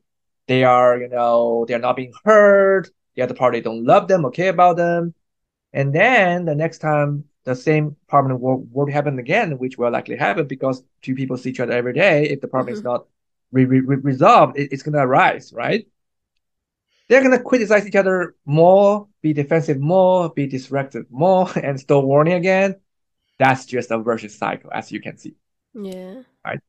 They 0.46 0.64
are, 0.64 0.98
you 0.98 1.08
know, 1.08 1.64
they're 1.66 1.78
not 1.78 1.96
being 1.96 2.12
heard. 2.24 2.88
The 3.14 3.22
other 3.22 3.34
party 3.34 3.60
don't 3.60 3.84
love 3.84 4.08
them 4.08 4.24
or 4.24 4.30
care 4.30 4.50
about 4.50 4.76
them. 4.76 5.14
And 5.72 5.94
then 5.94 6.44
the 6.44 6.54
next 6.54 6.78
time 6.78 7.24
the 7.44 7.54
same 7.54 7.96
problem 8.08 8.40
will, 8.40 8.66
will 8.70 8.90
happen 8.90 9.18
again, 9.18 9.58
which 9.58 9.78
will 9.78 9.90
likely 9.90 10.16
happen 10.16 10.46
because 10.46 10.82
two 11.00 11.14
people 11.14 11.36
see 11.36 11.50
each 11.50 11.60
other 11.60 11.72
every 11.72 11.92
day. 11.92 12.28
If 12.28 12.40
the 12.40 12.48
problem 12.48 12.74
mm-hmm. 12.74 12.80
is 12.80 12.84
not 12.84 13.06
re- 13.52 13.64
re- 13.64 13.96
resolved, 13.96 14.58
it, 14.58 14.72
it's 14.72 14.82
going 14.82 14.94
to 14.94 15.00
arise, 15.00 15.52
right? 15.52 15.86
They're 17.08 17.22
going 17.22 17.36
to 17.36 17.42
criticize 17.42 17.86
each 17.86 17.94
other 17.94 18.34
more, 18.44 19.08
be 19.22 19.32
defensive 19.32 19.78
more, 19.78 20.30
be 20.30 20.46
disruptive 20.46 21.06
more, 21.10 21.48
and 21.62 21.78
start 21.78 22.04
warning 22.04 22.34
again. 22.34 22.76
That's 23.38 23.66
just 23.66 23.90
a 23.90 23.98
vicious 23.98 24.36
cycle, 24.36 24.70
as 24.72 24.90
you 24.90 25.00
can 25.00 25.16
see. 25.18 25.34
Yeah. 25.74 26.22
Right. 26.44 26.60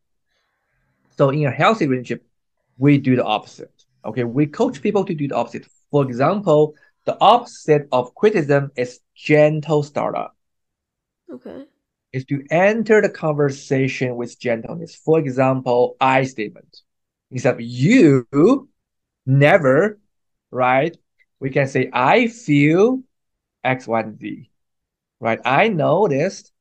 So 1.17 1.29
in 1.29 1.45
a 1.45 1.51
healthy 1.51 1.87
relationship, 1.87 2.25
we 2.77 2.97
do 2.99 3.15
the 3.15 3.23
opposite. 3.23 3.73
Okay, 4.05 4.23
we 4.23 4.45
coach 4.45 4.81
people 4.81 5.03
to 5.05 5.13
do 5.13 5.27
the 5.27 5.35
opposite. 5.35 5.65
For 5.91 6.03
example, 6.03 6.75
the 7.05 7.17
opposite 7.19 7.87
of 7.91 8.13
criticism 8.13 8.71
is 8.75 8.99
gentle 9.15 9.81
startup. 9.81 10.35
Okay. 11.31 11.65
Is 12.13 12.25
to 12.25 12.43
enter 12.49 13.01
the 13.01 13.09
conversation 13.09 14.15
with 14.15 14.39
gentleness. 14.39 14.95
For 14.95 15.19
example, 15.19 15.97
I 15.99 16.23
statement. 16.23 16.81
Instead 17.31 17.55
of 17.55 17.61
you 17.61 18.25
never, 19.25 19.99
right? 20.49 20.97
We 21.39 21.49
can 21.49 21.67
say 21.67 21.89
I 21.91 22.27
feel 22.27 23.01
X, 23.63 23.87
Y, 23.87 24.03
Z. 24.19 24.49
Right? 25.19 25.39
I 25.43 25.67
noticed 25.67 26.51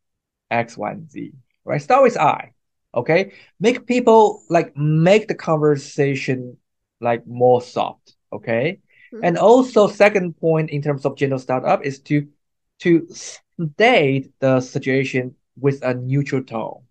X, 0.50 0.76
Y, 0.76 0.96
Z. 1.08 1.32
Right? 1.64 1.80
Start 1.80 2.02
with 2.02 2.16
I. 2.18 2.52
Okay. 2.94 3.32
Make 3.60 3.86
people 3.86 4.42
like 4.48 4.76
make 4.76 5.28
the 5.28 5.34
conversation 5.34 6.56
like 7.00 7.26
more 7.26 7.62
soft. 7.62 8.16
Okay. 8.32 8.80
Mm-hmm. 9.12 9.24
And 9.24 9.38
also 9.38 9.86
second 9.86 10.38
point 10.38 10.70
in 10.70 10.82
terms 10.82 11.04
of 11.04 11.16
gentle 11.16 11.38
startup 11.38 11.84
is 11.84 12.00
to 12.00 12.26
to 12.80 13.06
state 13.74 14.32
the 14.40 14.60
situation 14.60 15.34
with 15.58 15.82
a 15.82 15.94
neutral 15.94 16.42
tone. 16.42 16.82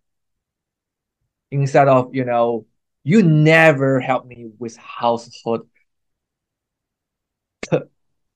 Instead 1.52 1.88
of 1.88 2.14
you 2.14 2.26
know 2.26 2.66
you 3.04 3.22
never 3.24 4.00
help 4.00 4.26
me 4.26 4.50
with 4.58 4.76
household 4.78 5.68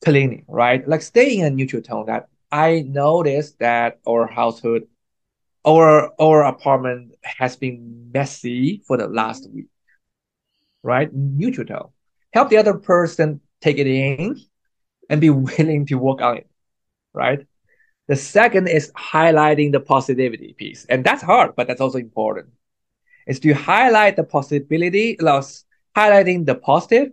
cleaning 0.04 0.46
right? 0.48 0.88
Like 0.88 1.02
stay 1.02 1.38
in 1.38 1.46
a 1.46 1.50
neutral 1.50 1.82
tone 1.82 2.06
that 2.08 2.28
i 2.52 2.82
noticed 2.88 3.60
that 3.60 4.00
our 4.08 4.26
household 4.26 4.82
our 5.66 6.12
our 6.20 6.44
apartment 6.46 7.14
has 7.24 7.56
been 7.56 8.10
messy 8.14 8.82
for 8.88 8.98
the 8.98 9.08
last 9.08 9.50
week 9.52 9.68
right? 10.84 11.14
Neutral 11.14 11.68
tone. 11.68 11.90
Help 12.34 12.50
the 12.50 12.58
other 12.58 12.76
person 12.76 13.42
take 13.62 13.78
it 13.78 13.88
in 13.88 14.40
and 15.10 15.22
be 15.22 15.30
willing 15.30 15.86
to 15.88 15.96
work 15.96 16.22
on 16.22 16.38
it 16.38 16.50
right 17.14 17.46
the 18.10 18.16
second 18.16 18.68
is 18.68 18.92
highlighting 18.94 19.72
the 19.72 19.80
positivity 19.80 20.54
piece. 20.54 20.84
And 20.90 21.04
that's 21.04 21.22
hard, 21.22 21.56
but 21.56 21.68
that's 21.68 21.80
also 21.80 22.00
important. 22.00 22.50
Is 23.28 23.40
to 23.42 23.54
highlight 23.54 24.16
the 24.16 24.24
possibility, 24.24 25.16
highlighting 25.16 26.48
the 26.48 26.56
positive 26.56 27.12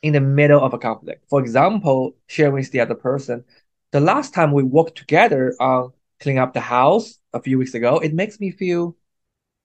in 0.00 0.14
the 0.14 0.22
middle 0.22 0.58
of 0.58 0.72
a 0.72 0.78
conflict. 0.78 1.26
For 1.28 1.38
example, 1.38 2.16
sharing 2.28 2.54
with 2.54 2.70
the 2.70 2.80
other 2.80 2.94
person, 2.94 3.44
the 3.90 4.00
last 4.00 4.32
time 4.32 4.52
we 4.52 4.62
worked 4.62 4.96
together 4.96 5.54
on 5.60 5.92
cleaning 6.18 6.38
up 6.38 6.54
the 6.54 6.60
house 6.60 7.18
a 7.34 7.42
few 7.42 7.58
weeks 7.58 7.74
ago, 7.74 7.98
it 7.98 8.14
makes 8.14 8.40
me 8.40 8.50
feel 8.50 8.96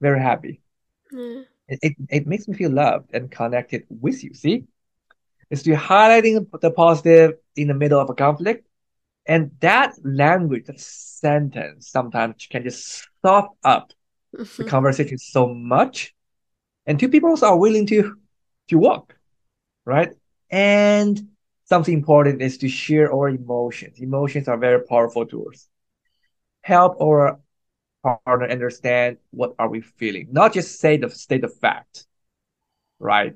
very 0.01 0.19
happy. 0.19 0.59
Mm. 1.13 1.45
It, 1.69 1.79
it, 1.81 1.95
it 2.09 2.27
makes 2.27 2.45
me 2.45 2.55
feel 2.55 2.71
loved 2.71 3.11
and 3.13 3.31
connected 3.31 3.85
with 3.89 4.21
you. 4.21 4.33
See? 4.33 4.65
It's 5.49 5.63
to 5.63 5.75
highlighting 5.75 6.45
the 6.59 6.71
positive 6.71 7.35
in 7.55 7.69
the 7.69 7.73
middle 7.73 8.01
of 8.01 8.09
a 8.09 8.13
conflict 8.13 8.67
and 9.27 9.51
that 9.59 9.93
language, 10.03 10.65
that 10.65 10.79
sentence 10.79 11.89
sometimes 11.89 12.47
can 12.49 12.63
just 12.63 12.87
stop 13.19 13.57
up 13.63 13.91
the 14.31 14.43
mm-hmm. 14.43 14.67
conversation 14.67 15.17
so 15.17 15.53
much. 15.53 16.15
And 16.85 16.97
two 16.99 17.09
people 17.09 17.35
are 17.43 17.57
willing 17.57 17.85
to 17.87 18.15
to 18.69 18.77
walk, 18.77 19.15
right? 19.85 20.13
And 20.49 21.27
something 21.65 21.93
important 21.93 22.41
is 22.41 22.57
to 22.59 22.69
share 22.69 23.13
our 23.13 23.29
emotions. 23.29 23.99
Emotions 23.99 24.47
are 24.47 24.57
very 24.57 24.83
powerful 24.83 25.25
tools. 25.25 25.67
Help 26.61 27.01
our 27.01 27.39
partner 28.03 28.49
understand 28.49 29.17
what 29.31 29.53
are 29.59 29.67
we 29.67 29.81
feeling, 29.81 30.27
not 30.31 30.53
just 30.53 30.79
say 30.79 30.95
the 30.95 31.09
state 31.09 31.43
of 31.43 31.53
fact, 31.53 32.05
right? 32.99 33.35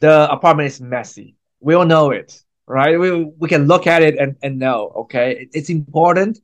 The 0.00 0.30
apartment 0.30 0.66
is 0.66 0.80
messy. 0.80 1.36
We 1.60 1.74
all 1.74 1.86
know 1.86 2.10
it 2.10 2.42
right? 2.70 3.00
We, 3.00 3.24
we 3.24 3.48
can 3.48 3.66
look 3.66 3.88
at 3.88 4.02
it 4.02 4.16
and, 4.16 4.36
and 4.42 4.60
know, 4.60 4.92
okay, 4.96 5.32
it, 5.42 5.48
it's 5.52 5.70
important. 5.70 6.38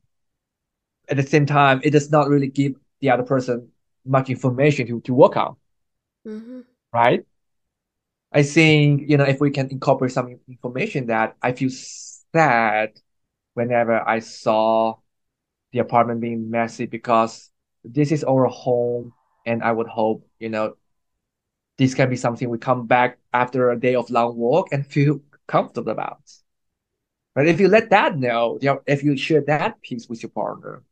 At 1.07 1.15
the 1.15 1.23
same 1.23 1.45
time, 1.45 1.79
it 1.83 1.91
does 1.91 2.11
not 2.11 2.27
really 2.27 2.49
give 2.49 2.73
the 2.99 3.11
other 3.11 3.23
person 3.23 3.69
much 4.05 4.29
information 4.29 4.87
to, 4.87 4.99
to 5.01 5.13
work 5.13 5.37
on, 5.37 5.55
mm-hmm. 6.27 6.59
right? 6.93 7.25
I 8.33 8.43
think, 8.43 9.09
you 9.09 9.15
know, 9.15 9.23
if 9.23 9.39
we 9.39 9.51
can 9.51 9.69
incorporate 9.69 10.11
some 10.11 10.37
information 10.49 11.07
that 11.07 11.37
I 11.41 11.53
feel 11.53 11.69
sad 11.69 12.99
whenever 13.53 13.97
I 13.97 14.19
saw 14.19 14.95
the 15.71 15.79
apartment 15.79 16.19
being 16.19 16.51
messy 16.51 16.87
because 16.87 17.49
this 17.85 18.11
is 18.11 18.25
our 18.25 18.47
home 18.47 19.13
and 19.45 19.63
I 19.63 19.71
would 19.71 19.87
hope, 19.87 20.27
you 20.39 20.49
know, 20.49 20.75
this 21.77 21.93
can 21.93 22.09
be 22.09 22.17
something 22.17 22.49
we 22.49 22.57
come 22.57 22.85
back 22.85 23.17
after 23.31 23.71
a 23.71 23.79
day 23.79 23.95
of 23.95 24.09
long 24.09 24.35
walk 24.35 24.73
and 24.73 24.85
feel 24.85 25.21
comfortable 25.47 25.91
about. 25.91 26.21
But 27.35 27.47
if 27.47 27.59
you 27.59 27.67
let 27.67 27.91
that 27.91 28.17
know, 28.17 28.57
you 28.61 28.69
know, 28.69 28.81
if 28.85 29.03
you 29.03 29.15
share 29.15 29.41
that 29.41 29.81
piece 29.81 30.09
with 30.09 30.23
your 30.23 30.31
partner, 30.31 30.83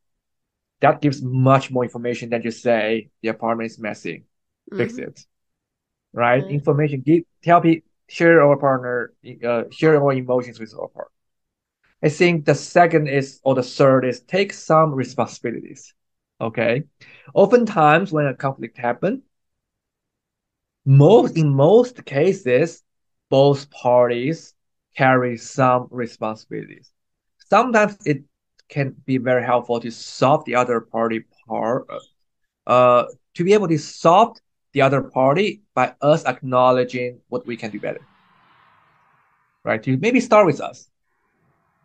that 0.82 1.01
gives 1.01 1.22
much 1.22 1.72
more 1.72 1.84
information 1.84 2.30
than 2.30 2.43
just 2.43 2.62
say 2.62 3.10
the 3.22 3.30
apartment 3.30 3.72
is 3.72 3.80
messy, 3.80 4.26
mm-hmm. 4.72 4.78
fix 4.78 4.97
it. 4.97 5.26
Right? 6.14 6.43
Mm-hmm. 6.43 6.53
Information, 6.53 7.01
give, 7.01 7.24
tell 7.43 7.62
people, 7.62 7.88
share 8.08 8.43
our 8.43 8.58
partner, 8.58 9.14
uh, 9.43 9.64
share 9.72 10.01
our 10.01 10.14
emotions 10.14 10.60
with 10.60 10.74
our 10.74 10.88
partner. 10.88 11.12
I 12.03 12.10
think 12.10 12.45
the 12.45 12.53
second 12.53 13.08
is, 13.08 13.39
or 13.43 13.56
the 13.56 13.64
third 13.64 14.06
is 14.06 14.22
take 14.22 14.53
some 14.53 14.93
responsibilities. 14.93 15.93
Okay. 16.39 16.84
Oftentimes 17.34 18.12
when 18.12 18.28
a 18.28 18.36
conflict 18.36 18.78
happens, 18.78 19.24
most, 20.86 21.36
in 21.36 21.49
most 21.49 22.06
cases, 22.06 22.84
both 23.30 23.70
parties 23.72 24.54
carry 24.96 25.38
some 25.38 25.88
responsibilities. 25.92 26.92
Sometimes 27.38 27.98
it 28.06 28.24
can 28.70 28.96
be 29.06 29.18
very 29.18 29.44
helpful 29.44 29.80
to 29.80 29.92
solve 29.92 30.46
the 30.46 30.56
other 30.56 30.82
party 30.82 31.26
part, 31.48 31.88
uh, 32.66 33.06
to 33.36 33.44
be 33.44 33.54
able 33.54 33.68
to 33.68 33.78
solve 33.78 34.38
the 34.74 34.82
other 34.82 35.02
party 35.02 35.62
by 35.74 35.94
us 36.02 36.26
acknowledging 36.26 37.20
what 37.30 37.46
we 37.46 37.56
can 37.56 37.72
do 37.72 37.80
better. 37.80 38.02
Right? 39.64 39.82
To 39.84 39.98
maybe 39.98 40.20
start 40.20 40.46
with 40.46 40.62
us. 40.62 40.90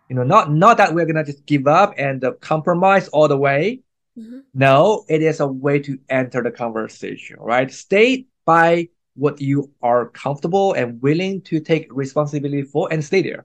You 0.08 0.16
know, 0.16 0.24
not 0.24 0.52
not 0.52 0.76
that 0.78 0.92
we're 0.92 1.06
gonna 1.06 1.24
just 1.24 1.46
give 1.46 1.68
up 1.68 1.94
and 1.96 2.22
uh, 2.24 2.32
compromise 2.40 3.08
all 3.08 3.28
the 3.28 3.36
way. 3.36 3.80
Mm-hmm. 4.18 4.40
No, 4.54 5.04
it 5.08 5.22
is 5.22 5.38
a 5.38 5.46
way 5.46 5.78
to 5.78 5.98
enter 6.08 6.42
the 6.42 6.50
conversation. 6.50 7.36
Right? 7.38 7.70
Stay 7.70 8.26
by 8.44 8.88
what 9.20 9.40
you 9.40 9.70
are 9.82 10.08
comfortable 10.08 10.72
and 10.72 11.00
willing 11.02 11.42
to 11.42 11.60
take 11.60 11.86
responsibility 11.90 12.62
for 12.62 12.92
and 12.92 13.04
stay 13.04 13.22
there. 13.22 13.44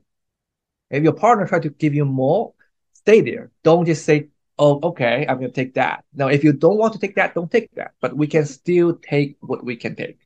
If 0.89 1.03
your 1.03 1.13
partner 1.13 1.45
try 1.47 1.59
to 1.59 1.69
give 1.69 1.93
you 1.93 2.05
more, 2.05 2.53
stay 2.93 3.21
there. 3.21 3.51
Don't 3.63 3.86
just 3.86 4.05
say 4.05 4.30
oh, 4.57 4.80
okay, 4.84 5.26
I'm 5.28 5.38
going 5.39 5.51
to 5.51 5.55
take 5.55 5.73
that. 5.76 6.05
Now, 6.13 6.28
if 6.28 6.43
you 6.43 6.53
don't 6.53 6.78
want 6.78 6.93
to 6.93 6.99
take 6.99 7.15
that, 7.15 7.36
don't 7.36 7.51
take 7.51 7.71
that. 7.76 7.91
But 7.99 8.15
we 8.15 8.28
can 8.28 8.45
still 8.45 8.95
take 8.95 9.38
what 9.41 9.63
we 9.63 9.76
can 9.76 9.95
take. 9.95 10.19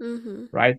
Mm-hmm. 0.00 0.46
Right. 0.52 0.78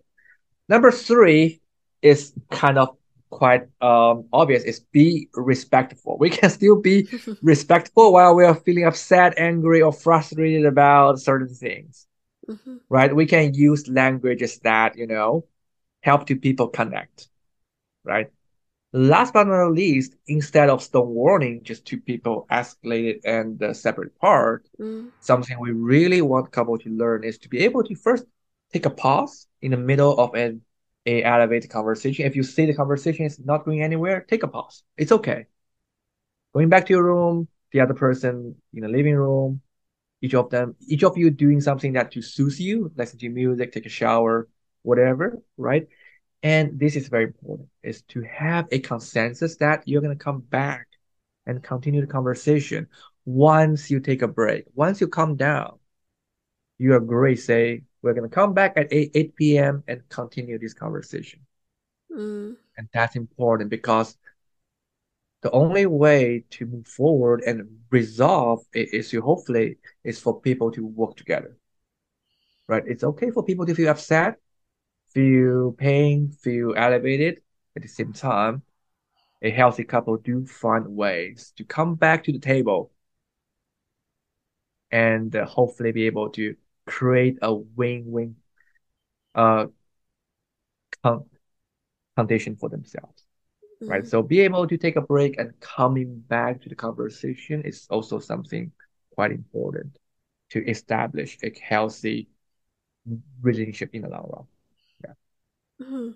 Number 0.68 0.90
three 0.90 1.60
is 2.02 2.32
kind 2.50 2.78
of 2.78 2.96
quite 3.30 3.62
um, 3.80 4.26
obvious 4.32 4.62
is 4.64 4.80
be 4.80 5.28
respectful. 5.34 6.16
We 6.18 6.30
can 6.30 6.50
still 6.50 6.80
be 6.80 7.08
respectful 7.42 8.12
while 8.12 8.34
we 8.34 8.44
are 8.44 8.54
feeling 8.54 8.84
upset, 8.84 9.34
angry, 9.38 9.82
or 9.82 9.92
frustrated 9.92 10.64
about 10.64 11.20
certain 11.20 11.52
things. 11.54 12.05
Mm-hmm. 12.48 12.76
Right? 12.88 13.14
We 13.14 13.26
can 13.26 13.54
use 13.54 13.88
languages 13.88 14.58
that, 14.60 14.96
you 14.96 15.06
know, 15.06 15.46
help 16.02 16.26
to 16.26 16.36
people 16.36 16.68
connect. 16.68 17.28
Right? 18.04 18.30
Last 18.92 19.34
but 19.34 19.46
not 19.46 19.72
least, 19.72 20.14
instead 20.26 20.70
of 20.70 20.80
stonewalling 20.80 21.62
just 21.62 21.84
two 21.84 22.00
people 22.00 22.46
escalated 22.50 23.20
and 23.24 23.58
the 23.58 23.74
separate 23.74 24.18
part, 24.18 24.68
Mm. 24.78 25.10
something 25.20 25.58
we 25.58 25.72
really 25.72 26.22
want 26.22 26.52
couple 26.52 26.78
to 26.78 26.90
learn 26.90 27.24
is 27.24 27.38
to 27.38 27.48
be 27.48 27.58
able 27.58 27.82
to 27.82 27.94
first 27.94 28.24
take 28.72 28.86
a 28.86 28.90
pause 28.90 29.48
in 29.60 29.72
the 29.72 29.76
middle 29.76 30.18
of 30.18 30.34
an 30.34 30.62
a 31.04 31.22
elevated 31.22 31.70
conversation. 31.70 32.26
If 32.26 32.36
you 32.36 32.42
see 32.42 32.66
the 32.66 32.74
conversation 32.74 33.26
is 33.26 33.38
not 33.38 33.64
going 33.64 33.82
anywhere, 33.82 34.20
take 34.28 34.42
a 34.42 34.48
pause. 34.48 34.82
It's 34.96 35.12
okay. 35.12 35.46
Going 36.54 36.68
back 36.68 36.86
to 36.86 36.92
your 36.94 37.04
room, 37.04 37.48
the 37.72 37.80
other 37.80 37.94
person 37.94 38.56
in 38.72 38.82
the 38.82 38.88
living 38.88 39.14
room, 39.14 39.60
each 40.26 40.34
of 40.34 40.50
them, 40.50 40.74
each 40.88 41.04
of 41.04 41.16
you 41.16 41.30
doing 41.30 41.60
something 41.60 41.92
that 41.94 42.10
to 42.12 42.20
soothe 42.20 42.58
you, 42.58 42.90
listen 42.96 43.18
to 43.18 43.28
music, 43.28 43.72
take 43.72 43.86
a 43.86 43.88
shower, 43.88 44.48
whatever, 44.82 45.40
right? 45.56 45.86
And 46.42 46.78
this 46.78 46.96
is 46.96 47.08
very 47.08 47.24
important, 47.24 47.68
is 47.82 48.02
to 48.08 48.22
have 48.22 48.66
a 48.72 48.80
consensus 48.80 49.56
that 49.56 49.82
you're 49.86 50.02
gonna 50.02 50.16
come 50.16 50.40
back 50.40 50.86
and 51.46 51.62
continue 51.62 52.00
the 52.00 52.06
conversation 52.06 52.88
once 53.24 53.90
you 53.90 54.00
take 54.00 54.22
a 54.22 54.28
break. 54.28 54.64
Once 54.74 55.00
you 55.00 55.08
calm 55.08 55.36
down, 55.36 55.78
you 56.78 56.94
agree, 56.94 57.36
say, 57.36 57.82
we're 58.02 58.14
gonna 58.14 58.28
come 58.28 58.52
back 58.52 58.74
at 58.76 58.92
8, 58.92 59.10
8 59.14 59.36
p.m. 59.36 59.84
and 59.88 60.08
continue 60.08 60.58
this 60.58 60.74
conversation. 60.74 61.40
Mm. 62.10 62.56
And 62.76 62.88
that's 62.92 63.16
important 63.16 63.70
because 63.70 64.16
the 65.46 65.52
only 65.52 65.86
way 65.86 66.42
to 66.50 66.66
move 66.66 66.88
forward 66.88 67.40
and 67.46 67.68
resolve 67.92 68.64
is 68.72 69.10
to 69.10 69.20
hopefully 69.20 69.78
is 70.02 70.18
for 70.18 70.40
people 70.40 70.72
to 70.72 70.84
work 70.84 71.16
together. 71.16 71.56
Right? 72.66 72.82
It's 72.84 73.04
okay 73.04 73.30
for 73.30 73.44
people 73.44 73.64
to 73.64 73.72
feel 73.72 73.90
upset, 73.90 74.40
feel 75.14 75.70
pain, 75.70 76.32
feel 76.32 76.74
elevated. 76.76 77.42
At 77.76 77.82
the 77.82 77.88
same 77.88 78.12
time, 78.12 78.62
a 79.40 79.50
healthy 79.50 79.84
couple 79.84 80.16
do 80.16 80.44
find 80.46 80.84
ways 80.88 81.52
to 81.58 81.64
come 81.64 81.94
back 81.94 82.24
to 82.24 82.32
the 82.32 82.40
table 82.40 82.90
and 84.90 85.36
uh, 85.36 85.46
hopefully 85.46 85.92
be 85.92 86.06
able 86.06 86.30
to 86.30 86.56
create 86.86 87.38
a 87.42 87.54
win-win 87.54 88.34
uh 89.36 89.66
con 91.02 91.24
condition 92.16 92.56
for 92.56 92.68
themselves 92.68 93.25
right? 93.86 94.02
Mm. 94.02 94.08
So 94.08 94.22
be 94.22 94.40
able 94.40 94.66
to 94.66 94.76
take 94.76 94.96
a 94.96 95.00
break 95.00 95.38
and 95.38 95.58
coming 95.60 96.20
back 96.28 96.62
to 96.62 96.68
the 96.68 96.74
conversation 96.74 97.62
is 97.62 97.86
also 97.90 98.18
something 98.18 98.72
quite 99.14 99.32
important 99.32 99.98
to 100.50 100.64
establish 100.68 101.38
a 101.42 101.52
healthy 101.60 102.28
relationship 103.42 103.90
in 103.94 104.02
the 104.02 104.08
long 104.08 104.28
run. 104.32 104.46
Mhm. 105.80 106.14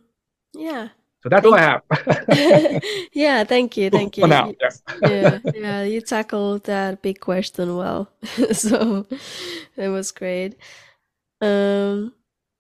Yeah. 0.55 0.89
So 1.23 1.29
that's 1.29 1.45
all 1.45 1.55
I 1.55 1.61
have. 1.61 1.83
yeah, 3.13 3.45
thank 3.45 3.77
you, 3.77 3.91
thank 3.91 4.17
you. 4.17 4.23
For 4.23 4.29
now, 4.29 4.53
yes. 4.59 4.83
yeah, 5.03 5.39
yeah, 5.55 5.83
you 5.83 6.01
tackled 6.01 6.65
that 6.65 7.03
big 7.03 7.21
question 7.21 7.77
well. 7.77 8.11
so 8.53 9.07
it 9.77 9.89
was 9.89 10.13
great. 10.13 10.57
Um, 11.43 12.15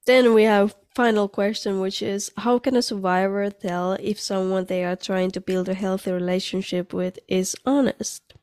then 0.06 0.34
we 0.34 0.44
have 0.44 0.74
final 0.94 1.28
question, 1.28 1.80
which 1.80 2.02
is 2.02 2.30
how 2.38 2.58
can 2.58 2.76
a 2.76 2.82
survivor 2.82 3.50
tell 3.50 3.92
if 4.00 4.18
someone 4.18 4.64
they 4.64 4.84
are 4.84 4.96
trying 4.96 5.30
to 5.32 5.40
build 5.40 5.68
a 5.68 5.74
healthy 5.74 6.12
relationship 6.12 6.92
with 6.92 7.18
is 7.28 7.56
honest? 7.64 8.34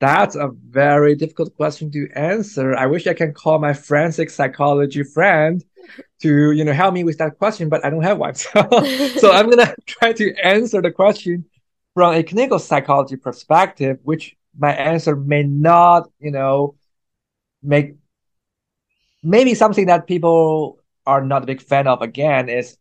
That's 0.00 0.34
a 0.34 0.50
very 0.68 1.14
difficult 1.14 1.54
question 1.56 1.90
to 1.92 2.08
answer. 2.16 2.74
I 2.74 2.86
wish 2.86 3.06
I 3.06 3.14
can 3.14 3.32
call 3.32 3.60
my 3.60 3.72
forensic 3.72 4.30
psychology 4.30 5.04
friend 5.04 5.64
to, 6.22 6.50
you 6.50 6.64
know, 6.64 6.72
help 6.72 6.92
me 6.94 7.04
with 7.04 7.18
that 7.18 7.38
question, 7.38 7.68
but 7.68 7.84
I 7.84 7.90
don't 7.90 8.02
have 8.02 8.18
one. 8.18 8.34
So, 8.44 8.68
so 9.18 9.30
I'm 9.30 9.48
gonna 9.48 9.72
try 9.86 10.12
to 10.12 10.34
answer 10.44 10.82
the 10.82 10.90
question 10.90 11.44
from 11.94 12.14
a 12.14 12.22
clinical 12.24 12.58
psychology 12.58 13.16
perspective, 13.16 13.98
which 14.02 14.34
my 14.58 14.72
answer 14.72 15.14
may 15.14 15.44
not, 15.44 16.10
you 16.18 16.32
know, 16.32 16.74
make 17.62 17.94
maybe 19.22 19.54
something 19.54 19.86
that 19.86 20.06
people 20.06 20.80
are 21.06 21.24
not 21.24 21.42
a 21.42 21.46
big 21.46 21.62
fan 21.62 21.86
of 21.86 22.02
again 22.02 22.48
is 22.48 22.76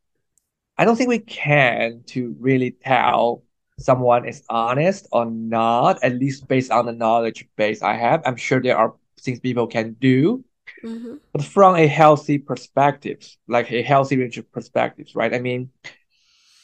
I 0.78 0.86
don't 0.86 0.96
think 0.96 1.10
we 1.10 1.20
can 1.20 2.04
to 2.08 2.36
really 2.40 2.72
tell 2.72 3.44
someone 3.80 4.28
is 4.28 4.44
honest 4.50 5.08
or 5.12 5.26
not, 5.26 6.04
at 6.04 6.16
least 6.16 6.48
based 6.48 6.72
on 6.72 6.86
the 6.86 6.94
knowledge 6.94 7.48
base 7.56 7.82
I 7.84 7.96
have. 7.96 8.22
I'm 8.26 8.36
sure 8.38 8.62
there 8.62 8.78
are 8.78 8.96
things 9.22 9.40
people 9.40 9.68
can 9.68 9.94
do, 9.94 10.44
hmm 10.84 11.22
but 11.34 11.44
from 11.44 11.76
a 11.76 11.88
healthy 11.88 12.38
perspective, 12.40 13.20
like 13.48 13.72
a 13.72 13.82
healthy 13.84 14.18
range 14.18 14.38
of 14.38 14.52
perspectives, 14.52 15.16
right? 15.16 15.34
I 15.34 15.40
mean, 15.40 15.72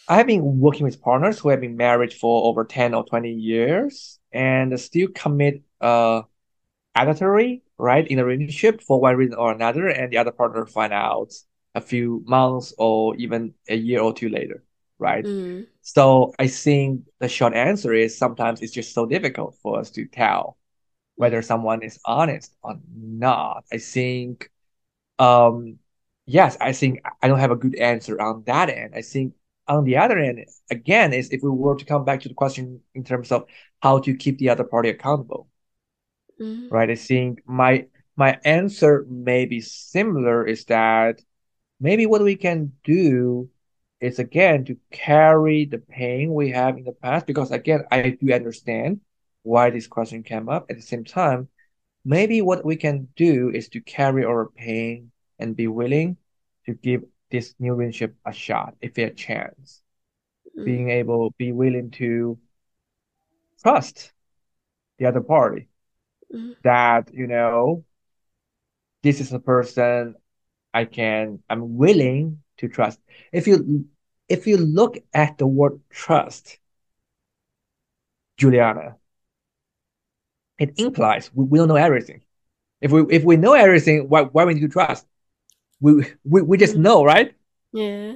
I 0.07 0.17
have 0.17 0.28
been 0.28 0.59
working 0.59 0.86
with 0.86 1.01
partners 1.01 1.39
who 1.39 1.49
have 1.49 1.59
been 1.61 1.75
married 1.75 2.13
for 2.13 2.45
over 2.45 2.63
10 2.63 2.93
or 2.93 3.03
20 3.03 3.32
years 3.34 4.19
and 4.32 4.80
still 4.80 5.09
commit 5.13 5.63
uh 5.82 6.21
adultery, 7.02 7.64
right, 7.78 8.08
in 8.08 8.20
a 8.20 8.26
relationship 8.26 8.82
for 8.82 9.00
one 9.00 9.16
reason 9.16 9.36
or 9.36 9.52
another, 9.52 9.88
and 9.88 10.12
the 10.12 10.18
other 10.18 10.32
partner 10.32 10.66
find 10.66 10.93
out 10.93 11.34
a 11.76 11.82
few 11.82 12.24
months 12.26 12.74
or 12.78 13.16
even 13.18 13.54
a 13.70 13.76
year 13.76 14.02
or 14.02 14.14
two 14.14 14.30
later, 14.30 14.64
right? 15.00 15.26
Mm. 15.26 15.68
So 15.82 16.34
I 16.39 16.48
think 16.48 17.04
the 17.20 17.30
short 17.30 17.54
answer 17.54 17.93
is 17.93 18.18
sometimes 18.18 18.62
it's 18.62 18.74
just 18.74 18.93
so 18.93 19.06
difficult 19.06 19.56
for 19.62 19.80
us 19.80 19.91
to 19.91 20.06
tell 20.06 20.58
whether 21.16 21.41
someone 21.41 21.84
is 21.84 22.00
honest 22.06 22.54
or 22.62 22.80
not. 22.95 23.64
I 23.72 23.78
think, 23.78 24.52
um, 25.20 25.80
yes, 26.26 26.58
I 26.60 26.74
think 26.74 27.02
I 27.22 27.28
don't 27.28 27.39
have 27.39 27.52
a 27.52 27.56
good 27.56 27.76
answer 27.76 28.20
on 28.22 28.43
that 28.45 28.70
end. 28.70 28.93
I 28.95 29.02
think 29.02 29.34
on 29.68 29.84
the 29.84 29.98
other 29.98 30.18
end, 30.18 30.45
again, 30.72 31.14
is 31.14 31.30
if 31.30 31.41
we 31.43 31.50
were 31.50 31.76
to 31.76 31.86
come 31.86 32.06
back 32.06 32.22
to 32.22 32.30
the 32.30 32.36
question 32.36 32.82
in 32.93 33.04
terms 33.04 33.32
of 33.32 33.45
how 33.82 34.00
to 34.00 34.14
keep 34.16 34.38
the 34.38 34.50
other 34.50 34.64
party 34.64 34.89
accountable, 34.89 35.48
Mhm. 36.40 36.72
right? 36.72 36.90
I 36.90 36.96
think 36.96 37.42
my 37.48 37.88
my 38.16 38.40
answer 38.44 39.06
may 39.10 39.46
be 39.46 39.62
similar 39.62 40.46
is 40.46 40.66
that 40.66 41.22
maybe 41.80 42.06
what 42.06 42.24
we 42.24 42.36
can 42.36 42.74
do 42.84 43.50
is 44.00 44.20
again 44.20 44.66
to 44.66 44.78
carry 44.92 45.66
the 45.66 45.78
pain 45.80 46.34
we 46.34 46.52
have 46.52 46.78
in 46.78 46.84
the 46.84 46.92
past 46.92 47.26
because 47.26 47.52
again 47.52 47.84
I 47.92 48.18
do 48.22 48.34
understand 48.34 49.02
why 49.44 49.70
this 49.70 49.88
question 49.88 50.24
came 50.24 50.50
up. 50.50 50.70
At 50.70 50.78
the 50.78 50.82
same 50.82 51.04
time, 51.04 51.50
maybe 52.04 52.42
what 52.42 52.66
we 52.66 52.76
can 52.76 53.08
do 53.16 53.50
is 53.50 53.70
to 53.70 53.82
carry 53.82 54.26
our 54.26 54.50
pain 54.50 55.12
and 55.40 55.56
be 55.56 55.68
willing 55.68 56.18
to 56.66 56.74
give 56.74 57.04
this 57.32 57.56
new 57.60 57.74
relationship 57.74 58.16
a 58.26 58.34
shot, 58.34 58.76
if 58.82 58.98
a 58.98 59.10
chance. 59.12 59.82
Mm. 60.58 60.66
Being 60.66 60.90
able, 60.90 61.32
be 61.38 61.52
willing 61.52 61.92
to 61.92 62.38
trust 63.62 64.12
the 64.98 65.06
other 65.06 65.22
party 65.22 65.70
Mhm. 66.34 66.55
that, 66.63 67.09
you 67.13 67.28
know, 67.28 67.84
this 69.03 69.19
is 69.21 69.32
a 69.34 69.39
person 69.39 70.15
I 70.73 70.86
can, 70.86 71.39
I'm 71.49 71.78
willing 71.78 72.41
to 72.57 72.67
trust. 72.67 72.99
If 73.32 73.47
you, 73.47 73.86
if 74.30 74.47
you 74.47 74.57
look 74.57 74.97
at 75.13 75.38
the 75.38 75.47
word 75.47 75.80
trust, 75.89 76.59
Juliana, 78.38 78.97
it 80.59 80.73
implies 80.78 81.32
we, 81.34 81.45
we 81.45 81.57
don't 81.57 81.67
know 81.67 81.75
everything. 81.75 82.21
If 82.82 82.91
we, 82.91 83.03
if 83.09 83.23
we 83.23 83.38
know 83.38 83.53
everything, 83.53 84.07
why, 84.09 84.23
why 84.23 84.45
we 84.45 84.55
need 84.55 84.61
to 84.61 84.67
trust? 84.69 85.05
We, 85.80 86.05
we, 86.23 86.41
we 86.41 86.57
just 86.57 86.75
Mm. 86.75 86.82
know, 86.82 87.03
right? 87.03 87.34
Yeah. 87.73 88.15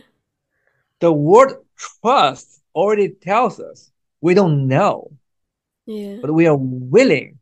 The 1.01 1.12
word 1.12 1.53
trust 1.78 2.62
already 2.76 3.09
tells 3.09 3.59
us 3.59 3.91
we 4.22 4.34
don't 4.34 4.68
know, 4.68 5.12
Yeah. 5.86 6.18
but 6.22 6.32
we 6.34 6.47
are 6.47 6.55
willing 6.57 7.39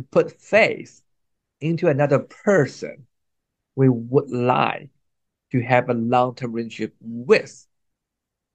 to 0.00 0.08
put 0.10 0.40
faith 0.40 1.02
into 1.60 1.88
another 1.88 2.18
person 2.18 3.06
we 3.76 3.88
would 3.88 4.30
like 4.30 4.90
to 5.52 5.60
have 5.62 5.88
a 5.88 5.94
long-term 5.94 6.52
relationship 6.52 6.94
with. 7.00 7.66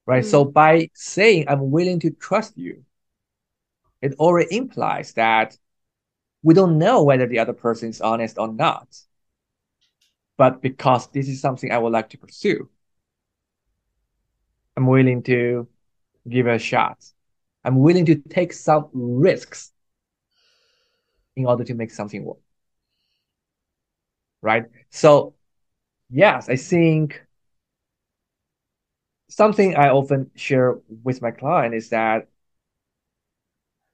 Right? 0.05 0.25
So 0.25 0.45
Mm. 0.45 0.53
by 0.53 0.89
saying 0.93 1.45
I'm 1.47 1.71
willing 1.71 1.99
to 2.01 2.11
trust 2.11 2.57
you, 2.57 2.83
it 4.01 4.13
already 4.19 4.55
implies 4.55 5.13
that 5.13 5.57
we 6.43 6.53
don't 6.53 6.77
know 6.77 7.03
whether 7.03 7.27
the 7.27 7.39
other 7.39 7.53
person 7.53 7.89
is 7.89 8.01
honest 8.01 8.37
or 8.37 8.47
not. 8.47 8.87
But 10.37 10.61
because 10.61 11.07
this 11.07 11.27
is 11.27 11.41
something 11.41 11.71
I 11.71 11.77
would 11.77 11.93
like 11.93 12.09
to 12.09 12.17
pursue, 12.17 12.69
I'm 14.77 14.85
willing 14.85 15.23
to 15.23 15.67
give 16.29 16.47
it 16.47 16.55
a 16.55 16.59
shot. 16.59 17.03
I'm 17.63 17.79
willing 17.79 18.05
to 18.05 18.15
take 18.15 18.53
some 18.53 18.89
risks 18.93 19.71
in 21.35 21.45
order 21.45 21.63
to 21.63 21.73
make 21.73 21.91
something 21.91 22.23
work. 22.23 22.37
Right? 24.41 24.65
So, 24.89 25.35
yes, 26.09 26.49
I 26.49 26.55
think 26.55 27.21
something 29.29 29.75
I 29.75 29.89
often 29.89 30.31
share 30.35 30.77
with 31.03 31.21
my 31.21 31.31
client 31.31 31.73
is 31.73 31.89
that 31.89 32.27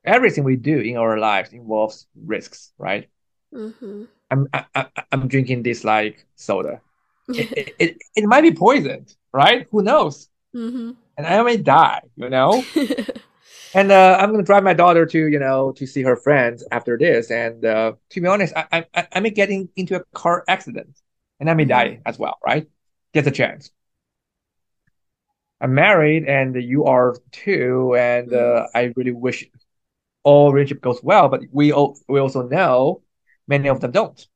everything 0.04 0.44
we 0.44 0.56
do 0.56 0.80
in 0.80 0.98
our 0.98 1.18
lives 1.18 1.54
involves 1.54 2.08
risks, 2.16 2.74
right? 2.78 3.10
Mm-hmm. 3.54 4.06
I'm 4.30 4.48
I, 4.54 4.66
am 4.76 4.88
i 4.96 5.04
am 5.12 5.28
drinking 5.28 5.64
this 5.64 5.84
like 5.84 6.26
soda. 6.36 6.82
it, 7.28 7.76
it, 7.80 7.98
it, 8.16 8.26
might 8.26 8.42
be 8.42 8.52
poisoned, 8.52 9.16
right? 9.32 9.68
Who 9.72 9.84
knows? 9.84 10.30
Mm-hmm. 10.56 10.92
And 11.18 11.28
I 11.28 11.42
may 11.44 11.58
die, 11.58 12.02
you 12.16 12.30
know. 12.30 12.64
and 13.74 13.92
uh, 13.92 14.18
I'm 14.20 14.32
gonna 14.32 14.44
drive 14.44 14.64
my 14.64 14.74
daughter 14.74 15.06
to 15.06 15.28
you 15.28 15.40
know 15.40 15.72
to 15.74 15.86
see 15.88 16.04
her 16.04 16.16
friends 16.16 16.64
after 16.72 16.98
this. 16.98 17.32
And 17.32 17.66
uh, 17.66 17.94
to 18.10 18.22
be 18.22 18.28
honest, 18.28 18.54
I, 18.56 18.86
I 18.94 19.08
I 19.14 19.20
may 19.20 19.30
get 19.30 19.50
in, 19.50 19.70
into 19.76 19.96
a 19.96 20.04
car 20.14 20.44
accident, 20.48 21.00
and 21.40 21.50
I 21.50 21.54
may 21.54 21.64
mm-hmm. 21.64 21.70
die 21.70 22.02
as 22.06 22.20
well, 22.20 22.38
right? 22.46 22.68
Get 23.14 23.28
a 23.28 23.32
chance. 23.32 23.72
I'm 25.60 25.76
married, 25.76 26.26
and 26.26 26.56
you 26.56 26.86
are 26.86 27.16
too, 27.32 27.96
and 27.96 28.34
uh, 28.34 28.38
mm-hmm. 28.38 28.78
I 28.78 28.94
really 28.96 29.14
wish 29.14 29.48
all 30.24 30.52
relationship 30.52 30.82
goes 30.82 31.02
well. 31.04 31.30
But 31.30 31.42
we 31.52 31.72
all, 31.72 32.00
we 32.10 32.20
also 32.20 32.48
know 32.48 33.04
many 33.48 33.70
of 33.70 33.80
them 33.80 33.92
don't. 33.92 34.28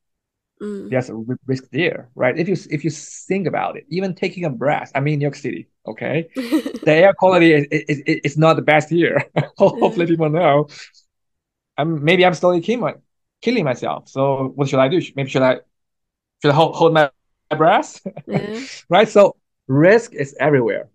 Mm. 0.60 0.88
There's 0.90 1.10
a 1.10 1.14
risk 1.46 1.64
there, 1.70 2.08
right? 2.14 2.38
If 2.38 2.48
you 2.48 2.56
if 2.70 2.82
you 2.82 2.90
think 2.90 3.46
about 3.46 3.76
it, 3.76 3.84
even 3.90 4.14
taking 4.14 4.44
a 4.44 4.50
breath. 4.50 4.90
I 4.94 5.00
mean, 5.00 5.18
New 5.18 5.24
York 5.24 5.34
City, 5.34 5.68
okay, 5.86 6.30
the 6.34 6.92
air 6.92 7.12
quality 7.12 7.52
is, 7.52 7.66
is, 7.70 7.98
is, 8.00 8.20
is 8.24 8.38
not 8.38 8.56
the 8.56 8.62
best 8.62 8.88
here. 8.88 9.22
Hopefully, 9.58 10.06
people 10.06 10.30
know. 10.30 10.68
I'm 11.76 12.02
maybe 12.02 12.24
I'm 12.24 12.32
slowly 12.32 12.60
killing, 12.62 12.94
killing 13.42 13.64
myself. 13.64 14.08
So 14.08 14.52
what 14.54 14.68
should 14.68 14.78
I 14.78 14.88
do? 14.88 15.00
Maybe 15.14 15.28
should 15.28 15.42
I 15.42 15.60
should 16.40 16.52
I 16.52 16.54
hold, 16.54 16.74
hold 16.74 16.94
my 16.94 17.10
breath? 17.56 18.00
Yeah. 18.26 18.60
right. 18.88 19.08
So 19.08 19.36
risk 19.66 20.14
is 20.14 20.34
everywhere. 20.40 20.88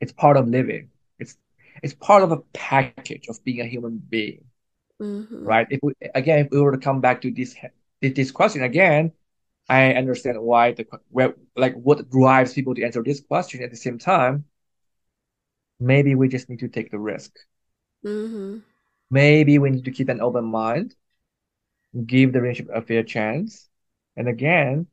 It's 0.00 0.12
part 0.12 0.36
of 0.36 0.48
living. 0.48 0.90
It's 1.18 1.36
it's 1.82 1.94
part 1.94 2.22
of 2.22 2.32
a 2.32 2.38
package 2.52 3.26
of 3.28 3.42
being 3.44 3.60
a 3.60 3.66
human 3.66 3.98
being. 3.98 4.44
Mm-hmm. 5.02 5.44
Right. 5.44 5.66
If 5.68 5.80
we 5.82 5.94
again, 6.14 6.46
if 6.46 6.50
we 6.52 6.60
were 6.60 6.70
to 6.70 6.78
come 6.78 7.00
back 7.00 7.22
to 7.22 7.30
this 7.32 7.56
this 8.00 8.30
question 8.30 8.62
again, 8.62 9.10
I 9.68 9.94
understand 9.94 10.40
why 10.40 10.72
the 10.72 10.86
where 11.10 11.34
like 11.56 11.74
what 11.74 12.08
drives 12.08 12.52
people 12.54 12.76
to 12.76 12.84
answer 12.84 13.02
this 13.02 13.20
question. 13.20 13.64
At 13.64 13.70
the 13.70 13.76
same 13.76 13.98
time, 13.98 14.44
maybe 15.80 16.14
we 16.14 16.28
just 16.28 16.48
need 16.48 16.60
to 16.60 16.68
take 16.68 16.92
the 16.92 17.00
risk. 17.00 17.32
Mm-hmm. 18.06 18.58
Maybe 19.10 19.58
we 19.58 19.70
need 19.70 19.84
to 19.86 19.90
keep 19.90 20.08
an 20.08 20.20
open 20.20 20.44
mind, 20.44 20.94
give 22.06 22.32
the 22.32 22.40
relationship 22.40 22.74
a 22.74 22.80
fair 22.80 23.02
chance, 23.02 23.68
and 24.16 24.28
again, 24.28 24.86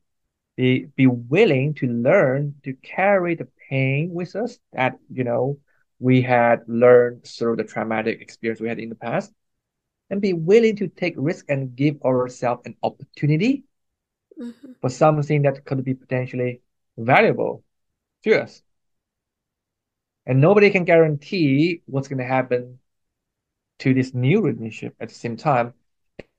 be 0.56 0.86
be 0.96 1.06
willing 1.06 1.74
to 1.74 1.86
learn 1.86 2.56
to 2.64 2.74
carry 2.82 3.36
the 3.36 3.46
pain 3.68 4.10
with 4.12 4.34
us 4.34 4.58
that 4.72 4.98
you 5.08 5.22
know 5.22 5.58
we 6.00 6.20
had 6.20 6.62
learned 6.66 7.24
through 7.24 7.54
the 7.54 7.64
traumatic 7.64 8.20
experience 8.20 8.60
we 8.60 8.68
had 8.68 8.80
in 8.80 8.88
the 8.88 8.96
past 8.96 9.32
and 10.10 10.20
be 10.20 10.32
willing 10.32 10.76
to 10.76 10.88
take 10.88 11.14
risk 11.16 11.46
and 11.48 11.74
give 11.76 12.02
ourselves 12.02 12.62
an 12.66 12.76
opportunity 12.82 13.64
mm-hmm. 14.38 14.72
for 14.80 14.90
something 14.90 15.42
that 15.42 15.64
could 15.64 15.84
be 15.84 15.94
potentially 15.94 16.60
valuable 16.98 17.64
to 18.24 18.42
us. 18.42 18.62
And 20.26 20.40
nobody 20.40 20.70
can 20.70 20.84
guarantee 20.84 21.82
what's 21.86 22.08
going 22.08 22.18
to 22.18 22.24
happen 22.24 22.78
to 23.80 23.94
this 23.94 24.12
new 24.12 24.42
relationship 24.42 24.94
at 25.00 25.08
the 25.08 25.14
same 25.14 25.36
time 25.36 25.72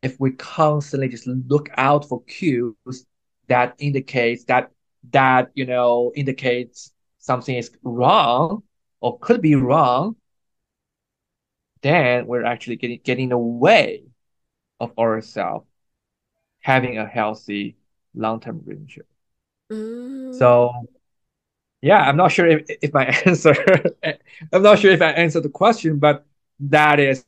if 0.02 0.20
we 0.20 0.32
constantly 0.32 1.08
just 1.08 1.28
look 1.28 1.70
out 1.76 2.08
for 2.08 2.24
cues 2.24 3.06
that 3.48 3.76
indicates 3.80 4.46
that 4.46 4.72
that 5.12 5.50
you 5.56 5.66
know 5.66 6.12
indicates 6.16 6.94
something 7.20 7.56
is 7.56 7.72
wrong 7.84 8.64
or 9.00 9.18
could 9.20 9.42
be 9.42 9.56
wrong 9.56 10.16
then 11.82 12.28
we're 12.28 12.44
actually 12.44 12.76
getting 12.76 13.00
getting 13.04 13.32
away 13.32 14.04
of 14.80 14.98
ourselves 14.98 15.68
having 16.60 16.98
a 16.98 17.06
healthy 17.06 17.76
long-term 18.14 18.62
relationship. 18.66 19.08
Mm. 19.72 20.38
So 20.38 20.72
yeah, 21.82 22.02
I'm 22.02 22.18
not 22.18 22.32
sure 22.32 22.48
if, 22.48 22.66
if 22.82 22.94
my 22.94 23.06
answer 23.26 23.56
I'm 24.54 24.62
not 24.62 24.80
sure 24.80 24.92
if 24.92 25.02
I 25.02 25.12
answered 25.12 25.44
the 25.44 25.50
question, 25.50 25.98
but 25.98 26.26
that 26.60 27.00
is 27.00 27.26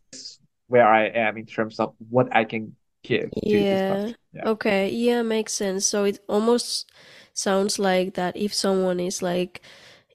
where 0.67 0.87
I 0.87 1.05
am 1.05 1.37
in 1.37 1.45
terms 1.45 1.79
of 1.79 1.95
what 2.09 2.35
I 2.35 2.43
can 2.43 2.75
give. 3.03 3.31
Yeah. 3.35 4.11
yeah. 4.33 4.47
Okay. 4.49 4.89
Yeah, 4.89 5.21
makes 5.21 5.53
sense. 5.53 5.85
So 5.85 6.05
it 6.05 6.19
almost 6.27 6.91
sounds 7.33 7.79
like 7.79 8.13
that 8.13 8.37
if 8.37 8.53
someone 8.53 8.99
is 8.99 9.21
like 9.21 9.61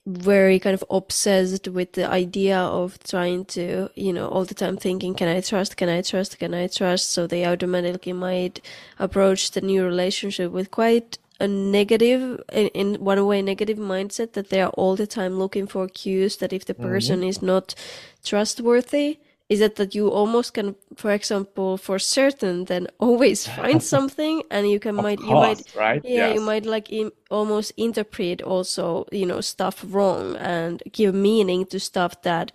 very 0.09 0.59
kind 0.59 0.73
of 0.73 0.83
obsessed 0.89 1.67
with 1.67 1.93
the 1.93 2.09
idea 2.09 2.57
of 2.57 2.97
trying 3.03 3.45
to, 3.45 3.89
you 3.95 4.11
know, 4.11 4.27
all 4.27 4.45
the 4.45 4.53
time 4.53 4.77
thinking, 4.77 5.13
can 5.13 5.27
I 5.27 5.41
trust? 5.41 5.77
Can 5.77 5.89
I 5.89 6.01
trust? 6.01 6.39
Can 6.39 6.53
I 6.53 6.67
trust? 6.67 7.11
So 7.11 7.27
they 7.27 7.45
automatically 7.45 8.13
might 8.13 8.61
approach 8.97 9.51
the 9.51 9.61
new 9.61 9.83
relationship 9.85 10.51
with 10.51 10.71
quite 10.71 11.17
a 11.39 11.47
negative, 11.47 12.43
in, 12.51 12.67
in 12.69 12.95
one 12.95 13.25
way, 13.25 13.41
negative 13.41 13.77
mindset 13.77 14.33
that 14.33 14.49
they 14.49 14.61
are 14.61 14.71
all 14.71 14.95
the 14.95 15.07
time 15.07 15.37
looking 15.37 15.67
for 15.67 15.87
cues 15.87 16.37
that 16.37 16.51
if 16.51 16.65
the 16.65 16.73
person 16.73 17.19
mm-hmm. 17.19 17.29
is 17.29 17.41
not 17.41 17.75
trustworthy, 18.23 19.19
is 19.49 19.61
it 19.61 19.75
that 19.77 19.95
you 19.95 20.07
almost 20.07 20.53
can 20.53 20.75
for 20.95 21.11
example 21.11 21.75
for 21.77 21.99
certain 21.99 22.65
then 22.65 22.87
always 22.99 23.47
find 23.47 23.81
something 23.95 24.43
and 24.51 24.69
you 24.69 24.79
can 24.79 24.97
of 24.97 25.03
might 25.03 25.19
course, 25.19 25.29
you 25.29 25.35
might 25.35 25.75
right 25.75 26.01
yeah 26.05 26.27
yes. 26.27 26.35
you 26.35 26.41
might 26.41 26.65
like 26.65 26.89
almost 27.29 27.71
interpret 27.75 28.41
also 28.41 29.05
you 29.11 29.25
know 29.25 29.41
stuff 29.41 29.83
wrong 29.89 30.35
and 30.37 30.81
give 30.91 31.13
meaning 31.13 31.65
to 31.65 31.79
stuff 31.79 32.21
that 32.21 32.51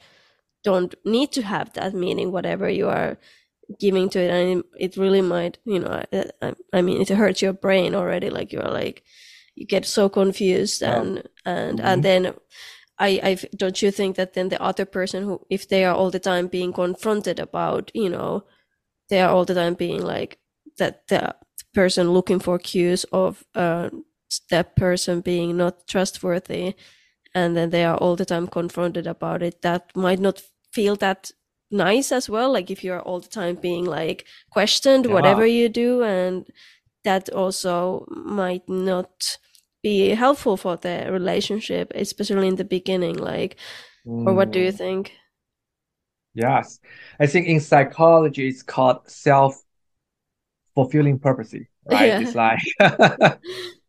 don't 0.63 0.95
need 1.05 1.31
to 1.33 1.43
have 1.43 1.73
that 1.75 1.93
meaning 1.93 2.33
whatever 2.33 2.69
you 2.69 2.89
are 2.89 3.19
giving 3.81 4.09
to 4.09 4.21
it 4.21 4.31
and 4.31 4.65
it 4.79 4.97
really 4.97 5.23
might 5.23 5.59
you 5.65 5.79
know 5.79 6.03
i, 6.43 6.55
I 6.73 6.83
mean 6.83 7.01
it 7.01 7.09
hurts 7.09 7.43
your 7.43 7.53
brain 7.53 7.95
already 7.95 8.31
like 8.31 8.53
you're 8.53 8.63
like 8.63 9.03
you 9.55 9.67
get 9.67 9.87
so 9.87 10.09
confused 10.09 10.83
and 10.83 11.23
and 11.45 11.79
mm-hmm. 11.79 11.87
and 11.87 12.03
then 12.03 12.35
I, 12.99 13.21
I 13.23 13.39
don't 13.57 13.81
you 13.83 13.91
think 13.91 14.17
that 14.17 14.35
then 14.35 14.49
the 14.49 14.63
other 14.63 14.85
person 14.85 15.25
who, 15.25 15.45
if 15.51 15.69
they 15.69 15.85
are 15.85 15.95
all 15.95 16.11
the 16.11 16.21
time 16.21 16.47
being 16.47 16.73
confronted 16.73 17.41
about, 17.41 17.91
you 17.95 18.09
know, 18.09 18.45
they 19.09 19.21
are 19.21 19.31
all 19.31 19.45
the 19.45 19.55
time 19.55 19.75
being 19.75 20.03
like 20.03 20.39
that 20.79 21.07
the 21.09 21.35
person 21.75 22.11
looking 22.13 22.39
for 22.39 22.59
cues 22.59 23.05
of 23.13 23.45
uh, 23.55 23.91
that 24.51 24.77
person 24.77 25.21
being 25.21 25.57
not 25.57 25.87
trustworthy, 25.89 26.75
and 27.35 27.57
then 27.57 27.71
they 27.71 27.85
are 27.85 27.97
all 27.97 28.17
the 28.17 28.25
time 28.25 28.47
confronted 28.47 29.07
about 29.07 29.43
it. 29.43 29.63
That 29.63 29.91
might 29.97 30.21
not 30.21 30.43
feel 30.73 30.97
that 30.97 31.31
nice 31.71 32.13
as 32.13 32.29
well. 32.29 32.53
Like 32.53 32.71
if 32.71 32.85
you're 32.85 33.01
all 33.01 33.21
the 33.21 33.29
time 33.29 33.57
being 33.57 33.85
like 33.85 34.25
questioned, 34.51 35.07
yeah. 35.07 35.13
whatever 35.13 35.45
you 35.45 35.69
do, 35.69 36.03
and 36.03 36.47
that 37.03 37.29
also 37.31 38.07
might 38.09 38.69
not 38.69 39.39
be 39.85 40.09
helpful 40.09 40.57
for 40.57 40.77
the 40.77 41.07
relationship, 41.13 41.93
especially 41.95 42.49
in 42.49 42.57
the 42.57 42.65
beginning? 42.65 43.17
Like, 43.17 43.57
mm. 44.05 44.27
or 44.27 44.33
what 44.33 44.51
do 44.51 44.59
you 44.59 44.73
mm. 44.73 44.79
think? 44.79 45.13
Yes, 46.35 46.81
I 47.21 47.27
think 47.27 47.47
in 47.47 47.61
psychology 47.61 48.49
it's 48.49 48.63
called 48.63 49.09
self 49.09 49.55
fulfilling 50.75 51.21
purpose, 51.21 51.55
right? 51.55 52.09
Yeah. 52.09 52.21
It's 52.21 52.35
like 52.35 52.59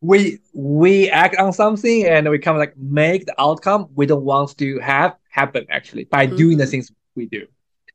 we 0.02 0.38
we 0.54 1.10
act 1.10 1.38
on 1.38 1.54
something 1.54 2.06
and 2.06 2.30
we 2.30 2.38
kind 2.38 2.56
of 2.58 2.60
like 2.60 2.78
make 2.78 3.26
the 3.26 3.42
outcome 3.42 3.88
we 3.96 4.06
don't 4.06 4.24
want 4.24 4.56
to 4.60 4.80
have 4.80 5.16
happen 5.30 5.66
actually 5.72 6.04
by 6.04 6.28
mm-hmm. 6.28 6.36
doing 6.36 6.58
the 6.60 6.68
things 6.68 6.92
we 7.16 7.26
do. 7.26 7.48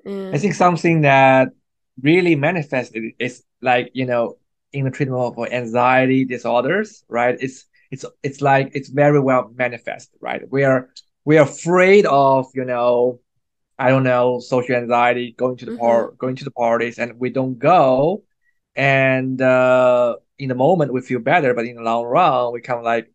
I 0.04 0.38
think 0.38 0.54
something 0.54 1.02
that 1.02 1.50
really 2.02 2.34
manifested 2.34 3.12
is 3.18 3.44
like 3.60 3.90
you 3.92 4.06
know 4.06 4.38
in 4.72 4.84
the 4.84 4.90
treatment 4.90 5.20
of 5.38 5.52
anxiety 5.52 6.24
disorders, 6.24 7.04
right? 7.08 7.36
It's 7.38 7.66
it's 7.90 8.04
it's 8.22 8.40
like 8.40 8.70
it's 8.74 8.88
very 8.88 9.20
well 9.20 9.50
manifest, 9.54 10.10
right? 10.20 10.42
We 10.50 10.64
are 10.64 10.90
we 11.24 11.38
are 11.38 11.44
afraid 11.44 12.06
of 12.06 12.46
you 12.54 12.64
know 12.64 13.20
I 13.78 13.88
don't 13.90 14.04
know 14.04 14.40
social 14.40 14.76
anxiety 14.76 15.34
going 15.36 15.56
to 15.58 15.64
the 15.64 15.72
mm-hmm. 15.72 15.80
par 15.80 16.12
going 16.18 16.36
to 16.36 16.44
the 16.44 16.50
parties 16.50 16.98
and 16.98 17.18
we 17.18 17.30
don't 17.30 17.58
go, 17.58 18.24
and 18.76 19.40
uh, 19.42 20.16
in 20.38 20.48
the 20.48 20.54
moment 20.54 20.92
we 20.92 21.00
feel 21.00 21.20
better, 21.20 21.54
but 21.54 21.66
in 21.66 21.76
the 21.76 21.82
long 21.82 22.04
run 22.04 22.52
we 22.52 22.60
kind 22.60 22.78
of 22.78 22.84
like 22.84 23.12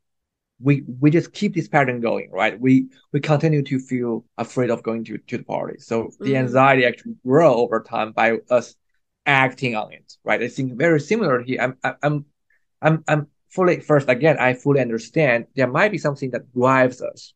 we 0.59 0.83
we 0.99 1.11
just 1.11 1.33
keep 1.33 1.53
this 1.53 1.67
pattern 1.67 2.01
going, 2.01 2.29
right? 2.31 2.59
We 2.59 2.89
we 3.13 3.19
continue 3.19 3.63
to 3.63 3.79
feel 3.79 4.25
afraid 4.37 4.69
of 4.69 4.83
going 4.83 5.03
to 5.05 5.17
to 5.17 5.37
the 5.37 5.43
party, 5.43 5.79
so 5.79 6.05
mm-hmm. 6.05 6.23
the 6.23 6.37
anxiety 6.37 6.85
actually 6.85 7.15
grow 7.25 7.55
over 7.55 7.81
time 7.81 8.11
by 8.11 8.39
us 8.49 8.75
acting 9.25 9.75
on 9.75 9.91
it, 9.93 10.13
right? 10.23 10.41
I 10.41 10.47
think 10.47 10.77
very 10.77 10.99
similar 10.99 11.41
here. 11.41 11.61
I'm 11.61 11.77
I'm 12.01 12.25
I'm 12.81 13.03
I'm 13.07 13.27
fully 13.55 13.79
first 13.79 14.09
again 14.09 14.37
i 14.39 14.53
fully 14.53 14.81
understand 14.81 15.45
there 15.55 15.67
might 15.67 15.91
be 15.91 15.97
something 15.97 16.31
that 16.31 16.51
drives 16.53 17.01
us 17.01 17.33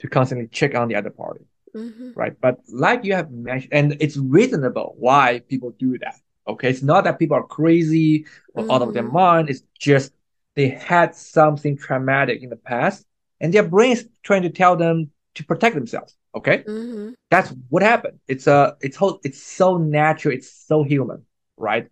to 0.00 0.08
constantly 0.08 0.48
check 0.48 0.74
on 0.74 0.88
the 0.88 0.96
other 0.96 1.10
party 1.10 1.44
Mm-hmm. 1.74 2.10
right? 2.14 2.34
But 2.40 2.58
like 2.72 3.04
you 3.04 3.14
have 3.14 3.30
mentioned, 3.30 3.72
and 3.72 3.96
it's 4.00 4.16
reasonable 4.16 4.94
why 4.98 5.42
people 5.48 5.72
do 5.78 5.98
that. 5.98 6.16
Okay, 6.48 6.68
it's 6.70 6.82
not 6.82 7.04
that 7.04 7.18
people 7.18 7.36
are 7.36 7.42
crazy 7.46 8.26
or 8.54 8.64
out 8.70 8.82
of 8.82 8.92
their 8.94 9.02
Mhm. 9.02 9.12
mind. 9.12 9.50
It's 9.50 9.62
just 9.78 10.12
they 10.54 10.68
had 10.68 11.14
something 11.14 11.76
traumatic 11.76 12.42
in 12.42 12.50
the 12.50 12.56
past, 12.56 13.06
and 13.40 13.52
their 13.52 13.62
brain 13.62 13.92
is 13.92 14.08
trying 14.22 14.42
to 14.42 14.50
tell 14.50 14.76
them 14.76 15.10
to 15.34 15.44
protect 15.44 15.74
themselves. 15.74 16.16
Okay, 16.34 16.66
Mm-hmm. 16.66 17.12
that's 17.30 17.50
what 17.68 17.82
happened. 17.82 18.18
It's 18.28 18.46
a, 18.46 18.76
it's 18.80 18.96
whole, 18.96 19.20
it's 19.24 19.42
so 19.42 19.76
natural. 19.78 20.34
It's 20.34 20.50
so 20.50 20.82
human, 20.82 21.22
right? 21.56 21.88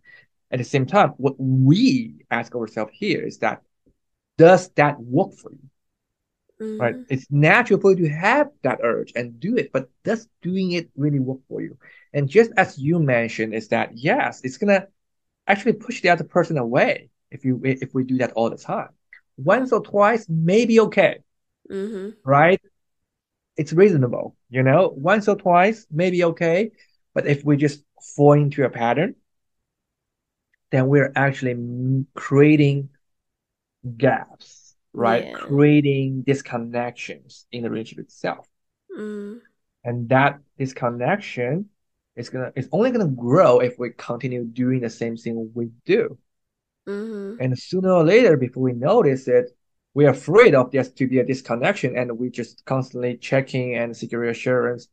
At 0.52 0.58
the 0.58 0.64
same 0.64 0.86
time, 0.86 1.10
what 1.18 1.36
we 1.38 2.24
ask 2.30 2.54
ourselves 2.54 2.92
here 2.94 3.26
is 3.26 3.38
that, 3.38 3.62
does 4.38 4.70
that 4.70 5.00
work 5.00 5.34
for 5.34 5.52
you? 5.52 5.70
right? 6.78 6.96
Mm-hmm. 6.96 7.02
It's 7.08 7.26
natural 7.30 7.80
for 7.80 7.92
you 7.92 8.04
to 8.04 8.08
have 8.08 8.48
that 8.62 8.80
urge 8.82 9.12
and 9.14 9.38
do 9.40 9.56
it, 9.56 9.72
but 9.72 9.88
does 10.04 10.28
doing 10.42 10.72
it 10.72 10.90
really 10.96 11.20
work 11.20 11.40
for 11.48 11.60
you? 11.60 11.78
And 12.12 12.28
just 12.28 12.52
as 12.56 12.78
you 12.78 12.98
mentioned, 12.98 13.54
is 13.54 13.68
that 13.68 13.96
yes, 13.96 14.40
it's 14.44 14.58
gonna 14.58 14.86
actually 15.46 15.74
push 15.74 16.00
the 16.02 16.10
other 16.10 16.24
person 16.24 16.58
away 16.58 17.10
if 17.30 17.44
you 17.44 17.60
if 17.64 17.94
we 17.94 18.04
do 18.04 18.18
that 18.18 18.32
all 18.32 18.50
the 18.50 18.58
time. 18.58 18.90
Once 19.36 19.72
or 19.72 19.82
twice, 19.82 20.26
maybe 20.28 20.80
okay, 20.80 21.20
Mm-hmm. 21.70 22.10
right? 22.24 22.60
It's 23.56 23.72
reasonable, 23.72 24.36
you 24.50 24.62
know. 24.62 24.92
Once 24.96 25.28
or 25.28 25.36
twice, 25.36 25.86
maybe 25.90 26.24
okay, 26.24 26.72
but 27.14 27.26
if 27.26 27.44
we 27.44 27.56
just 27.56 27.84
fall 28.16 28.32
into 28.32 28.64
a 28.64 28.70
pattern, 28.70 29.14
then 30.72 30.88
we're 30.88 31.12
actually 31.14 32.04
creating 32.14 32.88
gaps, 33.96 34.74
right? 34.92 35.26
Yeah. 35.26 35.34
Creating 35.34 36.24
disconnections 36.26 37.44
in 37.52 37.62
the 37.62 37.70
relationship 37.70 38.06
itself. 38.06 38.48
Mm. 38.98 39.40
and 39.84 40.08
that 40.10 40.38
disconnection 40.58 41.70
is 42.14 42.28
gonna 42.28 42.52
it's 42.54 42.68
only 42.72 42.90
gonna 42.90 43.08
grow 43.08 43.60
if 43.60 43.78
we 43.78 43.90
continue 43.96 44.44
doing 44.44 44.80
the 44.80 44.90
same 44.90 45.16
thing 45.16 45.50
we 45.54 45.70
do. 45.86 46.18
Mm-hmm. 46.86 47.40
And 47.40 47.58
sooner 47.58 47.90
or 47.92 48.04
later, 48.04 48.36
before 48.36 48.64
we 48.64 48.74
notice 48.74 49.28
it, 49.28 49.56
we're 49.94 50.10
afraid 50.10 50.54
of 50.54 50.70
this 50.72 50.90
to 50.92 51.06
be 51.06 51.20
a 51.20 51.24
disconnection, 51.24 51.96
and 51.96 52.18
we 52.18 52.28
just 52.28 52.64
constantly 52.66 53.16
checking 53.16 53.76
and 53.76 53.96
seeking 53.96 54.18
reassurance, 54.18 54.88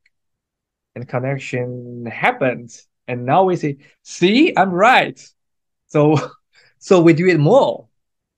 and 0.96 1.08
connection 1.08 2.06
happens. 2.06 2.88
And 3.08 3.26
now 3.26 3.44
we 3.44 3.58
say, 3.58 3.78
"See, 4.04 4.54
I'm 4.56 4.72
right." 4.72 5.20
So, 5.90 6.18
so 6.80 7.02
we 7.02 7.14
do 7.14 7.28
it 7.28 7.40
more, 7.40 7.88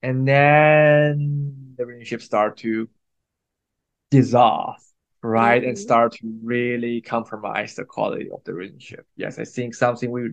and 0.03 0.27
then 0.27 1.75
the 1.77 1.85
relationship 1.85 2.21
start 2.21 2.57
to 2.57 2.89
dissolve, 4.09 4.77
right? 5.21 5.63
And 5.63 5.77
Mhm. 5.77 5.81
start 5.81 6.13
to 6.13 6.39
really 6.43 7.01
compromise 7.01 7.75
the 7.75 7.85
quality 7.85 8.29
of 8.31 8.43
the 8.43 8.53
relationship. 8.53 9.05
Yes, 9.15 9.39
I 9.39 9.45
think 9.45 9.75
something 9.75 10.11
we 10.11 10.31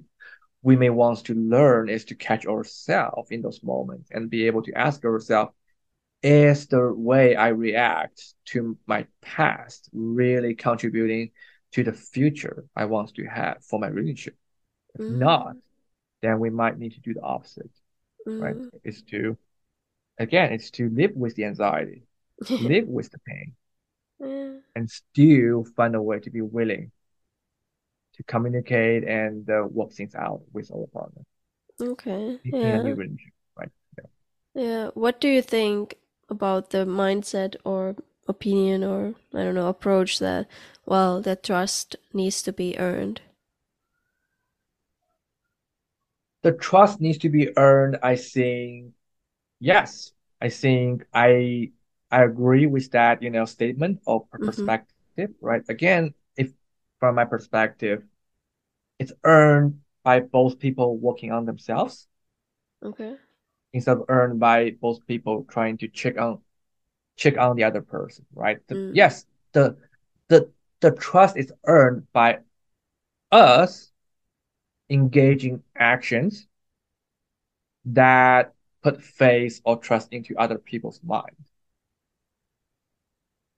we 0.62 0.76
may 0.76 0.90
want 0.90 1.24
to 1.26 1.34
learn 1.34 1.88
is 1.88 2.04
to 2.06 2.16
catch 2.16 2.46
ourselves 2.46 3.30
in 3.30 3.42
those 3.42 3.62
moments 3.62 4.10
and 4.12 4.30
be 4.30 4.46
able 4.46 4.62
to 4.62 4.72
ask 4.74 5.04
ourselves, 5.04 5.52
is 6.22 6.68
the 6.68 6.92
way 6.94 7.36
I 7.36 7.48
react 7.48 8.34
to 8.46 8.78
my 8.86 9.06
past 9.22 9.88
really 9.92 10.54
contributing 10.56 11.32
to 11.72 11.84
the 11.84 11.92
future 11.92 12.66
I 12.76 12.86
want 12.86 13.14
to 13.16 13.24
have 13.26 13.64
for 13.64 13.80
my 13.80 13.88
relationship? 13.88 14.36
If 14.94 15.02
not, 15.08 15.56
then 16.22 16.40
we 16.40 16.50
might 16.50 16.78
need 16.78 16.92
to 16.94 17.00
do 17.00 17.14
the 17.14 17.22
opposite, 17.22 17.70
right? 18.26 18.56
Mhm. 18.56 18.70
Is 18.84 19.02
to 19.10 19.36
again, 20.18 20.52
it's 20.52 20.70
to 20.72 20.88
live 20.90 21.12
with 21.16 21.34
the 21.36 21.44
anxiety, 21.44 22.02
live 22.50 22.88
with 22.88 23.10
the 23.10 23.18
pain, 23.20 23.54
Yeah. 24.20 24.60
and 24.74 24.90
still 24.90 25.64
find 25.76 25.94
a 25.94 26.02
way 26.02 26.20
to 26.20 26.30
be 26.30 26.40
willing 26.42 26.92
to 28.14 28.22
communicate 28.24 29.04
and 29.04 29.48
uh, 29.48 29.66
work 29.70 29.92
things 29.92 30.14
out 30.14 30.42
with 30.52 30.70
our 30.72 30.86
partner 30.92 31.22
Okay. 31.80 32.40
a 32.52 32.78
new 32.82 32.96
Yeah. 33.96 34.04
Yeah. 34.54 34.90
What 34.94 35.20
do 35.20 35.28
you 35.28 35.42
think 35.42 35.96
about 36.28 36.70
the 36.70 36.84
mindset 36.84 37.56
or 37.64 37.96
opinion 38.26 38.84
or 38.84 39.14
I 39.32 39.44
don't 39.44 39.54
know 39.54 39.68
approach 39.68 40.18
that 40.18 40.46
well 40.84 41.20
that 41.22 41.42
trust 41.42 41.96
needs 42.12 42.42
to 42.42 42.52
be 42.52 42.78
earned? 42.78 43.20
The 46.42 46.52
trust 46.52 47.00
needs 47.00 47.18
to 47.18 47.28
be 47.28 47.56
earned, 47.56 47.98
I 48.02 48.16
think. 48.16 48.94
Yes, 49.60 50.12
I 50.40 50.48
think 50.50 51.06
I 51.14 51.72
I 52.10 52.24
agree 52.24 52.66
with 52.66 52.90
that, 52.92 53.22
you 53.22 53.30
know, 53.30 53.44
statement 53.46 54.02
or 54.06 54.26
Mhm. 54.38 54.72
perspective, 54.76 55.30
right? 55.40 55.62
Again, 55.68 56.14
if 56.36 56.52
from 57.00 57.16
my 57.16 57.24
perspective, 57.26 58.04
it's 58.98 59.12
earned 59.24 59.80
by 60.04 60.20
both 60.20 60.58
people 60.58 60.96
working 60.98 61.32
on 61.32 61.46
themselves 61.46 62.08
Okay. 62.82 63.18
instead 63.72 63.96
of 63.98 64.04
earned 64.08 64.40
by 64.40 64.70
both 64.80 65.06
people 65.06 65.44
trying 65.50 65.76
to 65.78 65.88
check 65.88 66.18
on 66.18 66.38
check 67.16 67.38
on 67.38 67.56
the 67.56 67.64
other 67.64 67.82
person, 67.82 68.26
right? 68.34 68.58
The- 68.68 68.78
Mm. 68.78 68.92
yes, 68.92 69.26
the 69.52 69.76
the 70.28 70.50
the 70.80 70.92
trust 70.92 71.36
is 71.36 71.52
earned 71.66 72.06
by 72.12 72.40
us 73.32 73.87
engaging 74.90 75.62
actions 75.76 76.46
that 77.84 78.54
put 78.82 79.02
faith 79.02 79.60
or 79.64 79.76
trust 79.78 80.08
into 80.12 80.36
other 80.36 80.58
people's 80.58 81.00
mind. 81.02 81.36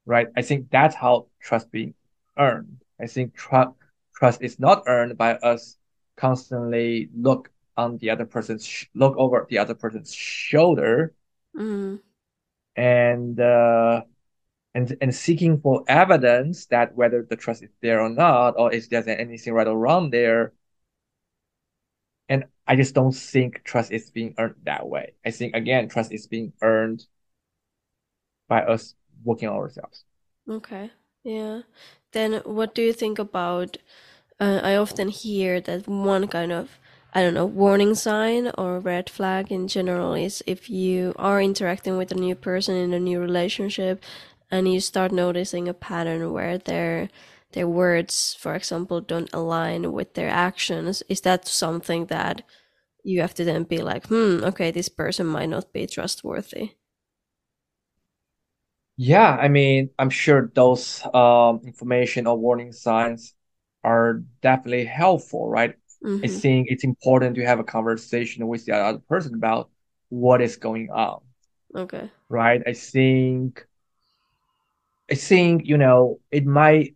Right? 0.07 0.29
I 0.37 0.43
think 0.43 0.71
that's 0.71 0.95
how 0.95 1.27
trust 1.41 1.71
being 1.71 1.95
earned. 2.39 2.79
I 3.01 3.07
think 3.07 3.35
tr- 3.35 3.75
trust 4.15 4.43
is 4.43 4.59
not 4.59 4.85
earned 4.87 5.17
by 5.17 5.35
us 5.37 5.77
constantly 6.17 7.09
look 7.15 7.51
on 7.77 7.99
the 7.99 8.11
other 8.11 8.25
person's 8.27 8.67
sh- 8.67 8.87
look 8.95 9.17
over 9.17 9.47
the 9.49 9.59
other 9.59 9.75
person's 9.75 10.13
shoulder 10.15 11.15
Mm. 11.57 12.01
and 12.77 13.41
uh, 13.41 14.03
and 14.75 14.97
and 15.01 15.15
seeking 15.15 15.61
for 15.61 15.85
evidence 15.89 16.67
that 16.67 16.95
whether 16.95 17.23
the 17.23 17.37
trust 17.37 17.63
is 17.63 17.71
there 17.83 18.01
or 18.01 18.09
not, 18.11 18.55
or 18.59 18.73
is 18.73 18.89
there 18.89 19.05
anything 19.09 19.53
right 19.53 19.67
or 19.67 19.77
wrong 19.79 20.11
there. 20.11 20.53
I 22.71 22.77
just 22.77 22.95
don't 22.95 23.11
think 23.11 23.65
trust 23.65 23.91
is 23.91 24.13
being 24.13 24.37
earned 24.39 24.55
that 24.63 24.89
way. 24.89 25.15
I 25.27 25.33
think 25.33 25.57
again, 25.57 25.89
trust 25.89 26.13
is 26.13 26.29
being 26.29 26.53
earned 26.63 27.05
by 28.47 28.63
us 28.63 28.95
working 29.25 29.49
on 29.49 29.57
ourselves. 29.57 30.05
Okay. 30.49 30.93
Yeah. 31.25 31.63
Then 32.13 32.35
what 32.45 32.75
do 32.75 32.83
you 32.83 32.93
think 32.93 33.19
about 33.19 33.77
uh, 34.39 34.61
I 34.63 34.77
often 34.77 35.09
hear 35.09 35.61
that 35.61 35.89
one 35.89 36.29
kind 36.29 36.53
of 36.53 36.79
I 37.13 37.23
don't 37.23 37.35
know 37.35 37.47
warning 37.47 37.95
sign 37.97 38.53
or 38.57 38.79
red 38.79 39.11
flag 39.11 39.51
in 39.51 39.69
general 39.69 40.15
is 40.15 40.43
if 40.47 40.71
you 40.71 41.13
are 41.17 41.43
interacting 41.43 41.97
with 41.97 42.13
a 42.13 42.15
new 42.15 42.37
person 42.37 42.77
in 42.77 42.95
a 42.95 43.01
new 43.01 43.21
relationship 43.21 44.03
and 44.51 44.73
you 44.73 44.81
start 44.81 45.13
noticing 45.13 45.69
a 45.69 45.75
pattern 45.75 46.33
where 46.33 46.59
their 46.59 47.11
their 47.53 47.69
words 47.69 48.37
for 48.41 48.55
example 48.55 49.01
don't 49.01 49.33
align 49.33 49.93
with 49.93 50.15
their 50.15 50.29
actions 50.31 51.03
is 51.09 51.21
that 51.23 51.47
something 51.49 52.07
that 52.07 52.43
you 53.05 53.21
have 53.21 53.35
to 53.35 53.45
then 53.45 53.65
be 53.65 53.79
like 53.79 54.07
hmm 54.09 54.43
okay 54.45 54.71
this 54.71 54.89
person 54.89 55.27
might 55.27 55.49
not 55.51 55.73
be 55.73 55.87
trustworthy 55.87 56.73
Yeah, 58.97 59.31
I 59.31 59.49
mean, 59.49 59.91
I'm 59.99 60.11
sure 60.11 60.51
those 60.55 61.03
um 61.15 61.61
information 61.65 62.27
or 62.27 62.37
warning 62.39 62.73
signs 62.73 63.35
are 63.83 64.23
definitely 64.43 64.85
helpful, 64.85 65.49
right? 65.49 65.75
I 66.23 66.27
mm-hmm. 66.27 66.41
think 66.41 66.69
it's 66.71 66.85
important 66.85 67.37
to 67.37 67.45
have 67.47 67.59
a 67.61 67.65
conversation 67.65 68.47
with 68.47 68.67
the 68.67 68.75
other 68.77 68.99
person 68.99 69.35
about 69.35 69.71
what 70.11 70.43
is 70.43 70.57
going 70.57 70.91
on, 70.91 71.23
okay 71.75 72.11
right? 72.29 72.63
I 72.67 72.73
think 72.73 73.67
I 75.11 75.15
think, 75.15 75.67
you 75.67 75.77
know, 75.77 76.21
it 76.31 76.47
might 76.47 76.95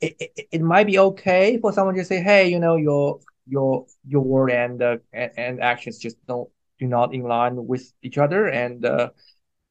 it, 0.00 0.16
it 0.20 0.48
it 0.52 0.62
might 0.62 0.86
be 0.86 0.98
okay 0.98 1.58
for 1.60 1.72
someone 1.72 1.94
to 1.96 2.04
say, 2.04 2.20
hey, 2.22 2.48
you 2.48 2.58
know, 2.58 2.76
your 2.76 3.20
your 3.46 3.86
your 4.06 4.22
word 4.22 4.50
and 4.50 4.82
uh, 4.82 4.98
and, 5.12 5.32
and 5.36 5.60
actions 5.62 5.98
just 5.98 6.24
don't 6.26 6.48
do 6.78 6.86
not 6.86 7.14
in 7.14 7.22
line 7.22 7.66
with 7.66 7.92
each 8.02 8.18
other 8.18 8.46
and 8.46 8.84
uh 8.84 9.10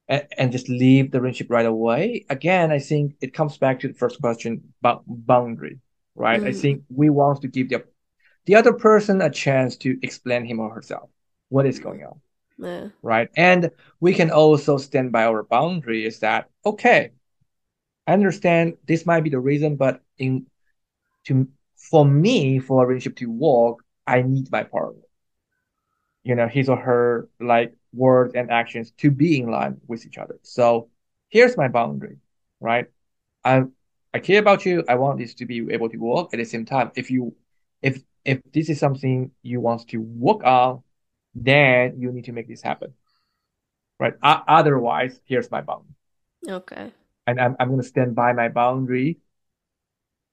and, 0.07 0.27
and 0.37 0.51
just 0.51 0.69
leave 0.69 1.11
the 1.11 1.21
relationship 1.21 1.51
right 1.51 1.65
away. 1.65 2.25
Again, 2.29 2.71
I 2.71 2.79
think 2.79 3.15
it 3.21 3.33
comes 3.33 3.57
back 3.57 3.79
to 3.81 3.87
the 3.87 3.93
first 3.93 4.21
question 4.21 4.73
about 4.81 5.03
boundary, 5.07 5.79
right? 6.15 6.43
I 6.43 6.51
Mm. 6.51 6.61
think 6.61 6.83
we 6.89 7.09
want 7.09 7.41
to 7.41 7.47
give 7.47 7.69
the 7.69 7.85
the 8.45 8.55
other 8.55 8.73
person 8.73 9.21
a 9.21 9.29
chance 9.29 9.77
to 9.77 9.97
explain 10.03 10.45
him 10.45 10.59
or 10.59 10.73
herself 10.73 11.09
what 11.49 11.65
is 11.67 11.79
going 11.79 12.03
on 12.03 12.21
yeah 12.57 12.89
right? 13.01 13.29
And 13.37 13.71
we 13.99 14.13
can 14.13 14.31
also 14.31 14.77
stand 14.77 15.11
by 15.11 15.25
our 15.25 15.43
boundary 15.43 16.05
is 16.05 16.19
that, 16.19 16.49
okay, 16.65 17.11
I 18.07 18.13
understand 18.13 18.77
this 18.87 19.05
might 19.05 19.23
be 19.23 19.29
the 19.29 19.39
reason, 19.39 19.75
but 19.75 20.01
in 20.19 20.45
to 21.25 21.47
for 21.77 22.05
me, 22.05 22.59
for 22.59 22.83
a 22.83 22.87
relationship 22.87 23.17
to 23.17 23.31
work, 23.31 23.79
I 24.05 24.21
need 24.21 24.51
my 24.51 24.63
partner. 24.63 25.01
You 26.23 26.35
know, 26.35 26.47
his 26.47 26.69
or 26.69 26.77
her 26.77 27.29
like 27.39 27.73
words 27.93 28.35
and 28.35 28.51
actions 28.51 28.91
to 28.97 29.09
be 29.09 29.39
in 29.39 29.49
line 29.49 29.79
with 29.87 30.05
each 30.05 30.17
other. 30.17 30.37
So 30.43 30.89
here's 31.29 31.57
my 31.57 31.67
boundary, 31.69 32.17
right? 32.59 32.87
I 33.43 33.63
I 34.13 34.19
care 34.19 34.39
about 34.39 34.65
you. 34.65 34.83
I 34.87 34.95
want 34.95 35.19
this 35.19 35.33
to 35.35 35.45
be 35.45 35.71
able 35.71 35.89
to 35.89 35.97
work. 35.97 36.33
At 36.33 36.37
the 36.37 36.45
same 36.45 36.65
time, 36.65 36.91
if 36.95 37.09
you 37.09 37.35
if 37.81 38.01
if 38.25 38.41
this 38.53 38.69
is 38.69 38.79
something 38.79 39.31
you 39.41 39.61
want 39.61 39.87
to 39.89 39.97
work 39.97 40.43
on, 40.43 40.83
then 41.33 41.99
you 41.99 42.11
need 42.11 42.25
to 42.25 42.33
make 42.33 42.47
this 42.47 42.61
happen. 42.61 42.93
Right? 43.99 44.13
Otherwise, 44.21 45.19
here's 45.25 45.51
my 45.51 45.61
boundary. 45.61 45.95
Okay. 46.47 46.91
And 47.27 47.39
I'm 47.39 47.55
I'm 47.59 47.69
gonna 47.69 47.83
stand 47.83 48.15
by 48.15 48.33
my 48.33 48.49
boundary. 48.49 49.19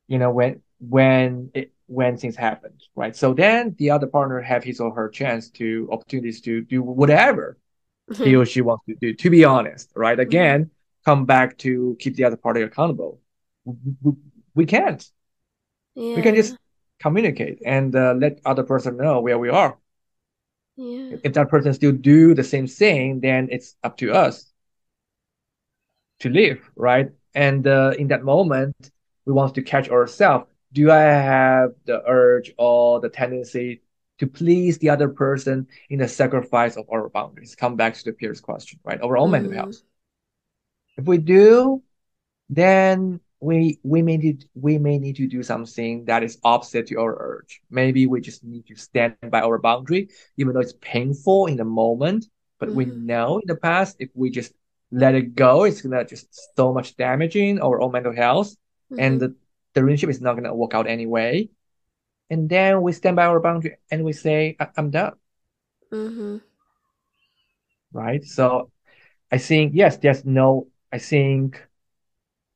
You 0.08 0.18
know, 0.18 0.30
when 0.30 0.62
when 0.78 1.50
it 1.54 1.72
when 1.86 2.16
things 2.16 2.36
happen, 2.36 2.72
right? 2.94 3.14
So 3.14 3.34
then 3.34 3.74
the 3.78 3.90
other 3.90 4.06
partner 4.06 4.40
have 4.40 4.64
his 4.64 4.80
or 4.80 4.92
her 4.94 5.08
chance 5.08 5.50
to 5.50 5.88
opportunities 5.90 6.40
to 6.42 6.62
do 6.62 6.82
whatever 6.82 7.58
he 8.12 8.36
or 8.36 8.46
she 8.46 8.60
wants 8.60 8.84
to 8.86 8.94
do. 8.94 9.14
To 9.14 9.30
be 9.30 9.44
honest, 9.44 9.90
right? 9.94 10.18
Again, 10.18 10.70
come 11.04 11.26
back 11.26 11.58
to 11.58 11.96
keep 11.98 12.16
the 12.16 12.24
other 12.24 12.36
party 12.36 12.62
accountable. 12.62 13.20
We, 13.64 14.12
we 14.54 14.66
can't. 14.66 15.08
Yeah. 15.94 16.16
We 16.16 16.22
can 16.22 16.34
just 16.34 16.56
communicate 17.00 17.62
and 17.64 17.94
uh, 17.94 18.14
let 18.16 18.40
other 18.44 18.62
person 18.62 18.96
know 18.96 19.20
where 19.20 19.38
we 19.38 19.48
are. 19.48 19.78
Yeah. 20.76 21.16
If 21.24 21.32
that 21.34 21.48
person 21.48 21.72
still 21.74 21.92
do 21.92 22.34
the 22.34 22.44
same 22.44 22.66
thing, 22.66 23.20
then 23.20 23.48
it's 23.50 23.76
up 23.82 23.96
to 23.98 24.12
us 24.12 24.52
to 26.20 26.28
live, 26.28 26.70
right? 26.76 27.10
And 27.34 27.66
uh, 27.66 27.94
in 27.98 28.08
that 28.08 28.24
moment, 28.24 28.74
we 29.26 29.32
want 29.32 29.54
to 29.56 29.62
catch 29.62 29.90
ourselves. 29.90 30.46
Do 30.72 30.90
I 30.90 31.00
have 31.02 31.72
the 31.86 32.02
urge 32.06 32.52
or 32.58 33.00
the 33.00 33.10
tendency 33.10 33.82
to 34.18 34.26
please 34.26 34.78
the 34.78 34.90
other 34.90 35.08
person 35.08 35.68
in 35.90 36.00
the 36.00 36.08
sacrifice 36.08 36.76
of 36.76 36.86
our 36.92 37.08
boundaries? 37.10 37.56
Come 37.56 37.76
back 37.76 37.94
to 37.96 38.04
the 38.04 38.12
peers 38.12 38.40
question, 38.40 38.80
right? 38.84 39.00
Our 39.02 39.18
own 39.18 39.32
mental 39.32 39.52
Mhm. 39.52 39.56
health. 39.56 39.82
If 40.96 41.04
we 41.06 41.18
do, 41.18 41.82
then 42.48 43.20
we 43.40 43.80
we 43.84 44.02
may 44.02 44.18
need 44.18 44.46
we 44.54 44.78
may 44.78 44.98
need 44.98 45.16
to 45.16 45.28
do 45.28 45.42
something 45.42 46.06
that 46.06 46.22
is 46.24 46.38
opposite 46.44 46.88
to 46.88 46.96
our 47.00 47.16
urge. 47.20 47.62
Maybe 47.70 48.06
we 48.06 48.20
just 48.20 48.44
need 48.44 48.66
to 48.68 48.76
stand 48.76 49.16
by 49.30 49.42
our 49.42 49.58
boundary, 49.58 50.08
even 50.38 50.54
though 50.54 50.60
it's 50.60 50.74
painful 50.80 51.46
in 51.46 51.56
the 51.56 51.64
moment. 51.64 52.26
But 52.58 52.74
we 52.74 52.86
Mhm. 52.86 52.96
know 53.04 53.38
in 53.38 53.46
the 53.48 53.56
past, 53.56 53.96
if 54.00 54.10
we 54.14 54.30
just 54.30 54.54
let 54.90 55.14
it 55.14 55.34
go, 55.34 55.64
it's 55.64 55.82
gonna 55.82 56.04
just 56.04 56.28
so 56.56 56.72
much 56.72 56.96
damaging 56.96 57.60
our 57.60 57.80
own 57.80 57.92
mental 57.92 58.14
health, 58.14 58.56
and 58.98 59.20
Mhm. 59.20 59.20
the, 59.20 59.34
the 59.74 59.82
relationship 59.84 60.10
is 60.10 60.20
not 60.20 60.34
gonna 60.36 60.54
work 60.54 60.74
out 60.74 60.86
anyway. 60.86 61.48
And 62.30 62.48
then 62.48 62.82
we 62.82 62.92
stand 62.92 63.16
by 63.16 63.26
our 63.26 63.40
boundary 63.40 63.76
and 63.90 64.04
we 64.04 64.12
say, 64.12 64.56
I- 64.60 64.68
I'm 64.76 64.90
done, 64.90 65.14
Mhm. 65.92 66.40
right? 67.92 68.24
So 68.24 68.70
I 69.30 69.38
think 69.38 69.72
yes, 69.74 69.96
there's 69.98 70.24
no. 70.24 70.66
I 70.92 70.98
think 70.98 71.60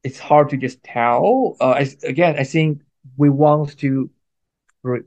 it's 0.02 0.18
hard 0.18 0.50
to 0.50 0.56
just 0.56 0.82
tell. 0.82 1.56
Uh, 1.60 1.70
I, 1.70 1.88
again, 2.04 2.36
I 2.38 2.44
think 2.44 2.80
we 3.16 3.28
want 3.30 3.76
to 3.78 4.10
re- 4.82 5.00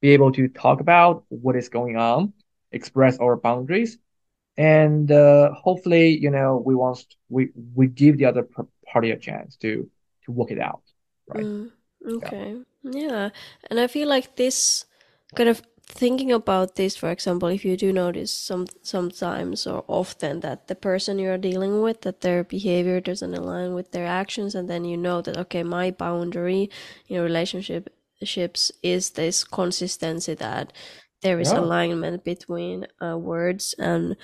be 0.00 0.10
able 0.10 0.32
to 0.32 0.48
talk 0.48 0.80
about 0.80 1.24
what 1.28 1.56
is 1.56 1.68
going 1.68 1.96
on, 1.96 2.32
express 2.72 3.18
our 3.18 3.36
boundaries, 3.36 3.98
and 4.56 5.10
uh, 5.10 5.52
hopefully, 5.54 6.08
you 6.18 6.30
know, 6.30 6.62
we 6.64 6.74
want 6.74 7.04
we 7.28 7.50
we 7.74 7.86
give 7.86 8.18
the 8.18 8.26
other 8.26 8.46
party 8.86 9.10
a 9.10 9.16
chance 9.16 9.56
to 9.56 9.68
to 9.80 10.01
work 10.34 10.50
it 10.50 10.60
out, 10.60 10.82
right? 11.28 11.50
Mm, 11.52 11.70
okay. 12.08 12.56
Yeah. 12.82 13.30
And 13.70 13.80
I 13.80 13.86
feel 13.86 14.08
like 14.08 14.36
this 14.36 14.84
kind 15.34 15.48
of 15.48 15.62
thinking 15.84 16.32
about 16.32 16.76
this, 16.76 16.96
for 16.96 17.10
example, 17.10 17.48
if 17.48 17.64
you 17.64 17.76
do 17.76 17.92
notice 17.92 18.32
some 18.32 18.66
sometimes 18.82 19.66
or 19.66 19.84
often 19.88 20.40
that 20.40 20.68
the 20.68 20.74
person 20.74 21.18
you're 21.18 21.38
dealing 21.38 21.82
with, 21.82 22.02
that 22.02 22.20
their 22.20 22.44
behavior 22.44 23.00
doesn't 23.00 23.34
align 23.34 23.74
with 23.74 23.92
their 23.92 24.06
actions, 24.06 24.54
and 24.54 24.68
then 24.68 24.84
you 24.84 24.96
know 24.96 25.22
that 25.22 25.36
okay, 25.38 25.62
my 25.62 25.90
boundary 25.90 26.70
in 27.08 27.20
relationships 27.22 28.72
is 28.82 29.10
this 29.10 29.44
consistency 29.44 30.34
that 30.34 30.72
there 31.22 31.40
is 31.40 31.52
Yeah. 31.52 31.58
alignment 31.58 32.24
between 32.24 32.86
uh, 33.00 33.16
words 33.18 33.74
and 33.78 34.16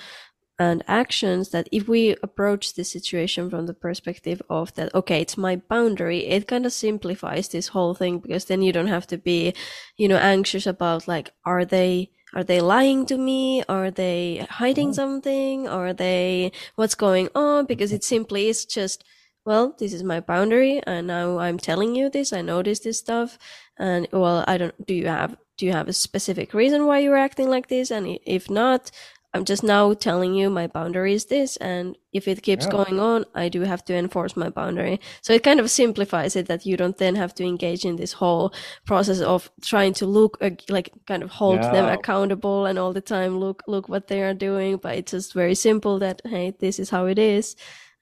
and 0.59 0.83
actions 0.87 1.49
that 1.49 1.69
if 1.71 1.87
we 1.87 2.15
approach 2.21 2.73
the 2.73 2.83
situation 2.83 3.49
from 3.49 3.65
the 3.65 3.73
perspective 3.73 4.41
of 4.49 4.73
that 4.75 4.93
okay 4.93 5.21
it's 5.21 5.37
my 5.37 5.55
boundary 5.55 6.27
it 6.27 6.47
kind 6.47 6.65
of 6.65 6.73
simplifies 6.73 7.47
this 7.47 7.69
whole 7.69 7.93
thing 7.93 8.19
because 8.19 8.45
then 8.45 8.61
you 8.61 8.73
don't 8.73 8.87
have 8.87 9.07
to 9.07 9.17
be 9.17 9.53
you 9.97 10.07
know 10.07 10.17
anxious 10.17 10.67
about 10.67 11.07
like 11.07 11.31
are 11.45 11.65
they 11.65 12.11
are 12.35 12.43
they 12.43 12.61
lying 12.61 13.07
to 13.07 13.17
me? 13.17 13.63
Are 13.67 13.89
they 13.89 14.45
hiding 14.51 14.89
Yeah. 14.89 14.93
something? 15.01 15.67
Are 15.67 15.93
they 15.93 16.51
what's 16.75 16.93
going 16.93 17.29
on? 17.33 17.65
Because 17.65 17.91
it 17.91 18.01
mm-hmm. 18.01 18.15
simply 18.15 18.49
is 18.49 18.65
just 18.65 19.03
well 19.45 19.73
this 19.79 19.93
is 19.93 20.03
my 20.03 20.19
boundary 20.19 20.81
and 20.85 21.07
now 21.07 21.39
i'm 21.39 21.57
telling 21.57 21.95
you 21.95 22.09
this 22.09 22.33
i 22.33 22.41
notice 22.41 22.79
this 22.79 22.99
stuff 22.99 23.37
and 23.79 24.05
well 24.11 24.43
i 24.49 24.57
don't 24.57 24.85
do 24.85 24.93
you 24.93 25.07
have 25.07 25.37
do 25.59 25.65
you 25.65 25.73
have 25.73 25.89
a 25.89 25.93
specific 25.93 26.53
reason 26.53 26.85
why 26.87 26.99
you're 26.99 27.17
acting 27.17 27.49
like 27.49 27.67
this? 27.67 27.91
And 27.91 28.17
if 28.25 28.49
not 28.49 28.89
I'm 29.33 29.45
just 29.45 29.63
now 29.63 29.93
telling 29.93 30.33
you 30.33 30.49
my 30.49 30.65
boundary 30.67 31.13
is 31.13 31.25
this, 31.25 31.55
and 31.57 31.95
if 32.13 32.27
it 32.27 32.41
keeps 32.41 32.65
Yeah. 32.65 32.71
going 32.71 32.99
on, 32.99 33.25
I 33.35 33.47
do 33.49 33.61
have 33.61 33.85
to 33.85 33.93
enforce 33.95 34.35
my 34.35 34.49
boundary. 34.49 34.99
So 35.21 35.33
it 35.33 35.43
kind 35.43 35.59
of 35.59 35.69
simplifies 35.69 36.35
it 36.35 36.47
that 36.47 36.65
you 36.65 36.75
don't 36.77 36.97
then 36.97 37.15
have 37.15 37.35
to 37.35 37.43
engage 37.45 37.85
in 37.85 37.95
this 37.97 38.13
whole 38.13 38.53
process 38.87 39.19
of 39.21 39.51
trying 39.61 39.93
to 39.95 40.07
look 40.07 40.39
like 40.69 40.89
kind 41.07 41.21
of 41.21 41.29
hold 41.29 41.63
them 41.63 41.87
accountable 41.87 42.65
and 42.65 42.79
all 42.79 42.91
the 42.93 43.01
time 43.01 43.37
look 43.39 43.63
look 43.67 43.87
what 43.87 44.07
they 44.07 44.23
are 44.23 44.33
doing. 44.33 44.77
But 44.77 44.95
it's 44.97 45.11
just 45.11 45.33
very 45.33 45.55
simple 45.55 45.99
that 45.99 46.21
hey, 46.25 46.55
this 46.59 46.79
is 46.79 46.89
how 46.89 47.05
it 47.05 47.19
is, 47.19 47.55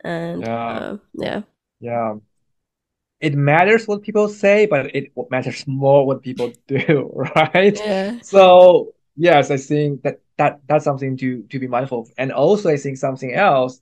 and 0.04 0.48
Yeah. 0.48 0.70
uh, 0.70 0.98
yeah, 1.14 1.42
Yeah. 1.80 2.18
It 3.20 3.34
matters 3.36 3.88
what 3.88 4.04
people 4.04 4.28
say, 4.30 4.68
but 4.68 4.96
it 4.96 5.12
matters 5.32 5.66
more 5.68 6.06
what 6.06 6.22
people 6.22 6.54
do, 6.68 7.12
right? 7.36 7.82
yeah, 7.86 8.20
So 8.22 8.94
yes, 9.16 9.50
I 9.52 9.58
think 9.58 10.04
that 10.04 10.22
that 10.38 10.62
that's 10.68 10.86
something 10.86 11.18
to 11.18 11.44
to 11.44 11.60
be 11.60 11.68
mindful 11.68 12.02
of. 12.02 12.12
And 12.18 12.32
also 12.32 12.70
I 12.70 12.78
think 12.78 12.98
something 12.98 13.34
else, 13.34 13.82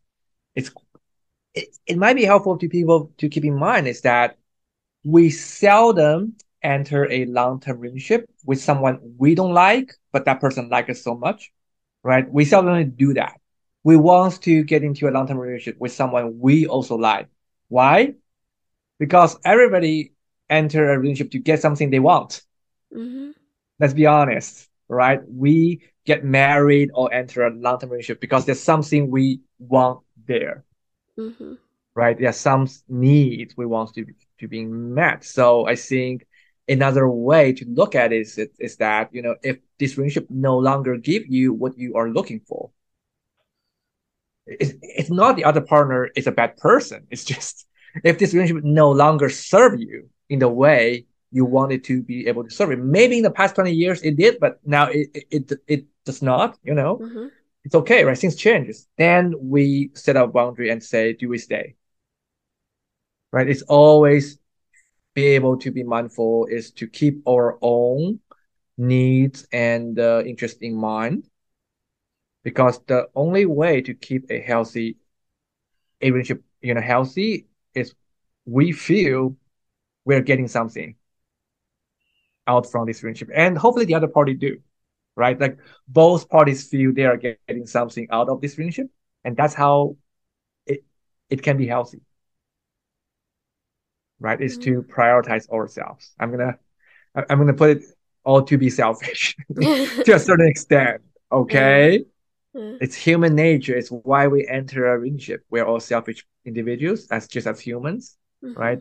it's 0.55 0.71
it, 1.53 1.69
it 1.87 1.97
might 1.97 2.15
be 2.15 2.25
helpful 2.25 2.57
to 2.57 2.69
people 2.69 3.11
to 3.17 3.29
keep 3.29 3.45
in 3.45 3.57
mind 3.57 3.87
is 3.87 4.01
that 4.01 4.37
we 5.03 5.29
seldom 5.29 6.35
enter 6.63 7.09
a 7.11 7.25
long-term 7.25 7.79
relationship 7.79 8.29
with 8.45 8.61
someone 8.61 8.99
we 9.17 9.35
don't 9.35 9.53
like, 9.53 9.93
but 10.11 10.25
that 10.25 10.41
person 10.41 10.69
likes 10.69 10.89
us 10.89 11.03
so 11.03 11.15
much, 11.15 11.51
right? 12.03 12.29
We 12.31 12.45
seldom 12.45 12.91
do 12.91 13.13
that. 13.15 13.39
We 13.83 13.97
want 13.97 14.41
to 14.43 14.63
get 14.63 14.83
into 14.83 15.07
a 15.07 15.11
long-term 15.11 15.37
relationship 15.37 15.79
with 15.79 15.91
someone 15.93 16.39
we 16.39 16.67
also 16.67 16.95
like. 16.97 17.27
Why? 17.69 18.15
Because 18.99 19.37
everybody 19.45 20.13
enter 20.49 20.91
a 20.91 20.97
relationship 20.99 21.31
to 21.31 21.39
get 21.39 21.61
something 21.61 21.89
they 21.89 21.99
want. 21.99 22.41
hmm 22.93 23.31
Let's 23.79 23.93
be 23.93 24.05
honest, 24.05 24.69
right? 24.87 25.19
We 25.27 25.83
get 26.05 26.23
married 26.23 26.91
or 26.93 27.13
enter 27.13 27.45
a 27.45 27.51
long-term 27.53 27.89
relationship 27.89 28.21
because 28.21 28.45
there's 28.45 28.61
something 28.61 29.11
we 29.11 29.41
want 29.59 30.01
there, 30.27 30.65
hmm 31.17 31.55
right? 31.95 32.17
There's 32.17 32.37
some 32.37 32.67
needs 32.87 33.55
we 33.57 33.65
want 33.65 33.93
to 33.95 34.05
be, 34.05 34.13
to 34.39 34.47
be 34.47 34.65
met. 34.65 35.23
So 35.23 35.67
I 35.67 35.75
think 35.75 36.25
another 36.67 37.07
way 37.07 37.53
to 37.53 37.65
look 37.67 37.95
at 37.95 38.11
it 38.13 38.21
is, 38.21 38.39
is 38.59 38.77
that, 38.77 39.09
you 39.13 39.21
know, 39.21 39.35
if 39.41 39.57
this 39.79 39.97
relationship 39.97 40.29
no 40.29 40.57
longer 40.57 40.97
give 40.97 41.23
you 41.27 41.53
what 41.53 41.77
you 41.77 41.95
are 41.95 42.09
looking 42.09 42.41
for, 42.41 42.71
it's, 44.45 44.73
it's 44.81 45.09
not 45.09 45.35
the 45.35 45.43
other 45.43 45.61
partner 45.61 46.09
is 46.15 46.27
a 46.27 46.31
bad 46.31 46.57
person. 46.57 47.07
It's 47.09 47.23
just 47.23 47.65
if 48.03 48.17
this 48.19 48.33
relationship 48.33 48.63
no 48.65 48.91
longer 48.91 49.29
serve 49.29 49.79
you 49.79 50.09
in 50.29 50.39
the 50.39 50.49
way 50.49 51.05
you 51.31 51.45
wanted 51.45 51.83
to 51.85 52.01
be 52.01 52.27
able 52.27 52.43
to 52.43 52.49
serve 52.51 52.71
it. 52.71 52.79
Maybe 52.79 53.17
in 53.17 53.23
the 53.23 53.31
past 53.31 53.55
20 53.55 53.73
years 53.73 54.01
it 54.03 54.15
did, 54.17 54.39
but 54.39 54.59
now 54.65 54.87
it 54.87 55.09
it 55.31 55.51
it, 55.67 55.85
does 56.05 56.21
not, 56.21 56.57
you 56.63 56.73
know. 56.73 57.03
hmm 57.03 57.27
It's 57.65 57.75
okay, 57.75 58.03
right? 58.05 58.17
Things 58.17 58.35
changes. 58.35 58.87
Then 58.97 59.33
we 59.39 59.91
set 59.95 60.17
a 60.17 60.27
boundary 60.27 60.69
and 60.71 60.83
say, 60.83 61.13
do 61.13 61.29
we 61.29 61.37
stay? 61.39 61.75
Right? 63.31 63.49
It's 63.49 63.63
always 63.63 64.39
be 65.15 65.25
able 65.27 65.57
to 65.57 65.71
be 65.71 65.83
mindful 65.83 66.47
is 66.47 66.71
to 66.71 66.87
keep 66.87 67.21
our 67.27 67.57
own 67.61 68.19
needs 68.77 69.47
and 69.51 69.99
uh, 69.99 70.23
interest 70.25 70.61
in 70.61 70.75
mind 70.75 71.29
because 72.43 72.79
the 72.85 73.09
only 73.15 73.45
way 73.45 73.81
to 73.81 73.93
keep 73.93 74.29
a 74.31 74.39
healthy 74.39 74.97
a 76.01 76.11
relationship 76.11 76.43
you 76.61 76.73
know 76.73 76.81
healthy 76.81 77.47
is 77.73 77.93
we 78.45 78.71
feel 78.71 79.35
we're 80.05 80.21
getting 80.21 80.47
something 80.47 80.95
out 82.47 82.69
from 82.71 82.85
this 82.85 83.03
relationship 83.03 83.33
and 83.35 83.57
hopefully 83.57 83.85
the 83.85 83.95
other 83.95 84.07
party 84.07 84.33
do 84.33 84.57
right 85.15 85.39
like 85.39 85.57
both 85.87 86.29
parties 86.29 86.67
feel 86.67 86.93
they 86.93 87.05
are 87.05 87.17
getting 87.17 87.65
something 87.65 88.07
out 88.11 88.29
of 88.29 88.41
this 88.41 88.57
relationship 88.57 88.91
and 89.23 89.35
that's 89.37 89.53
how 89.53 89.95
it 90.65 90.83
it 91.29 91.41
can 91.43 91.57
be 91.57 91.67
healthy 91.67 92.01
right 94.19 94.41
is 94.41 94.57
to 94.57 94.81
mm-hmm. 94.81 94.91
prioritize 94.91 95.49
ourselves 95.49 96.11
i'm 96.19 96.31
gonna 96.31 96.57
i'm 97.29 97.37
gonna 97.37 97.53
put 97.53 97.77
it 97.77 97.83
all 98.23 98.41
to 98.41 98.57
be 98.57 98.69
selfish 98.69 99.35
to 99.55 100.13
a 100.13 100.19
certain 100.19 100.47
extent 100.47 101.01
okay 101.31 102.05
Yeah. 102.53 102.77
it's 102.79 102.95
human 102.95 103.35
nature. 103.35 103.75
It's 103.75 103.89
why 103.89 104.27
we 104.27 104.47
enter 104.47 104.87
a 104.87 104.97
relationship. 104.97 105.43
We're 105.49 105.65
all 105.65 105.81
selfish 105.81 106.25
individuals, 106.45 107.07
as 107.11 107.27
just 107.27 107.47
as 107.47 107.59
humans, 107.59 108.17
Mhm. 108.43 108.55
right? 108.55 108.79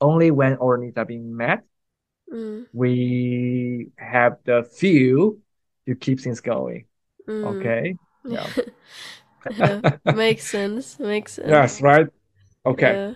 only 0.00 0.30
when 0.30 0.56
our 0.58 0.78
needs 0.78 0.96
are 0.98 1.04
being 1.04 1.36
met, 1.36 1.64
Mm. 2.32 2.66
we 2.72 3.88
have 3.98 4.38
the 4.44 4.64
fuel 4.64 5.36
to 5.86 5.94
keep 5.94 6.20
things 6.20 6.40
going. 6.40 6.86
Mm. 7.28 7.44
Okay. 7.56 7.98
Yeah. 8.24 8.46
yeah. 9.56 9.80
Makes 10.04 10.44
sense. 10.44 10.98
Makes 11.00 11.32
sense. 11.32 11.48
Yes, 11.48 11.82
right? 11.82 12.06
Okay. 12.64 12.92
Yeah. 12.92 13.14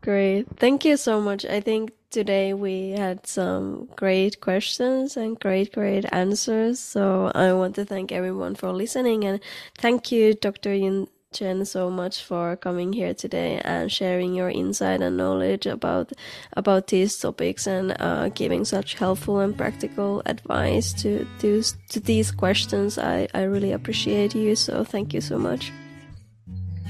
Great. 0.00 0.46
Thank 0.58 0.84
you 0.84 0.96
so 0.96 1.20
much. 1.20 1.44
I 1.44 1.60
think 1.60 1.90
today 2.10 2.54
we 2.54 2.90
had 2.90 3.26
some 3.26 3.88
great 3.96 4.40
questions 4.40 5.16
and 5.16 5.38
great, 5.40 5.72
great 5.72 6.04
answers. 6.12 6.78
So 6.78 7.32
I 7.34 7.52
want 7.52 7.74
to 7.76 7.84
thank 7.84 8.12
everyone 8.12 8.54
for 8.54 8.72
listening 8.72 9.24
and 9.24 9.40
thank 9.78 10.12
you, 10.12 10.34
Dr. 10.34 10.72
Yun 10.72 11.08
Chen, 11.34 11.64
so 11.64 11.90
much 11.90 12.22
for 12.22 12.56
coming 12.56 12.92
here 12.92 13.12
today 13.12 13.60
and 13.64 13.90
sharing 13.90 14.34
your 14.34 14.48
insight 14.48 15.02
and 15.02 15.16
knowledge 15.16 15.66
about 15.66 16.12
about 16.52 16.86
these 16.86 17.18
topics 17.18 17.66
and 17.66 17.96
uh, 17.98 18.28
giving 18.30 18.64
such 18.64 18.94
helpful 18.94 19.40
and 19.40 19.58
practical 19.58 20.22
advice 20.26 20.92
to 21.02 21.26
to, 21.40 21.62
to 21.90 22.00
these 22.00 22.30
questions. 22.30 22.98
I, 22.98 23.26
I 23.34 23.42
really 23.42 23.72
appreciate 23.72 24.34
you. 24.34 24.54
So 24.54 24.84
thank 24.84 25.12
you 25.12 25.20
so 25.20 25.36
much. 25.36 25.72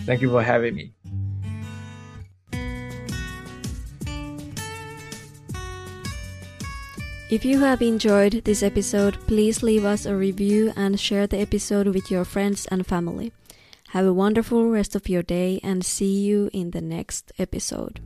Thank 0.05 0.21
you 0.21 0.31
for 0.31 0.43
having 0.43 0.75
me. 0.75 0.93
If 7.31 7.45
you 7.45 7.59
have 7.61 7.81
enjoyed 7.81 8.45
this 8.45 8.63
episode, 8.63 9.17
please 9.27 9.63
leave 9.63 9.85
us 9.85 10.05
a 10.05 10.15
review 10.15 10.73
and 10.77 11.01
share 11.01 11.27
the 11.27 11.41
episode 11.41 11.89
with 11.89 12.11
your 12.11 12.25
friends 12.25 12.67
and 12.67 12.87
family. 12.87 13.33
Have 13.95 14.07
a 14.07 14.13
wonderful 14.13 14.71
rest 14.71 14.97
of 14.97 15.09
your 15.09 15.23
day 15.23 15.61
and 15.63 15.85
see 15.85 16.19
you 16.19 16.51
in 16.53 16.73
the 16.73 16.81
next 16.81 17.31
episode. 17.39 18.01